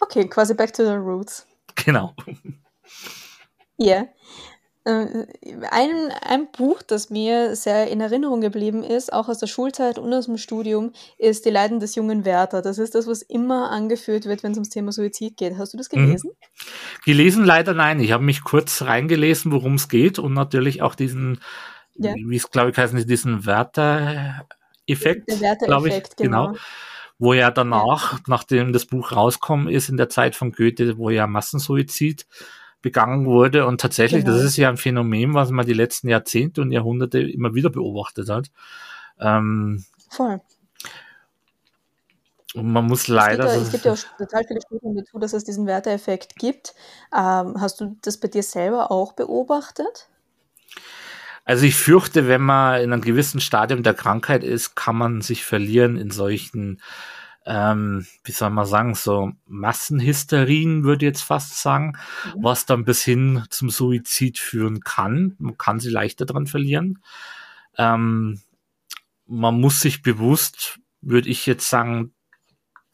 Okay, 0.00 0.28
quasi 0.28 0.54
back 0.54 0.72
to 0.72 0.84
the 0.84 0.92
roots. 0.92 1.46
Genau. 1.74 2.14
Ja. 3.76 3.96
Yeah. 3.96 4.08
Äh, 4.88 5.26
ein, 5.70 6.12
ein 6.22 6.48
Buch, 6.50 6.80
das 6.82 7.10
mir 7.10 7.54
sehr 7.56 7.90
in 7.90 8.00
Erinnerung 8.00 8.40
geblieben 8.40 8.82
ist, 8.82 9.12
auch 9.12 9.28
aus 9.28 9.38
der 9.38 9.46
Schulzeit 9.46 9.98
und 9.98 10.12
aus 10.14 10.26
dem 10.26 10.38
Studium, 10.38 10.92
ist 11.18 11.44
Die 11.44 11.50
Leiden 11.50 11.78
des 11.78 11.94
jungen 11.94 12.24
Werther. 12.24 12.62
Das 12.62 12.78
ist 12.78 12.94
das, 12.94 13.06
was 13.06 13.20
immer 13.20 13.70
angeführt 13.70 14.24
wird, 14.24 14.42
wenn 14.42 14.52
es 14.52 14.56
ums 14.56 14.70
Thema 14.70 14.90
Suizid 14.90 15.36
geht. 15.36 15.58
Hast 15.58 15.74
du 15.74 15.76
das 15.76 15.92
mhm. 15.92 16.06
gelesen? 16.06 16.30
Mhm. 16.30 17.02
Gelesen 17.04 17.44
leider 17.44 17.74
nein. 17.74 18.00
Ich 18.00 18.12
habe 18.12 18.24
mich 18.24 18.42
kurz 18.42 18.80
reingelesen, 18.80 19.52
worum 19.52 19.74
es 19.74 19.90
geht 19.90 20.18
und 20.18 20.32
natürlich 20.32 20.80
auch 20.80 20.94
diesen, 20.94 21.40
ja. 21.96 22.14
wie 22.14 22.36
es 22.36 22.50
glaube 22.50 22.70
ich 22.70 22.78
heißt, 22.78 22.94
diesen 23.08 23.44
Werther-Effekt. 24.88 25.28
Der 25.30 25.40
Werther-Effekt, 25.40 26.16
genau. 26.16 26.48
genau 26.48 26.58
wo 27.18 27.32
ja 27.32 27.50
danach, 27.50 28.12
ja. 28.12 28.18
nachdem 28.28 28.72
das 28.72 28.86
Buch 28.86 29.12
rauskommen 29.12 29.68
ist 29.68 29.88
in 29.88 29.96
der 29.96 30.08
Zeit 30.08 30.36
von 30.36 30.52
Goethe, 30.52 30.98
wo 30.98 31.10
ja 31.10 31.26
Massensuizid 31.26 32.26
begangen 32.80 33.26
wurde. 33.26 33.66
Und 33.66 33.80
tatsächlich, 33.80 34.24
genau. 34.24 34.36
das 34.36 34.44
ist 34.44 34.56
ja 34.56 34.68
ein 34.68 34.76
Phänomen, 34.76 35.34
was 35.34 35.50
man 35.50 35.66
die 35.66 35.72
letzten 35.72 36.08
Jahrzehnte 36.08 36.62
und 36.62 36.70
Jahrhunderte 36.70 37.20
immer 37.20 37.54
wieder 37.54 37.70
beobachtet 37.70 38.28
hat. 38.28 38.50
Ähm, 39.20 39.84
Voll. 40.10 40.40
Und 42.54 42.72
man 42.72 42.86
muss 42.86 43.08
leider. 43.08 43.44
Es 43.44 43.70
gibt, 43.70 43.84
ja, 43.84 43.92
es 43.92 44.02
gibt 44.02 44.12
ja 44.12 44.14
auch 44.14 44.16
total 44.16 44.44
viele 44.46 44.60
Studien 44.62 44.96
dazu, 44.96 45.18
dass 45.18 45.32
es 45.32 45.44
diesen 45.44 45.66
Werteeffekt 45.66 46.36
gibt. 46.36 46.74
Ähm, 47.12 47.60
hast 47.60 47.80
du 47.80 47.96
das 48.02 48.18
bei 48.18 48.28
dir 48.28 48.42
selber 48.42 48.90
auch 48.90 49.12
beobachtet? 49.12 50.08
Also 51.48 51.64
ich 51.64 51.76
fürchte, 51.76 52.28
wenn 52.28 52.42
man 52.42 52.82
in 52.82 52.92
einem 52.92 53.00
gewissen 53.00 53.40
Stadium 53.40 53.82
der 53.82 53.94
Krankheit 53.94 54.44
ist, 54.44 54.74
kann 54.74 54.96
man 54.96 55.22
sich 55.22 55.46
verlieren 55.46 55.96
in 55.96 56.10
solchen 56.10 56.82
ähm, 57.46 58.06
wie 58.22 58.32
soll 58.32 58.50
man 58.50 58.66
sagen, 58.66 58.94
so 58.94 59.32
Massenhysterien, 59.46 60.84
würde 60.84 61.06
ich 61.06 61.12
jetzt 61.12 61.22
fast 61.22 61.58
sagen, 61.62 61.94
mhm. 62.26 62.44
was 62.44 62.66
dann 62.66 62.84
bis 62.84 63.02
hin 63.02 63.44
zum 63.48 63.70
Suizid 63.70 64.38
führen 64.38 64.80
kann. 64.80 65.36
Man 65.38 65.56
kann 65.56 65.80
sie 65.80 65.88
leichter 65.88 66.26
dran 66.26 66.46
verlieren. 66.46 67.02
Ähm, 67.78 68.42
man 69.24 69.58
muss 69.58 69.80
sich 69.80 70.02
bewusst, 70.02 70.78
würde 71.00 71.30
ich 71.30 71.46
jetzt 71.46 71.70
sagen, 71.70 72.12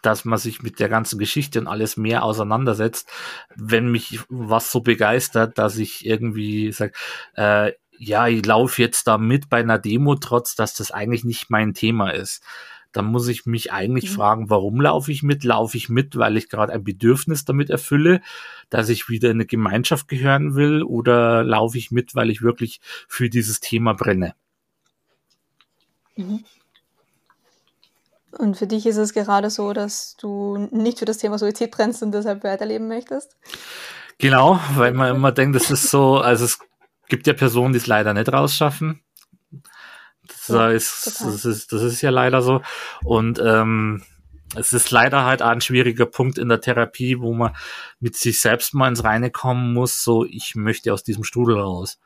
dass 0.02 0.24
man 0.24 0.38
sich 0.38 0.62
mit 0.62 0.78
der 0.78 0.88
ganzen 0.88 1.18
Geschichte 1.18 1.58
und 1.58 1.66
alles 1.66 1.96
mehr 1.96 2.22
auseinandersetzt, 2.22 3.10
wenn 3.56 3.90
mich 3.90 4.20
was 4.28 4.70
so 4.70 4.80
begeistert, 4.80 5.58
dass 5.58 5.76
ich 5.76 6.06
irgendwie 6.06 6.70
sage, 6.70 6.92
äh, 7.34 7.72
ja, 7.98 8.26
ich 8.28 8.44
laufe 8.44 8.82
jetzt 8.82 9.06
da 9.06 9.18
mit 9.18 9.48
bei 9.48 9.58
einer 9.58 9.78
Demo, 9.78 10.14
trotz 10.16 10.54
dass 10.54 10.74
das 10.74 10.90
eigentlich 10.90 11.24
nicht 11.24 11.50
mein 11.50 11.74
Thema 11.74 12.10
ist 12.10 12.42
dann 12.94 13.06
muss 13.06 13.26
ich 13.26 13.44
mich 13.44 13.72
eigentlich 13.72 14.10
mhm. 14.10 14.14
fragen, 14.14 14.50
warum 14.50 14.80
laufe 14.80 15.10
ich 15.10 15.22
mit? 15.22 15.42
Laufe 15.42 15.76
ich 15.76 15.88
mit, 15.88 16.16
weil 16.16 16.36
ich 16.36 16.48
gerade 16.48 16.72
ein 16.72 16.84
Bedürfnis 16.84 17.44
damit 17.44 17.68
erfülle, 17.68 18.22
dass 18.70 18.88
ich 18.88 19.08
wieder 19.08 19.30
in 19.30 19.38
eine 19.38 19.46
Gemeinschaft 19.46 20.06
gehören 20.06 20.54
will? 20.54 20.82
Oder 20.82 21.42
laufe 21.42 21.76
ich 21.76 21.90
mit, 21.90 22.14
weil 22.14 22.30
ich 22.30 22.40
wirklich 22.40 22.80
für 23.08 23.28
dieses 23.28 23.58
Thema 23.58 23.94
brenne? 23.94 24.34
Mhm. 26.14 26.44
Und 28.38 28.56
für 28.56 28.68
dich 28.68 28.86
ist 28.86 28.96
es 28.96 29.12
gerade 29.12 29.50
so, 29.50 29.72
dass 29.72 30.16
du 30.16 30.68
nicht 30.70 31.00
für 31.00 31.04
das 31.04 31.18
Thema 31.18 31.38
Suizid 31.38 31.72
brennst 31.72 32.02
und 32.02 32.12
deshalb 32.12 32.44
weiterleben 32.44 32.86
möchtest? 32.86 33.36
Genau, 34.18 34.60
weil 34.74 34.92
man 34.92 35.16
immer 35.16 35.32
denkt, 35.32 35.56
das 35.56 35.70
ist 35.72 35.90
so, 35.90 36.18
also 36.18 36.44
es 36.44 36.60
gibt 37.08 37.26
ja 37.26 37.32
Personen, 37.32 37.72
die 37.72 37.78
es 37.78 37.86
leider 37.86 38.14
nicht 38.14 38.32
rausschaffen. 38.32 39.00
Das, 40.26 40.48
ja, 40.48 40.70
ist, 40.70 41.20
das, 41.20 41.44
ist, 41.44 41.72
das 41.72 41.82
ist 41.82 42.00
ja 42.02 42.10
leider 42.10 42.42
so. 42.42 42.62
Und 43.02 43.40
ähm, 43.44 44.02
es 44.56 44.72
ist 44.72 44.90
leider 44.90 45.24
halt 45.24 45.42
ein 45.42 45.60
schwieriger 45.60 46.06
Punkt 46.06 46.38
in 46.38 46.48
der 46.48 46.60
Therapie, 46.60 47.20
wo 47.20 47.34
man 47.34 47.54
mit 48.00 48.16
sich 48.16 48.40
selbst 48.40 48.74
mal 48.74 48.88
ins 48.88 49.04
Reine 49.04 49.30
kommen 49.30 49.72
muss, 49.72 50.02
so 50.02 50.24
ich 50.24 50.54
möchte 50.54 50.92
aus 50.92 51.02
diesem 51.02 51.24
Strudel 51.24 51.58
raus. 51.58 51.98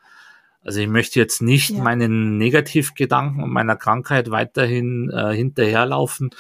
Also 0.63 0.81
ich 0.81 0.89
möchte 0.89 1.21
jetzt 1.21 1.41
nicht 1.41 1.71
ja. 1.71 1.83
meinen 1.83 2.37
Negativgedanken 2.37 3.43
und 3.43 3.51
meiner 3.51 3.77
Krankheit 3.77 4.31
weiterhin 4.31 5.11
äh, 5.11 5.35
hinterherlaufen, 5.35 6.31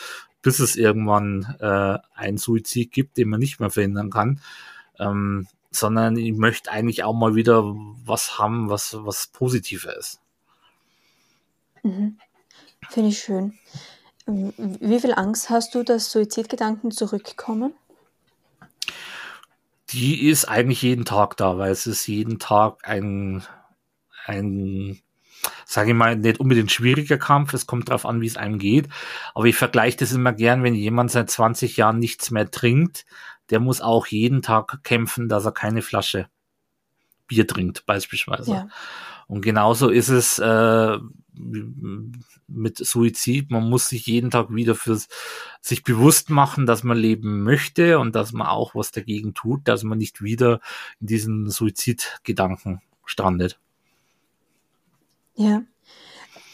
bis 0.42 0.58
es 0.58 0.76
irgendwann 0.76 1.56
äh, 1.60 1.98
einen 2.14 2.38
Suizid 2.38 2.92
gibt, 2.92 3.16
den 3.16 3.28
man 3.28 3.40
nicht 3.40 3.60
mehr 3.60 3.70
verhindern 3.70 4.10
kann. 4.10 4.40
Ähm, 4.98 5.46
sondern 5.78 6.16
ich 6.16 6.32
möchte 6.32 6.70
eigentlich 6.70 7.04
auch 7.04 7.14
mal 7.14 7.34
wieder 7.34 7.62
was 8.04 8.38
haben, 8.38 8.68
was, 8.70 8.96
was 8.98 9.28
positiver 9.28 9.96
ist. 9.96 10.20
Mhm. 11.82 12.18
Finde 12.88 13.10
ich 13.10 13.18
schön. 13.18 13.58
Wie 14.26 15.00
viel 15.00 15.14
Angst 15.14 15.50
hast 15.50 15.74
du, 15.74 15.82
dass 15.82 16.10
Suizidgedanken 16.10 16.90
zurückkommen? 16.90 17.72
Die 19.90 20.28
ist 20.28 20.44
eigentlich 20.44 20.82
jeden 20.82 21.06
Tag 21.06 21.36
da, 21.38 21.56
weil 21.56 21.72
es 21.72 21.86
ist 21.86 22.06
jeden 22.06 22.38
Tag 22.38 22.86
ein, 22.86 23.42
ein 24.26 25.00
sage 25.64 25.90
ich 25.90 25.96
mal, 25.96 26.16
nicht 26.16 26.40
unbedingt 26.40 26.70
schwieriger 26.70 27.18
Kampf. 27.18 27.54
Es 27.54 27.66
kommt 27.66 27.88
darauf 27.88 28.04
an, 28.04 28.20
wie 28.20 28.26
es 28.26 28.36
einem 28.36 28.58
geht. 28.58 28.88
Aber 29.34 29.46
ich 29.46 29.56
vergleiche 29.56 29.98
das 29.98 30.12
immer 30.12 30.32
gern, 30.32 30.62
wenn 30.62 30.74
jemand 30.74 31.10
seit 31.10 31.30
20 31.30 31.76
Jahren 31.76 31.98
nichts 31.98 32.30
mehr 32.30 32.50
trinkt, 32.50 33.06
der 33.50 33.60
muss 33.60 33.80
auch 33.80 34.06
jeden 34.06 34.42
Tag 34.42 34.82
kämpfen, 34.82 35.28
dass 35.28 35.44
er 35.44 35.52
keine 35.52 35.82
Flasche 35.82 36.28
Bier 37.26 37.46
trinkt, 37.46 37.86
beispielsweise. 37.86 38.50
Ja. 38.50 38.68
Und 39.28 39.42
genauso 39.42 39.90
ist 39.90 40.08
es 40.08 40.38
äh, 40.38 40.98
mit 41.34 42.78
Suizid. 42.78 43.50
Man 43.50 43.68
muss 43.68 43.88
sich 43.88 44.06
jeden 44.06 44.30
Tag 44.30 44.52
wieder 44.52 44.74
für 44.74 44.98
sich 45.60 45.84
bewusst 45.84 46.30
machen, 46.30 46.64
dass 46.64 46.82
man 46.82 46.96
leben 46.96 47.42
möchte 47.42 47.98
und 47.98 48.14
dass 48.14 48.32
man 48.32 48.46
auch 48.46 48.74
was 48.74 48.90
dagegen 48.90 49.34
tut, 49.34 49.68
dass 49.68 49.82
man 49.84 49.98
nicht 49.98 50.22
wieder 50.22 50.60
in 51.00 51.08
diesen 51.08 51.50
Suizidgedanken 51.50 52.80
strandet. 53.04 53.60
Ja. 55.34 55.62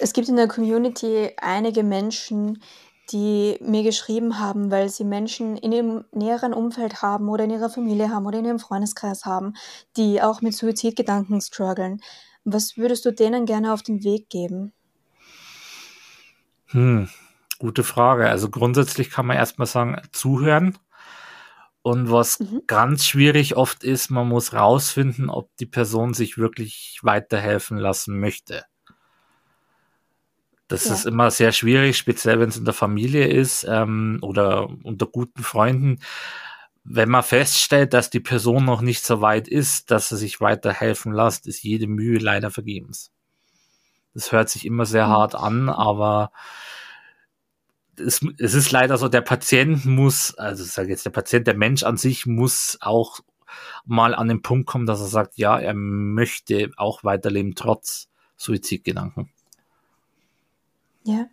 Es 0.01 0.13
gibt 0.13 0.29
in 0.29 0.37
der 0.37 0.49
Community 0.49 1.31
einige 1.37 1.85
Menschen, 1.85 2.61
die 3.13 3.59
mir 3.61 3.83
geschrieben 3.83 4.39
haben, 4.39 4.71
weil 4.71 4.89
sie 4.89 5.05
Menschen 5.05 5.57
in 5.57 5.73
ihrem 5.73 6.05
näheren 6.13 6.55
Umfeld 6.55 7.03
haben 7.03 7.29
oder 7.29 7.45
in 7.45 7.51
ihrer 7.51 7.71
Familie 7.71 8.11
haben 8.11 8.27
oder 8.27 8.39
in 8.39 8.45
ihrem 8.45 8.59
Freundeskreis 8.59 9.25
haben, 9.25 9.55
die 9.97 10.23
auch 10.23 10.41
mit 10.41 10.55
Suizidgedanken 10.55 11.41
strugglen. 11.41 12.01
Was 12.45 12.77
würdest 12.77 13.05
du 13.05 13.13
denen 13.13 13.47
gerne 13.47 13.73
auf 13.73 13.83
den 13.83 14.05
Weg 14.05 14.29
geben? 14.29 14.73
Hm, 16.67 17.09
gute 17.59 17.85
Frage. 17.85 18.29
Also 18.29 18.51
grundsätzlich 18.51 19.11
kann 19.11 19.27
man 19.27 19.37
erstmal 19.37 19.67
sagen, 19.67 20.01
zuhören. 20.13 20.79
Und 21.83 22.11
was 22.11 22.41
mhm. 22.41 22.63
ganz 22.67 23.05
schwierig 23.05 23.57
oft 23.57 23.85
ist, 23.85 24.11
man 24.11 24.27
muss 24.27 24.55
rausfinden, 24.55 25.29
ob 25.29 25.55
die 25.59 25.67
Person 25.67 26.15
sich 26.15 26.39
wirklich 26.39 27.01
weiterhelfen 27.03 27.77
lassen 27.77 28.19
möchte. 28.19 28.65
Das 30.75 30.89
ja. 30.89 30.95
ist 30.95 31.07
immer 31.07 31.31
sehr 31.31 31.53
schwierig, 31.53 31.97
speziell 31.97 32.41
wenn 32.41 32.49
es 32.49 32.57
in 32.57 32.64
der 32.64 32.75
Familie 32.75 33.27
ist 33.27 33.66
ähm, 33.68 34.18
oder 34.22 34.68
unter 34.83 35.07
guten 35.07 35.43
Freunden 35.43 35.99
wenn 36.85 37.09
man 37.09 37.22
feststellt, 37.22 37.95
dass 37.95 38.11
die 38.11 38.20
Person 38.20 38.66
noch 38.66 38.83
nicht 38.83 39.05
so 39.05 39.22
weit 39.22 39.49
ist, 39.49 39.91
dass 39.91 40.11
sie 40.11 40.18
sich 40.18 40.41
weiterhelfen 40.41 41.12
lässt, 41.12 41.47
ist 41.47 41.62
jede 41.62 41.87
Mühe 41.87 42.18
leider 42.18 42.51
vergebens. 42.51 43.11
Das 44.12 44.31
hört 44.31 44.51
sich 44.51 44.66
immer 44.66 44.85
sehr 44.85 45.07
mhm. 45.07 45.11
hart 45.11 45.35
an, 45.35 45.68
aber 45.70 46.31
es, 47.99 48.20
es 48.39 48.55
ist 48.55 48.70
leider 48.70 48.99
so, 48.99 49.09
der 49.09 49.22
Patient 49.22 49.87
muss, 49.87 50.35
also 50.35 50.62
sage 50.62 50.91
jetzt 50.91 51.07
der 51.07 51.11
Patient, 51.11 51.47
der 51.47 51.57
Mensch 51.57 51.85
an 51.85 51.97
sich 51.97 52.27
muss 52.27 52.77
auch 52.81 53.20
mal 53.87 54.14
an 54.14 54.29
den 54.29 54.43
Punkt 54.43 54.66
kommt, 54.66 54.89
dass 54.89 55.01
er 55.01 55.07
sagt, 55.07 55.39
ja, 55.39 55.59
er 55.59 55.75
möchte 55.75 56.70
auch 56.77 57.03
weiterleben 57.03 57.55
trotz 57.55 58.09
Suizidgedanken. 58.37 59.31
Ja, 61.05 61.27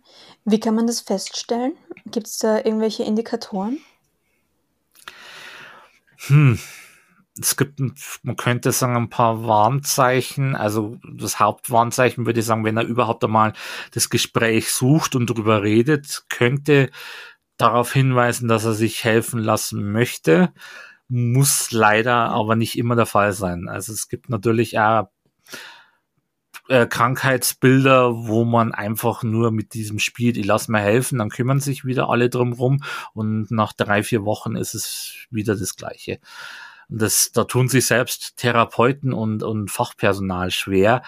wie 0.44 0.60
kann 0.60 0.74
man 0.74 0.86
das 0.86 1.00
feststellen? 1.00 1.72
Gibt 2.06 2.26
es 2.26 2.38
da 2.38 2.58
irgendwelche 2.58 3.04
Indikatoren? 3.04 3.78
Hm, 6.26 6.58
es 7.40 7.56
gibt, 7.56 7.80
man 8.22 8.36
könnte 8.36 8.70
sagen, 8.70 8.96
ein 8.96 9.08
paar 9.08 9.46
Warnzeichen. 9.46 10.54
Also 10.54 10.98
das 11.16 11.40
Hauptwarnzeichen 11.40 12.26
würde 12.26 12.40
ich 12.40 12.46
sagen, 12.46 12.64
wenn 12.64 12.76
er 12.76 12.84
überhaupt 12.84 13.24
einmal 13.24 13.54
das 13.92 14.10
Gespräch 14.10 14.70
sucht 14.70 15.16
und 15.16 15.30
darüber 15.30 15.62
redet, 15.62 16.24
könnte 16.28 16.90
darauf 17.56 17.92
hinweisen, 17.92 18.48
dass 18.48 18.64
er 18.64 18.74
sich 18.74 19.04
helfen 19.04 19.40
lassen 19.40 19.90
möchte. 19.90 20.52
Muss 21.08 21.72
leider 21.72 22.14
aber 22.14 22.56
nicht 22.56 22.76
immer 22.76 22.96
der 22.96 23.06
Fall 23.06 23.32
sein. 23.32 23.68
Also 23.68 23.92
es 23.92 24.08
gibt 24.08 24.28
natürlich 24.28 24.78
auch 24.78 25.08
äh, 26.68 26.86
Krankheitsbilder, 26.86 28.26
wo 28.26 28.44
man 28.44 28.72
einfach 28.72 29.22
nur 29.22 29.50
mit 29.50 29.74
diesem 29.74 29.98
Spiel, 29.98 30.36
ich 30.38 30.46
lass 30.46 30.68
mir 30.68 30.80
helfen, 30.80 31.18
dann 31.18 31.30
kümmern 31.30 31.60
sich 31.60 31.84
wieder 31.84 32.08
alle 32.08 32.30
drum 32.30 32.52
rum 32.52 32.82
und 33.14 33.50
nach 33.50 33.72
drei, 33.72 34.02
vier 34.02 34.24
Wochen 34.24 34.56
ist 34.56 34.74
es 34.74 35.26
wieder 35.30 35.56
das 35.56 35.76
Gleiche. 35.76 36.20
Das, 36.88 37.32
da 37.32 37.44
tun 37.44 37.68
sich 37.68 37.86
selbst 37.86 38.36
Therapeuten 38.36 39.14
und, 39.14 39.42
und 39.42 39.70
Fachpersonal 39.70 40.50
schwer, 40.50 41.02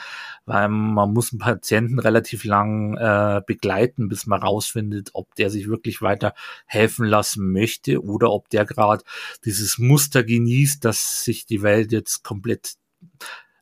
weil 0.46 0.68
man 0.68 1.12
muss 1.12 1.32
einen 1.32 1.40
Patienten 1.40 1.98
relativ 1.98 2.44
lang 2.44 2.96
äh, 2.96 3.42
begleiten, 3.46 4.08
bis 4.08 4.26
man 4.26 4.40
rausfindet, 4.40 5.10
ob 5.12 5.34
der 5.34 5.50
sich 5.50 5.68
wirklich 5.68 6.00
weiter 6.00 6.32
helfen 6.64 7.04
lassen 7.04 7.52
möchte 7.52 8.02
oder 8.02 8.30
ob 8.32 8.48
der 8.48 8.64
gerade 8.64 9.04
dieses 9.44 9.78
Muster 9.78 10.24
genießt, 10.24 10.82
dass 10.84 11.22
sich 11.22 11.44
die 11.44 11.62
Welt 11.62 11.92
jetzt 11.92 12.22
komplett, 12.24 12.76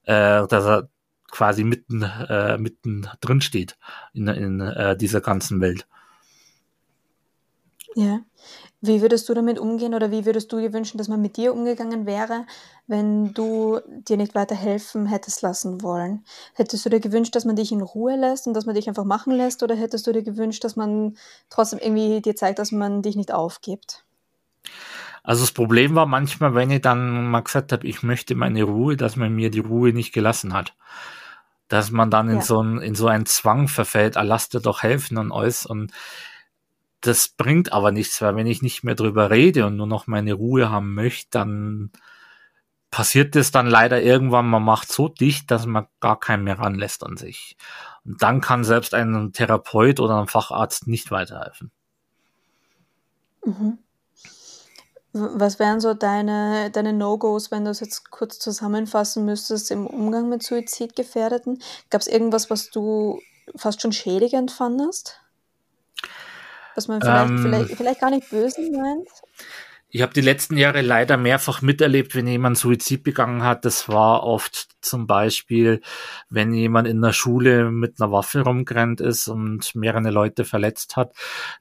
äh, 0.04 0.46
dass 0.46 0.64
er 0.64 0.88
quasi 1.32 1.64
mitten, 1.64 2.02
äh, 2.02 2.58
mitten 2.58 3.08
drin 3.20 3.40
steht 3.40 3.76
in, 4.12 4.28
in 4.28 4.60
äh, 4.60 4.96
dieser 4.96 5.20
ganzen 5.20 5.60
Welt. 5.60 5.88
Ja. 7.96 8.20
Wie 8.80 9.00
würdest 9.00 9.28
du 9.28 9.34
damit 9.34 9.58
umgehen 9.58 9.94
oder 9.94 10.10
wie 10.10 10.24
würdest 10.26 10.52
du 10.52 10.58
dir 10.58 10.72
wünschen, 10.72 10.98
dass 10.98 11.08
man 11.08 11.22
mit 11.22 11.36
dir 11.36 11.52
umgegangen 11.52 12.04
wäre, 12.04 12.46
wenn 12.86 13.32
du 13.32 13.78
dir 13.86 14.16
nicht 14.16 14.34
weiter 14.34 14.56
helfen 14.56 15.06
hättest 15.06 15.42
lassen 15.42 15.82
wollen? 15.82 16.24
Hättest 16.54 16.84
du 16.84 16.90
dir 16.90 16.98
gewünscht, 16.98 17.36
dass 17.36 17.44
man 17.44 17.54
dich 17.54 17.70
in 17.70 17.80
Ruhe 17.80 18.16
lässt 18.16 18.46
und 18.46 18.54
dass 18.54 18.66
man 18.66 18.74
dich 18.74 18.88
einfach 18.88 19.04
machen 19.04 19.32
lässt 19.32 19.62
oder 19.62 19.76
hättest 19.76 20.06
du 20.06 20.12
dir 20.12 20.22
gewünscht, 20.22 20.64
dass 20.64 20.74
man 20.74 21.16
trotzdem 21.48 21.78
irgendwie 21.78 22.20
dir 22.20 22.34
zeigt, 22.34 22.58
dass 22.58 22.72
man 22.72 23.02
dich 23.02 23.14
nicht 23.14 23.32
aufgibt? 23.32 24.04
Also 25.22 25.42
das 25.42 25.52
Problem 25.52 25.94
war 25.94 26.06
manchmal, 26.06 26.54
wenn 26.54 26.70
ich 26.70 26.80
dann 26.80 27.30
mal 27.30 27.42
gesagt 27.42 27.70
habe, 27.72 27.86
ich 27.86 28.02
möchte 28.02 28.34
meine 28.34 28.64
Ruhe, 28.64 28.96
dass 28.96 29.14
man 29.14 29.32
mir 29.32 29.50
die 29.50 29.60
Ruhe 29.60 29.92
nicht 29.92 30.12
gelassen 30.12 30.52
hat. 30.52 30.74
Dass 31.72 31.90
man 31.90 32.10
dann 32.10 32.28
in 32.28 32.36
ja. 32.36 32.42
so 32.42 32.62
ein, 32.62 32.82
in 32.82 32.94
so 32.94 33.06
einen 33.06 33.24
Zwang 33.24 33.66
verfällt, 33.66 34.18
ah, 34.18 34.22
lasst 34.22 34.52
dir 34.52 34.60
doch 34.60 34.82
helfen 34.82 35.16
und 35.16 35.32
alles 35.32 35.64
und 35.64 35.90
das 37.00 37.28
bringt 37.30 37.72
aber 37.72 37.92
nichts, 37.92 38.20
weil 38.20 38.36
wenn 38.36 38.46
ich 38.46 38.60
nicht 38.60 38.84
mehr 38.84 38.94
drüber 38.94 39.30
rede 39.30 39.64
und 39.66 39.76
nur 39.76 39.86
noch 39.86 40.06
meine 40.06 40.34
Ruhe 40.34 40.68
haben 40.70 40.92
möchte, 40.92 41.30
dann 41.30 41.90
passiert 42.90 43.34
es 43.36 43.50
dann 43.50 43.66
leider 43.66 44.02
irgendwann, 44.02 44.50
man 44.50 44.62
macht 44.62 44.92
so 44.92 45.08
dicht, 45.08 45.50
dass 45.50 45.64
man 45.64 45.86
gar 45.98 46.20
keinen 46.20 46.44
mehr 46.44 46.58
ranlässt 46.58 47.04
an 47.04 47.16
sich. 47.16 47.56
Und 48.04 48.22
dann 48.22 48.42
kann 48.42 48.64
selbst 48.64 48.92
ein 48.92 49.32
Therapeut 49.32 49.98
oder 49.98 50.20
ein 50.20 50.28
Facharzt 50.28 50.86
nicht 50.88 51.10
weiterhelfen. 51.10 51.70
Mhm. 53.44 53.78
Was 55.12 55.58
wären 55.58 55.80
so 55.80 55.92
deine, 55.92 56.70
deine 56.70 56.94
No-Gos, 56.94 57.50
wenn 57.50 57.64
du 57.64 57.70
es 57.70 57.80
jetzt 57.80 58.10
kurz 58.10 58.38
zusammenfassen 58.38 59.26
müsstest 59.26 59.70
im 59.70 59.86
Umgang 59.86 60.28
mit 60.28 60.42
Suizidgefährdeten? 60.42 61.62
Gab 61.90 62.00
es 62.00 62.06
irgendwas, 62.06 62.48
was 62.48 62.70
du 62.70 63.20
fast 63.54 63.82
schon 63.82 63.92
schädigend 63.92 64.50
fandest? 64.50 65.20
Was 66.74 66.88
man 66.88 67.02
vielleicht, 67.02 67.30
ähm, 67.30 67.42
vielleicht, 67.42 67.76
vielleicht 67.76 68.00
gar 68.00 68.10
nicht 68.10 68.30
böse 68.30 68.62
meint? 68.70 69.08
Ich 69.94 70.00
habe 70.00 70.14
die 70.14 70.22
letzten 70.22 70.56
Jahre 70.56 70.80
leider 70.80 71.18
mehrfach 71.18 71.60
miterlebt, 71.60 72.14
wenn 72.14 72.26
jemand 72.26 72.56
Suizid 72.56 73.02
begangen 73.02 73.42
hat. 73.42 73.66
Das 73.66 73.90
war 73.90 74.22
oft 74.22 74.68
zum 74.80 75.06
Beispiel, 75.06 75.82
wenn 76.30 76.54
jemand 76.54 76.88
in 76.88 77.02
der 77.02 77.12
Schule 77.12 77.70
mit 77.70 78.00
einer 78.00 78.10
Waffe 78.10 78.40
rumgerannt 78.40 79.02
ist 79.02 79.28
und 79.28 79.74
mehrere 79.74 80.10
Leute 80.10 80.46
verletzt 80.46 80.96
hat, 80.96 81.12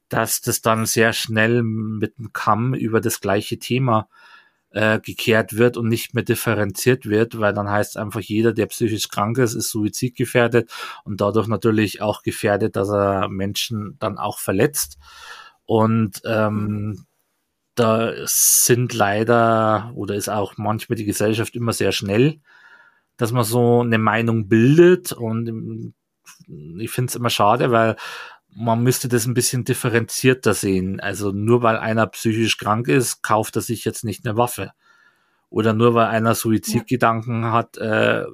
dass 0.08 0.40
das 0.40 0.62
dann 0.62 0.86
sehr 0.86 1.12
schnell 1.12 1.62
mit 1.62 2.20
dem 2.20 2.32
Kamm 2.32 2.74
über 2.74 3.02
das 3.02 3.20
gleiche 3.20 3.60
Thema 3.60 4.08
äh, 4.70 5.02
gekehrt 5.02 5.58
wird 5.58 5.76
und 5.76 5.90
nicht 5.90 6.14
mehr 6.14 6.24
differenziert 6.24 7.08
wird, 7.08 7.38
weil 7.38 7.54
dann 7.54 7.70
heißt 7.70 7.98
einfach 7.98 8.22
jeder, 8.22 8.54
der 8.54 8.68
psychisch 8.68 9.10
krank 9.10 9.40
ist, 9.40 9.56
ist 9.56 9.72
suizidgefährdet 9.72 10.72
und 11.04 11.20
dadurch 11.20 11.50
natürlich 11.50 12.02
auch 12.02 12.24
gefährdet, 12.24 12.78
dass 12.78 12.92
er 12.92 13.28
Menschen 13.28 13.98
dann 14.00 14.18
auch 14.18 14.40
verletzt. 14.40 14.98
Und 15.66 16.22
ähm, 16.24 17.06
da 17.82 18.14
sind 18.26 18.94
leider 18.94 19.92
oder 19.96 20.16
ist 20.16 20.30
auch 20.30 20.58
manchmal 20.58 20.98
die 20.98 21.06
Gesellschaft 21.06 21.56
immer 21.56 21.74
sehr 21.74 21.92
schnell, 21.92 22.40
dass 23.18 23.32
man 23.32 23.44
so 23.44 23.82
eine 23.82 23.98
Meinung 23.98 24.48
bildet 24.48 25.12
und 25.12 25.94
ich 26.78 26.92
finde 26.92 27.10
es 27.10 27.16
immer 27.16 27.30
schade, 27.30 27.72
weil 27.72 27.96
man 28.54 28.84
müsste 28.84 29.08
das 29.08 29.26
ein 29.26 29.34
bisschen 29.34 29.64
differenzierter 29.64 30.54
sehen. 30.54 31.00
Also 31.00 31.32
nur 31.32 31.64
weil 31.64 31.78
einer 31.78 32.06
psychisch 32.08 32.58
krank 32.58 32.88
ist, 32.88 33.24
kauft 33.24 33.56
er 33.56 33.62
sich 33.62 33.86
jetzt 33.86 34.04
nicht 34.04 34.26
eine 34.26 34.38
Waffe. 34.38 34.72
Oder 35.50 35.74
nur 35.74 35.94
weil 35.94 36.08
einer 36.08 36.36
Suizidgedanken 36.36 37.44
ja. 37.44 37.52
hat, 37.52 37.78
äh, 37.78 38.26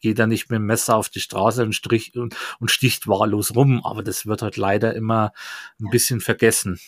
geht 0.00 0.18
er 0.18 0.26
nicht 0.26 0.50
mit 0.50 0.58
dem 0.58 0.66
Messer 0.66 0.96
auf 0.96 1.08
die 1.08 1.20
Straße 1.20 1.62
und, 1.62 1.74
strich, 1.74 2.16
und, 2.16 2.36
und 2.58 2.70
sticht 2.70 3.06
wahllos 3.06 3.54
rum. 3.54 3.84
Aber 3.84 4.02
das 4.02 4.26
wird 4.26 4.42
halt 4.42 4.56
leider 4.56 4.94
immer 4.94 5.32
ein 5.80 5.90
bisschen 5.90 6.20
vergessen. 6.20 6.80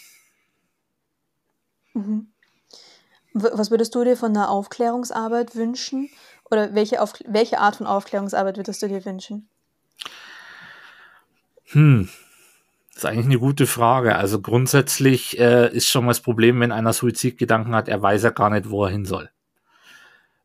Mhm. 1.97 2.27
Was 3.33 3.71
würdest 3.71 3.95
du 3.95 4.05
dir 4.05 4.17
von 4.17 4.35
einer 4.35 4.49
Aufklärungsarbeit 4.49 5.57
wünschen? 5.57 6.09
Oder 6.51 6.75
welche, 6.75 7.03
Auf 7.03 7.15
welche 7.27 7.59
Art 7.59 7.77
von 7.77 7.87
Aufklärungsarbeit 7.87 8.57
würdest 8.57 8.83
du 8.83 8.89
dir 8.89 9.05
wünschen? 9.05 9.49
Hm, 11.73 12.09
das 12.89 12.99
ist 12.99 13.05
eigentlich 13.07 13.27
eine 13.27 13.39
gute 13.39 13.67
Frage. 13.67 14.17
Also 14.17 14.41
grundsätzlich 14.41 15.39
äh, 15.39 15.75
ist 15.75 15.89
schon 15.89 16.05
mal 16.05 16.11
das 16.11 16.21
Problem, 16.21 16.61
wenn 16.61 16.73
einer 16.73 16.93
Suizidgedanken 16.93 17.75
hat, 17.75 17.89
er 17.89 18.01
weiß 18.01 18.23
ja 18.23 18.31
gar 18.31 18.51
nicht, 18.51 18.71
wo 18.71 18.85
er 18.85 18.91
hin 18.91 19.05
soll. 19.05 19.31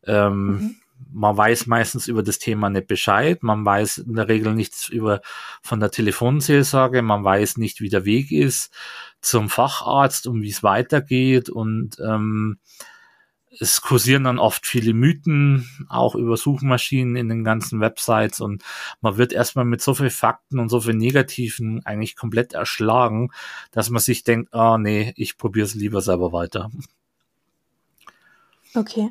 Ähm, 0.04 0.48
mhm. 0.48 0.76
Man 1.12 1.38
weiß 1.38 1.68
meistens 1.68 2.08
über 2.08 2.24
das 2.24 2.40
Thema 2.40 2.70
nicht 2.70 2.88
Bescheid. 2.88 3.44
Man 3.44 3.66
weiß 3.66 4.00
in 4.00 4.16
der 4.16 4.28
Regel 4.28 4.54
nichts 4.54 4.90
über 4.90 5.22
von 5.62 5.80
der 5.80 5.92
Telefonseelsorge. 5.92 7.02
Man 7.02 7.24
weiß 7.24 7.58
nicht, 7.58 7.82
wie 7.82 7.90
der 7.90 8.06
Weg 8.06 8.32
ist 8.32 8.74
zum 9.22 9.50
Facharzt 9.50 10.28
und 10.28 10.42
wie 10.42 10.50
es 10.50 10.64
weitergeht. 10.64 11.50
Und 11.50 12.00
ähm, 12.00 12.60
es 13.60 13.82
kursieren 13.82 14.24
dann 14.24 14.40
oft 14.40 14.66
viele 14.66 14.94
Mythen, 14.94 15.68
auch 15.90 16.16
über 16.16 16.38
Suchmaschinen 16.38 17.16
in 17.16 17.28
den 17.28 17.44
ganzen 17.44 17.82
Websites 17.82 18.40
und 18.40 18.64
man 19.02 19.18
wird 19.18 19.34
erstmal 19.34 19.66
mit 19.66 19.82
so 19.82 19.94
viel 19.94 20.10
Fakten 20.10 20.58
und 20.60 20.70
so 20.70 20.80
viel 20.80 20.94
Negativen 20.94 21.86
eigentlich 21.86 22.16
komplett 22.16 22.54
erschlagen, 22.54 23.32
dass 23.72 23.90
man 23.90 24.02
sich 24.02 24.24
denkt, 24.24 24.54
ah 24.54 24.76
oh, 24.76 24.78
nee, 24.78 25.14
ich 25.18 25.38
probiere 25.38 25.66
es 25.66 25.76
lieber 25.76 26.02
selber 26.02 26.32
weiter. 26.32 26.72
Okay. 28.74 29.10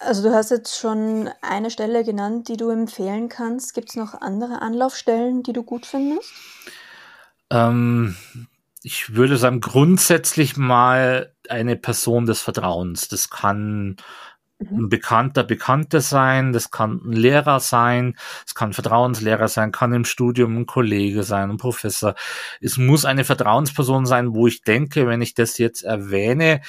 Also 0.00 0.22
du 0.22 0.34
hast 0.34 0.50
jetzt 0.50 0.78
schon 0.78 1.28
eine 1.42 1.70
Stelle 1.70 2.04
genannt, 2.04 2.48
die 2.48 2.56
du 2.56 2.70
empfehlen 2.70 3.28
kannst. 3.28 3.74
Gibt 3.74 3.90
es 3.90 3.96
noch 3.96 4.14
andere 4.14 4.62
Anlaufstellen, 4.62 5.42
die 5.42 5.52
du 5.52 5.62
gut 5.62 5.86
findest? 5.86 6.32
Ähm, 7.50 8.16
ich 8.82 9.14
würde 9.14 9.36
sagen, 9.36 9.60
grundsätzlich 9.60 10.56
mal 10.56 11.32
eine 11.48 11.76
Person 11.76 12.26
des 12.26 12.40
Vertrauens. 12.42 13.08
Das 13.08 13.28
kann 13.28 13.96
mhm. 14.58 14.84
ein 14.84 14.88
Bekannter, 14.88 15.42
Bekannte 15.42 16.00
sein, 16.00 16.52
das 16.52 16.70
kann 16.70 17.00
ein 17.04 17.12
Lehrer 17.12 17.58
sein, 17.58 18.16
es 18.46 18.54
kann 18.54 18.70
ein 18.70 18.74
Vertrauenslehrer 18.74 19.48
sein, 19.48 19.72
kann 19.72 19.92
im 19.92 20.04
Studium 20.04 20.56
ein 20.58 20.66
Kollege 20.66 21.24
sein, 21.24 21.50
ein 21.50 21.56
Professor. 21.56 22.14
Es 22.60 22.76
muss 22.76 23.04
eine 23.04 23.24
Vertrauensperson 23.24 24.06
sein, 24.06 24.34
wo 24.34 24.46
ich 24.46 24.62
denke, 24.62 25.08
wenn 25.08 25.22
ich 25.22 25.34
das 25.34 25.58
jetzt 25.58 25.82
erwähne, 25.82 26.60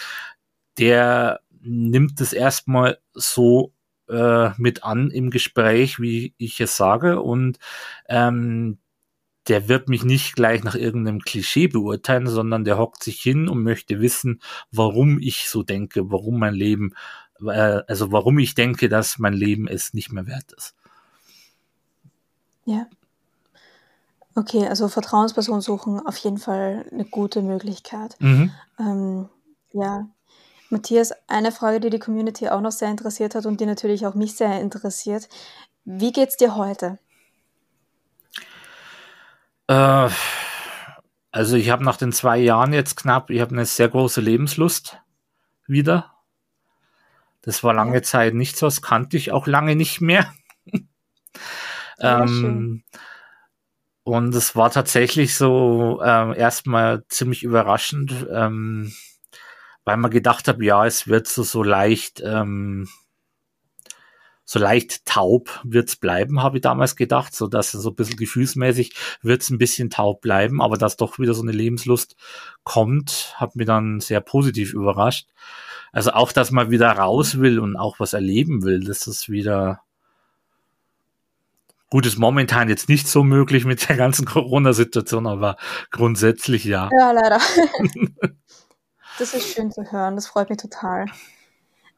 der 0.80 1.42
nimmt 1.62 2.20
es 2.22 2.34
erstmal 2.34 3.00
so 3.14 3.74
äh, 4.10 4.50
mit 4.58 4.84
an 4.84 5.12
im 5.12 5.30
Gespräch, 5.30 6.00
wie 6.00 6.34
ich 6.38 6.60
es 6.60 6.78
sage 6.78 7.22
und 7.22 7.60
ähm, 8.08 8.80
der 9.48 9.68
wird 9.68 9.90
mich 9.90 10.04
nicht 10.04 10.36
gleich 10.36 10.64
nach 10.64 10.76
irgendeinem 10.76 11.22
Klischee 11.22 11.68
beurteilen, 11.68 12.28
sondern 12.28 12.64
der 12.64 12.78
hockt 12.78 13.04
sich 13.04 13.20
hin 13.20 13.48
und 13.50 13.64
möchte 13.64 14.00
wissen, 14.00 14.42
warum 14.72 15.20
ich 15.20 15.50
so 15.50 15.64
denke, 15.64 16.12
warum 16.12 16.40
mein 16.40 16.54
Leben, 16.54 16.94
äh, 17.42 17.82
also 17.88 18.12
warum 18.12 18.38
ich 18.40 18.54
denke, 18.54 18.90
dass 18.90 19.18
mein 19.18 19.34
Leben 19.34 19.68
es 19.68 19.94
nicht 19.94 20.12
mehr 20.12 20.28
wert 20.28 20.52
ist. 20.56 20.76
Ja. 22.66 22.86
Okay, 24.36 24.68
also 24.68 24.88
Vertrauensperson 24.88 25.62
suchen 25.62 26.06
auf 26.06 26.18
jeden 26.18 26.38
Fall 26.38 26.86
eine 26.92 27.06
gute 27.06 27.42
Möglichkeit. 27.42 28.16
Mhm. 28.20 28.52
Ähm, 28.80 29.30
ja. 29.74 30.08
Matthias, 30.70 31.14
eine 31.28 31.52
Frage, 31.52 31.80
die 31.80 31.90
die 31.90 32.00
Community 32.00 32.50
auch 32.50 32.62
noch 32.62 32.72
sehr 32.72 32.90
interessiert 32.90 33.36
hat 33.36 33.46
und 33.46 33.60
die 33.60 33.66
natürlich 33.66 34.06
auch 34.06 34.16
mich 34.16 34.36
sehr 34.36 34.62
interessiert. 34.62 35.28
Wie 35.86 36.12
geht's 36.12 36.38
dir 36.38 36.56
heute? 36.56 37.00
Äh, 39.68 40.10
also 41.32 41.56
ich 41.56 41.70
habe 41.70 41.84
nach 41.84 41.98
den 41.98 42.12
zwei 42.12 42.38
Jahren 42.38 42.74
jetzt 42.74 42.96
knapp, 42.96 43.30
ich 43.30 43.42
habe 43.42 43.52
eine 43.52 43.66
sehr 43.66 43.90
große 43.90 44.22
Lebenslust 44.22 45.00
wieder. 45.68 46.14
Das 47.42 47.64
war 47.64 47.74
lange 47.74 48.02
Zeit 48.02 48.34
nicht 48.34 48.58
so, 48.58 48.68
das 48.68 48.82
kannte 48.82 49.18
ich 49.18 49.32
auch 49.32 49.48
lange 49.48 49.76
nicht 49.76 50.02
mehr. 50.02 50.32
ähm, 52.00 52.84
und 54.04 54.36
es 54.36 54.56
war 54.56 54.72
tatsächlich 54.72 55.36
so 55.36 56.02
äh, 56.04 56.38
erstmal 56.38 57.06
ziemlich 57.08 57.44
überraschend, 57.44 58.28
ähm, 58.32 58.92
weil 59.90 59.98
man 59.98 60.12
gedacht 60.12 60.48
hat, 60.48 60.62
ja, 60.62 60.86
es 60.86 61.08
wird 61.08 61.28
so, 61.28 61.42
so 61.42 61.64
leicht, 61.64 62.22
ähm, 62.24 62.88
so 64.46 64.60
leicht 64.60 65.04
taub 65.08 65.62
wird's 65.64 65.96
bleiben, 65.96 66.44
habe 66.44 66.58
ich 66.58 66.62
damals 66.62 66.96
gedacht, 66.96 67.34
so 67.34 67.48
dass 67.48 67.72
so 67.72 67.90
ein 67.90 67.96
bisschen 67.96 68.18
gefühlsmäßig 68.18 68.94
wird's 69.24 69.50
ein 69.50 69.58
bisschen 69.58 69.90
taub 69.90 70.22
bleiben, 70.22 70.62
aber 70.62 70.78
dass 70.78 70.96
doch 70.96 71.18
wieder 71.18 71.34
so 71.34 71.42
eine 71.42 71.54
Lebenslust 71.54 72.16
kommt, 72.64 73.34
hat 73.38 73.56
mich 73.56 73.66
dann 73.66 74.00
sehr 74.00 74.22
positiv 74.22 74.76
überrascht. 74.76 75.28
Also 75.92 76.12
auch, 76.12 76.32
dass 76.32 76.52
man 76.52 76.70
wieder 76.70 76.92
raus 76.92 77.40
will 77.40 77.58
und 77.58 77.76
auch 77.76 78.00
was 78.00 78.14
erleben 78.14 78.62
will, 78.62 78.82
das 78.82 79.08
ist 79.08 79.28
wieder 79.28 79.82
gut, 81.90 82.06
ist 82.06 82.20
momentan 82.20 82.70
jetzt 82.70 82.90
nicht 82.90 83.08
so 83.08 83.24
möglich 83.24 83.66
mit 83.66 83.90
der 83.90 83.98
ganzen 83.98 84.26
Corona-Situation, 84.28 85.26
aber 85.26 85.58
grundsätzlich 85.90 86.64
ja. 86.64 86.92
Ja, 86.96 87.12
leider. 87.12 87.40
das 89.20 89.34
ist 89.34 89.54
schön 89.54 89.72
zu 89.72 89.92
hören, 89.92 90.16
das 90.16 90.28
freut 90.28 90.50
mich 90.50 90.60
total. 90.60 91.06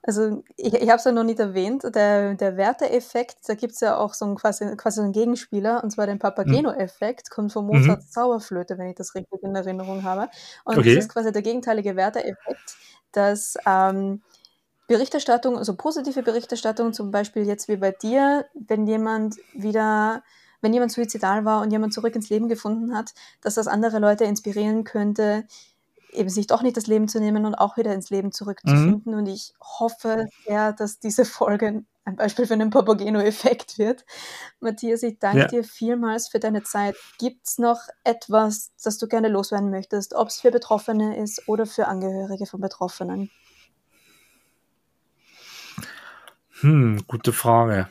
Also 0.03 0.43
ich, 0.57 0.73
ich 0.73 0.89
habe 0.89 0.97
es 0.97 1.03
ja 1.03 1.11
noch 1.11 1.23
nicht 1.23 1.39
erwähnt, 1.39 1.83
der, 1.83 2.33
der 2.33 2.57
Werteeffekt, 2.57 3.37
da 3.47 3.53
gibt 3.53 3.73
es 3.73 3.81
ja 3.81 3.97
auch 3.97 4.15
so 4.15 4.25
einen, 4.25 4.35
quasi, 4.35 4.75
quasi 4.75 4.99
einen 5.01 5.11
Gegenspieler, 5.11 5.83
und 5.83 5.91
zwar 5.91 6.07
den 6.07 6.17
Papageno-Effekt, 6.17 7.29
kommt 7.29 7.53
von 7.53 7.67
Mozarts 7.67 8.07
mhm. 8.07 8.11
Zauberflöte, 8.11 8.79
wenn 8.79 8.87
ich 8.87 8.95
das 8.95 9.13
richtig 9.13 9.43
in 9.43 9.55
Erinnerung 9.55 10.03
habe. 10.03 10.29
Und 10.65 10.79
okay. 10.79 10.95
das 10.95 11.05
ist 11.05 11.13
quasi 11.13 11.31
der 11.31 11.43
gegenteilige 11.43 11.95
Werteeffekt, 11.95 12.77
dass 13.11 13.55
ähm, 13.67 14.23
Berichterstattung, 14.87 15.57
also 15.57 15.75
positive 15.75 16.23
Berichterstattung, 16.23 16.93
zum 16.93 17.11
Beispiel 17.11 17.45
jetzt 17.45 17.67
wie 17.67 17.77
bei 17.77 17.91
dir, 17.91 18.47
wenn 18.55 18.87
jemand 18.87 19.35
wieder 19.53 20.23
wenn 20.63 20.73
jemand 20.73 20.91
suizidal 20.91 21.43
war 21.43 21.61
und 21.61 21.71
jemand 21.71 21.91
zurück 21.93 22.15
ins 22.15 22.29
Leben 22.29 22.47
gefunden 22.47 22.95
hat, 22.95 23.13
dass 23.41 23.55
das 23.55 23.67
andere 23.67 23.97
Leute 23.97 24.25
inspirieren 24.25 24.83
könnte, 24.83 25.45
eben 26.13 26.29
sich 26.29 26.47
doch 26.47 26.61
nicht 26.61 26.77
das 26.77 26.87
Leben 26.87 27.07
zu 27.07 27.19
nehmen 27.19 27.45
und 27.45 27.55
auch 27.55 27.77
wieder 27.77 27.93
ins 27.93 28.09
Leben 28.09 28.31
zurückzufinden. 28.31 29.13
Mhm. 29.13 29.19
Und 29.19 29.27
ich 29.27 29.53
hoffe 29.61 30.27
sehr, 30.45 30.73
dass 30.73 30.99
diese 30.99 31.25
Folge 31.25 31.83
ein 32.03 32.15
Beispiel 32.15 32.47
für 32.47 32.53
einen 32.53 32.71
Papageno-Effekt 32.71 33.77
wird. 33.77 34.05
Matthias, 34.59 35.03
ich 35.03 35.19
danke 35.19 35.39
ja. 35.39 35.47
dir 35.47 35.63
vielmals 35.63 36.27
für 36.27 36.39
deine 36.39 36.63
Zeit. 36.63 36.95
Gibt 37.19 37.47
es 37.47 37.57
noch 37.57 37.81
etwas, 38.03 38.71
das 38.83 38.97
du 38.97 39.07
gerne 39.07 39.29
loswerden 39.29 39.69
möchtest, 39.69 40.13
ob 40.13 40.29
es 40.29 40.41
für 40.41 40.51
Betroffene 40.51 41.17
ist 41.17 41.47
oder 41.47 41.65
für 41.65 41.87
Angehörige 41.87 42.45
von 42.45 42.59
Betroffenen? 42.59 43.29
Hm, 46.61 47.03
gute 47.07 47.33
Frage. 47.33 47.87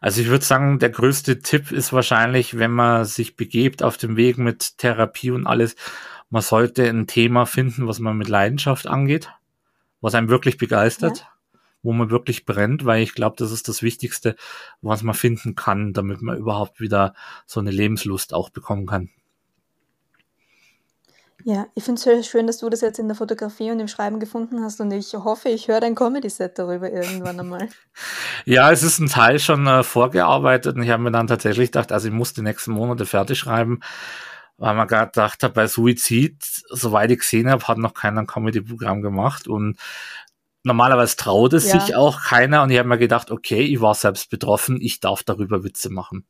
Also 0.00 0.20
ich 0.20 0.28
würde 0.28 0.44
sagen, 0.44 0.78
der 0.78 0.90
größte 0.90 1.40
Tipp 1.40 1.70
ist 1.70 1.92
wahrscheinlich, 1.92 2.58
wenn 2.58 2.72
man 2.72 3.04
sich 3.04 3.36
begebt 3.36 3.82
auf 3.82 3.96
dem 3.96 4.16
Weg 4.16 4.38
mit 4.38 4.78
Therapie 4.78 5.30
und 5.30 5.46
alles, 5.46 5.76
man 6.32 6.40
sollte 6.40 6.88
ein 6.88 7.06
Thema 7.06 7.44
finden, 7.44 7.86
was 7.86 7.98
man 7.98 8.16
mit 8.16 8.26
Leidenschaft 8.26 8.86
angeht, 8.86 9.30
was 10.00 10.14
einem 10.14 10.30
wirklich 10.30 10.56
begeistert, 10.56 11.18
ja. 11.18 11.58
wo 11.82 11.92
man 11.92 12.08
wirklich 12.08 12.46
brennt, 12.46 12.86
weil 12.86 13.02
ich 13.02 13.12
glaube, 13.12 13.36
das 13.38 13.52
ist 13.52 13.68
das 13.68 13.82
Wichtigste, 13.82 14.34
was 14.80 15.02
man 15.02 15.14
finden 15.14 15.56
kann, 15.56 15.92
damit 15.92 16.22
man 16.22 16.38
überhaupt 16.38 16.80
wieder 16.80 17.12
so 17.44 17.60
eine 17.60 17.70
Lebenslust 17.70 18.32
auch 18.32 18.48
bekommen 18.48 18.86
kann. 18.86 19.10
Ja, 21.44 21.66
ich 21.74 21.84
finde 21.84 21.98
es 21.98 22.04
sehr 22.04 22.22
schön, 22.22 22.46
dass 22.46 22.58
du 22.58 22.70
das 22.70 22.80
jetzt 22.80 22.98
in 22.98 23.08
der 23.08 23.16
Fotografie 23.16 23.70
und 23.70 23.80
im 23.80 23.88
Schreiben 23.88 24.18
gefunden 24.18 24.62
hast 24.62 24.80
und 24.80 24.90
ich 24.90 25.12
hoffe, 25.12 25.50
ich 25.50 25.68
höre 25.68 25.80
dein 25.80 25.94
Comedy-Set 25.94 26.58
darüber 26.58 26.90
irgendwann 26.90 27.40
einmal. 27.40 27.68
ja, 28.46 28.72
es 28.72 28.82
ist 28.82 29.00
ein 29.00 29.08
Teil 29.08 29.38
schon 29.38 29.66
äh, 29.66 29.82
vorgearbeitet 29.82 30.76
und 30.76 30.82
ich 30.82 30.88
habe 30.88 31.02
mir 31.02 31.12
dann 31.12 31.26
tatsächlich 31.26 31.72
gedacht, 31.72 31.92
also 31.92 32.08
ich 32.08 32.14
muss 32.14 32.32
die 32.32 32.42
nächsten 32.42 32.72
Monate 32.72 33.04
fertig 33.04 33.38
schreiben 33.38 33.80
weil 34.62 34.76
man 34.76 34.86
gerade 34.86 35.10
gedacht 35.10 35.42
hat, 35.42 35.54
bei 35.54 35.66
Suizid, 35.66 36.36
soweit 36.70 37.10
ich 37.10 37.18
gesehen 37.18 37.50
habe, 37.50 37.66
hat 37.66 37.78
noch 37.78 37.94
keiner 37.94 38.20
ein 38.20 38.28
Comedy-Programm 38.28 39.02
gemacht 39.02 39.48
und 39.48 39.76
normalerweise 40.62 41.16
traut 41.16 41.52
es 41.52 41.72
ja. 41.72 41.80
sich 41.80 41.96
auch 41.96 42.22
keiner 42.22 42.62
und 42.62 42.70
ich 42.70 42.78
habe 42.78 42.88
mir 42.88 42.96
gedacht, 42.96 43.32
okay, 43.32 43.62
ich 43.62 43.80
war 43.80 43.96
selbst 43.96 44.30
betroffen, 44.30 44.80
ich 44.80 45.00
darf 45.00 45.24
darüber 45.24 45.64
Witze 45.64 45.90
machen. 45.90 46.26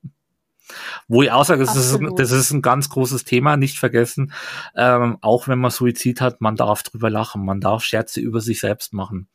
Wo 1.08 1.20
ich 1.20 1.30
auch 1.30 1.44
sage, 1.44 1.62
das 1.62 1.76
ist, 1.76 1.94
ein, 1.94 2.16
das 2.16 2.30
ist 2.30 2.52
ein 2.52 2.62
ganz 2.62 2.88
großes 2.88 3.24
Thema, 3.24 3.58
nicht 3.58 3.78
vergessen, 3.78 4.32
ähm, 4.74 5.18
auch 5.20 5.46
wenn 5.46 5.58
man 5.58 5.70
Suizid 5.70 6.22
hat, 6.22 6.40
man 6.40 6.56
darf 6.56 6.82
drüber 6.84 7.10
lachen, 7.10 7.44
man 7.44 7.60
darf 7.60 7.84
Scherze 7.84 8.22
über 8.22 8.40
sich 8.40 8.60
selbst 8.60 8.94
machen. 8.94 9.28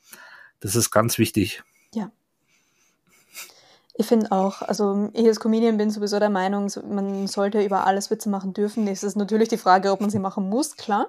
Das 0.60 0.76
ist 0.76 0.89
ganz 0.89 1.20
wichtig. 1.20 1.62
Ja. 1.93 2.10
Ich 4.00 4.06
finde 4.06 4.32
auch, 4.32 4.62
also 4.62 5.10
ich 5.14 5.26
als 5.26 5.39
Comedian 5.39 5.78
bin 5.78 5.89
sowieso 5.89 6.20
der 6.20 6.30
Meinung, 6.30 6.72
man 6.88 7.28
sollte 7.28 7.64
über 7.64 7.88
alles 7.88 8.12
Witze 8.12 8.30
machen 8.30 8.54
dürfen. 8.54 8.88
Es 8.88 9.04
ist 9.04 9.16
natürlich 9.16 9.50
die 9.50 9.58
Frage, 9.58 9.91
ob 9.91 10.02
man 10.02 10.12
sie 10.12 10.20
machen 10.20 10.50
muss, 10.50 10.76
klar. 10.78 11.08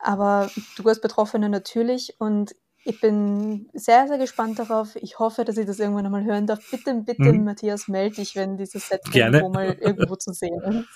Aber 0.00 0.50
du 0.76 0.88
als 0.88 1.00
Betroffene 1.00 1.48
natürlich 1.48 2.16
und 2.18 2.54
ich 2.84 3.00
bin 3.00 3.70
sehr, 3.72 4.08
sehr 4.08 4.18
gespannt 4.18 4.58
darauf. 4.58 4.96
Ich 4.96 5.18
hoffe, 5.18 5.44
dass 5.44 5.56
ich 5.56 5.66
das 5.66 5.78
irgendwann 5.78 6.06
einmal 6.06 6.24
hören 6.24 6.46
darf. 6.46 6.58
Bitte, 6.70 6.94
bitte, 6.94 7.24
hm. 7.24 7.44
Matthias, 7.44 7.88
melde 7.88 8.16
dich, 8.16 8.36
wenn 8.36 8.58
dieses 8.58 8.88
Set 8.88 9.00
irgendwo 9.12 9.48
mal 9.48 9.72
irgendwo 9.80 10.16
zu 10.16 10.32
sehen 10.32 10.86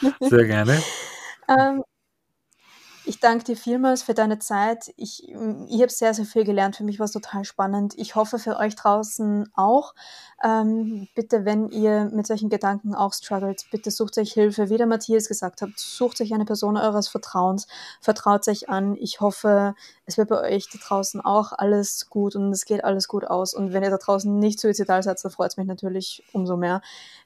ist. 0.00 0.30
Sehr 0.30 0.46
gerne. 0.46 0.80
ähm, 1.48 1.82
ich 3.06 3.20
danke 3.20 3.44
dir 3.44 3.56
vielmals 3.56 4.02
für 4.02 4.14
deine 4.14 4.38
Zeit. 4.38 4.92
Ich, 4.96 5.28
ich 5.28 5.80
habe 5.80 5.90
sehr, 5.90 6.14
sehr 6.14 6.24
viel 6.24 6.44
gelernt. 6.44 6.76
Für 6.76 6.84
mich 6.84 6.98
war 6.98 7.04
es 7.04 7.12
total 7.12 7.44
spannend. 7.44 7.94
Ich 7.96 8.14
hoffe 8.14 8.38
für 8.38 8.56
euch 8.56 8.76
draußen 8.76 9.50
auch. 9.54 9.94
Ähm, 10.42 11.08
bitte, 11.14 11.44
wenn 11.44 11.68
ihr 11.68 12.10
mit 12.12 12.26
solchen 12.26 12.48
Gedanken 12.48 12.94
auch 12.94 13.12
struggelt, 13.12 13.66
bitte 13.70 13.90
sucht 13.90 14.16
euch 14.18 14.32
Hilfe. 14.32 14.70
Wie 14.70 14.76
der 14.76 14.86
Matthias 14.86 15.28
gesagt 15.28 15.60
hat, 15.62 15.70
sucht 15.76 16.20
euch 16.20 16.32
eine 16.32 16.44
Person 16.44 16.76
eures 16.76 17.08
Vertrauens, 17.08 17.66
vertraut 18.00 18.48
euch 18.48 18.68
an. 18.68 18.96
Ich 18.98 19.20
hoffe, 19.20 19.74
es 20.06 20.16
wird 20.16 20.28
bei 20.28 20.40
euch 20.40 20.68
da 20.70 20.78
draußen 20.78 21.20
auch 21.20 21.52
alles 21.52 22.08
gut 22.08 22.36
und 22.36 22.52
es 22.52 22.64
geht 22.64 22.84
alles 22.84 23.08
gut 23.08 23.24
aus. 23.24 23.54
Und 23.54 23.72
wenn 23.72 23.82
ihr 23.82 23.90
da 23.90 23.98
draußen 23.98 24.38
nicht 24.38 24.60
suizidal 24.60 25.02
seid, 25.02 25.22
dann 25.22 25.30
freut 25.32 25.50
es 25.50 25.56
mich 25.56 25.66
natürlich 25.66 26.22
umso 26.32 26.56
mehr. 26.56 26.80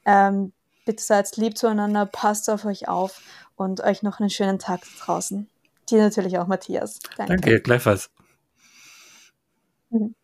Ähm, 0.05 0.53
bitte 0.85 1.05
seid 1.05 1.37
lieb 1.37 1.57
zueinander, 1.57 2.07
passt 2.07 2.51
auf 2.51 2.64
euch 2.64 2.89
auf 2.89 3.20
und 3.57 3.81
euch 3.81 4.03
noch 4.03 4.20
einen 4.20 4.31
schönen 4.31 4.59
Tag 4.59 4.81
draußen. 5.01 5.49
Dir 5.91 5.99
natürlich 5.99 6.39
auch, 6.39 6.47
Matthias. 6.47 6.99
Danke, 7.16 7.34
Danke 7.34 7.61
gleichfalls. 7.61 8.11
Mhm. 9.91 10.14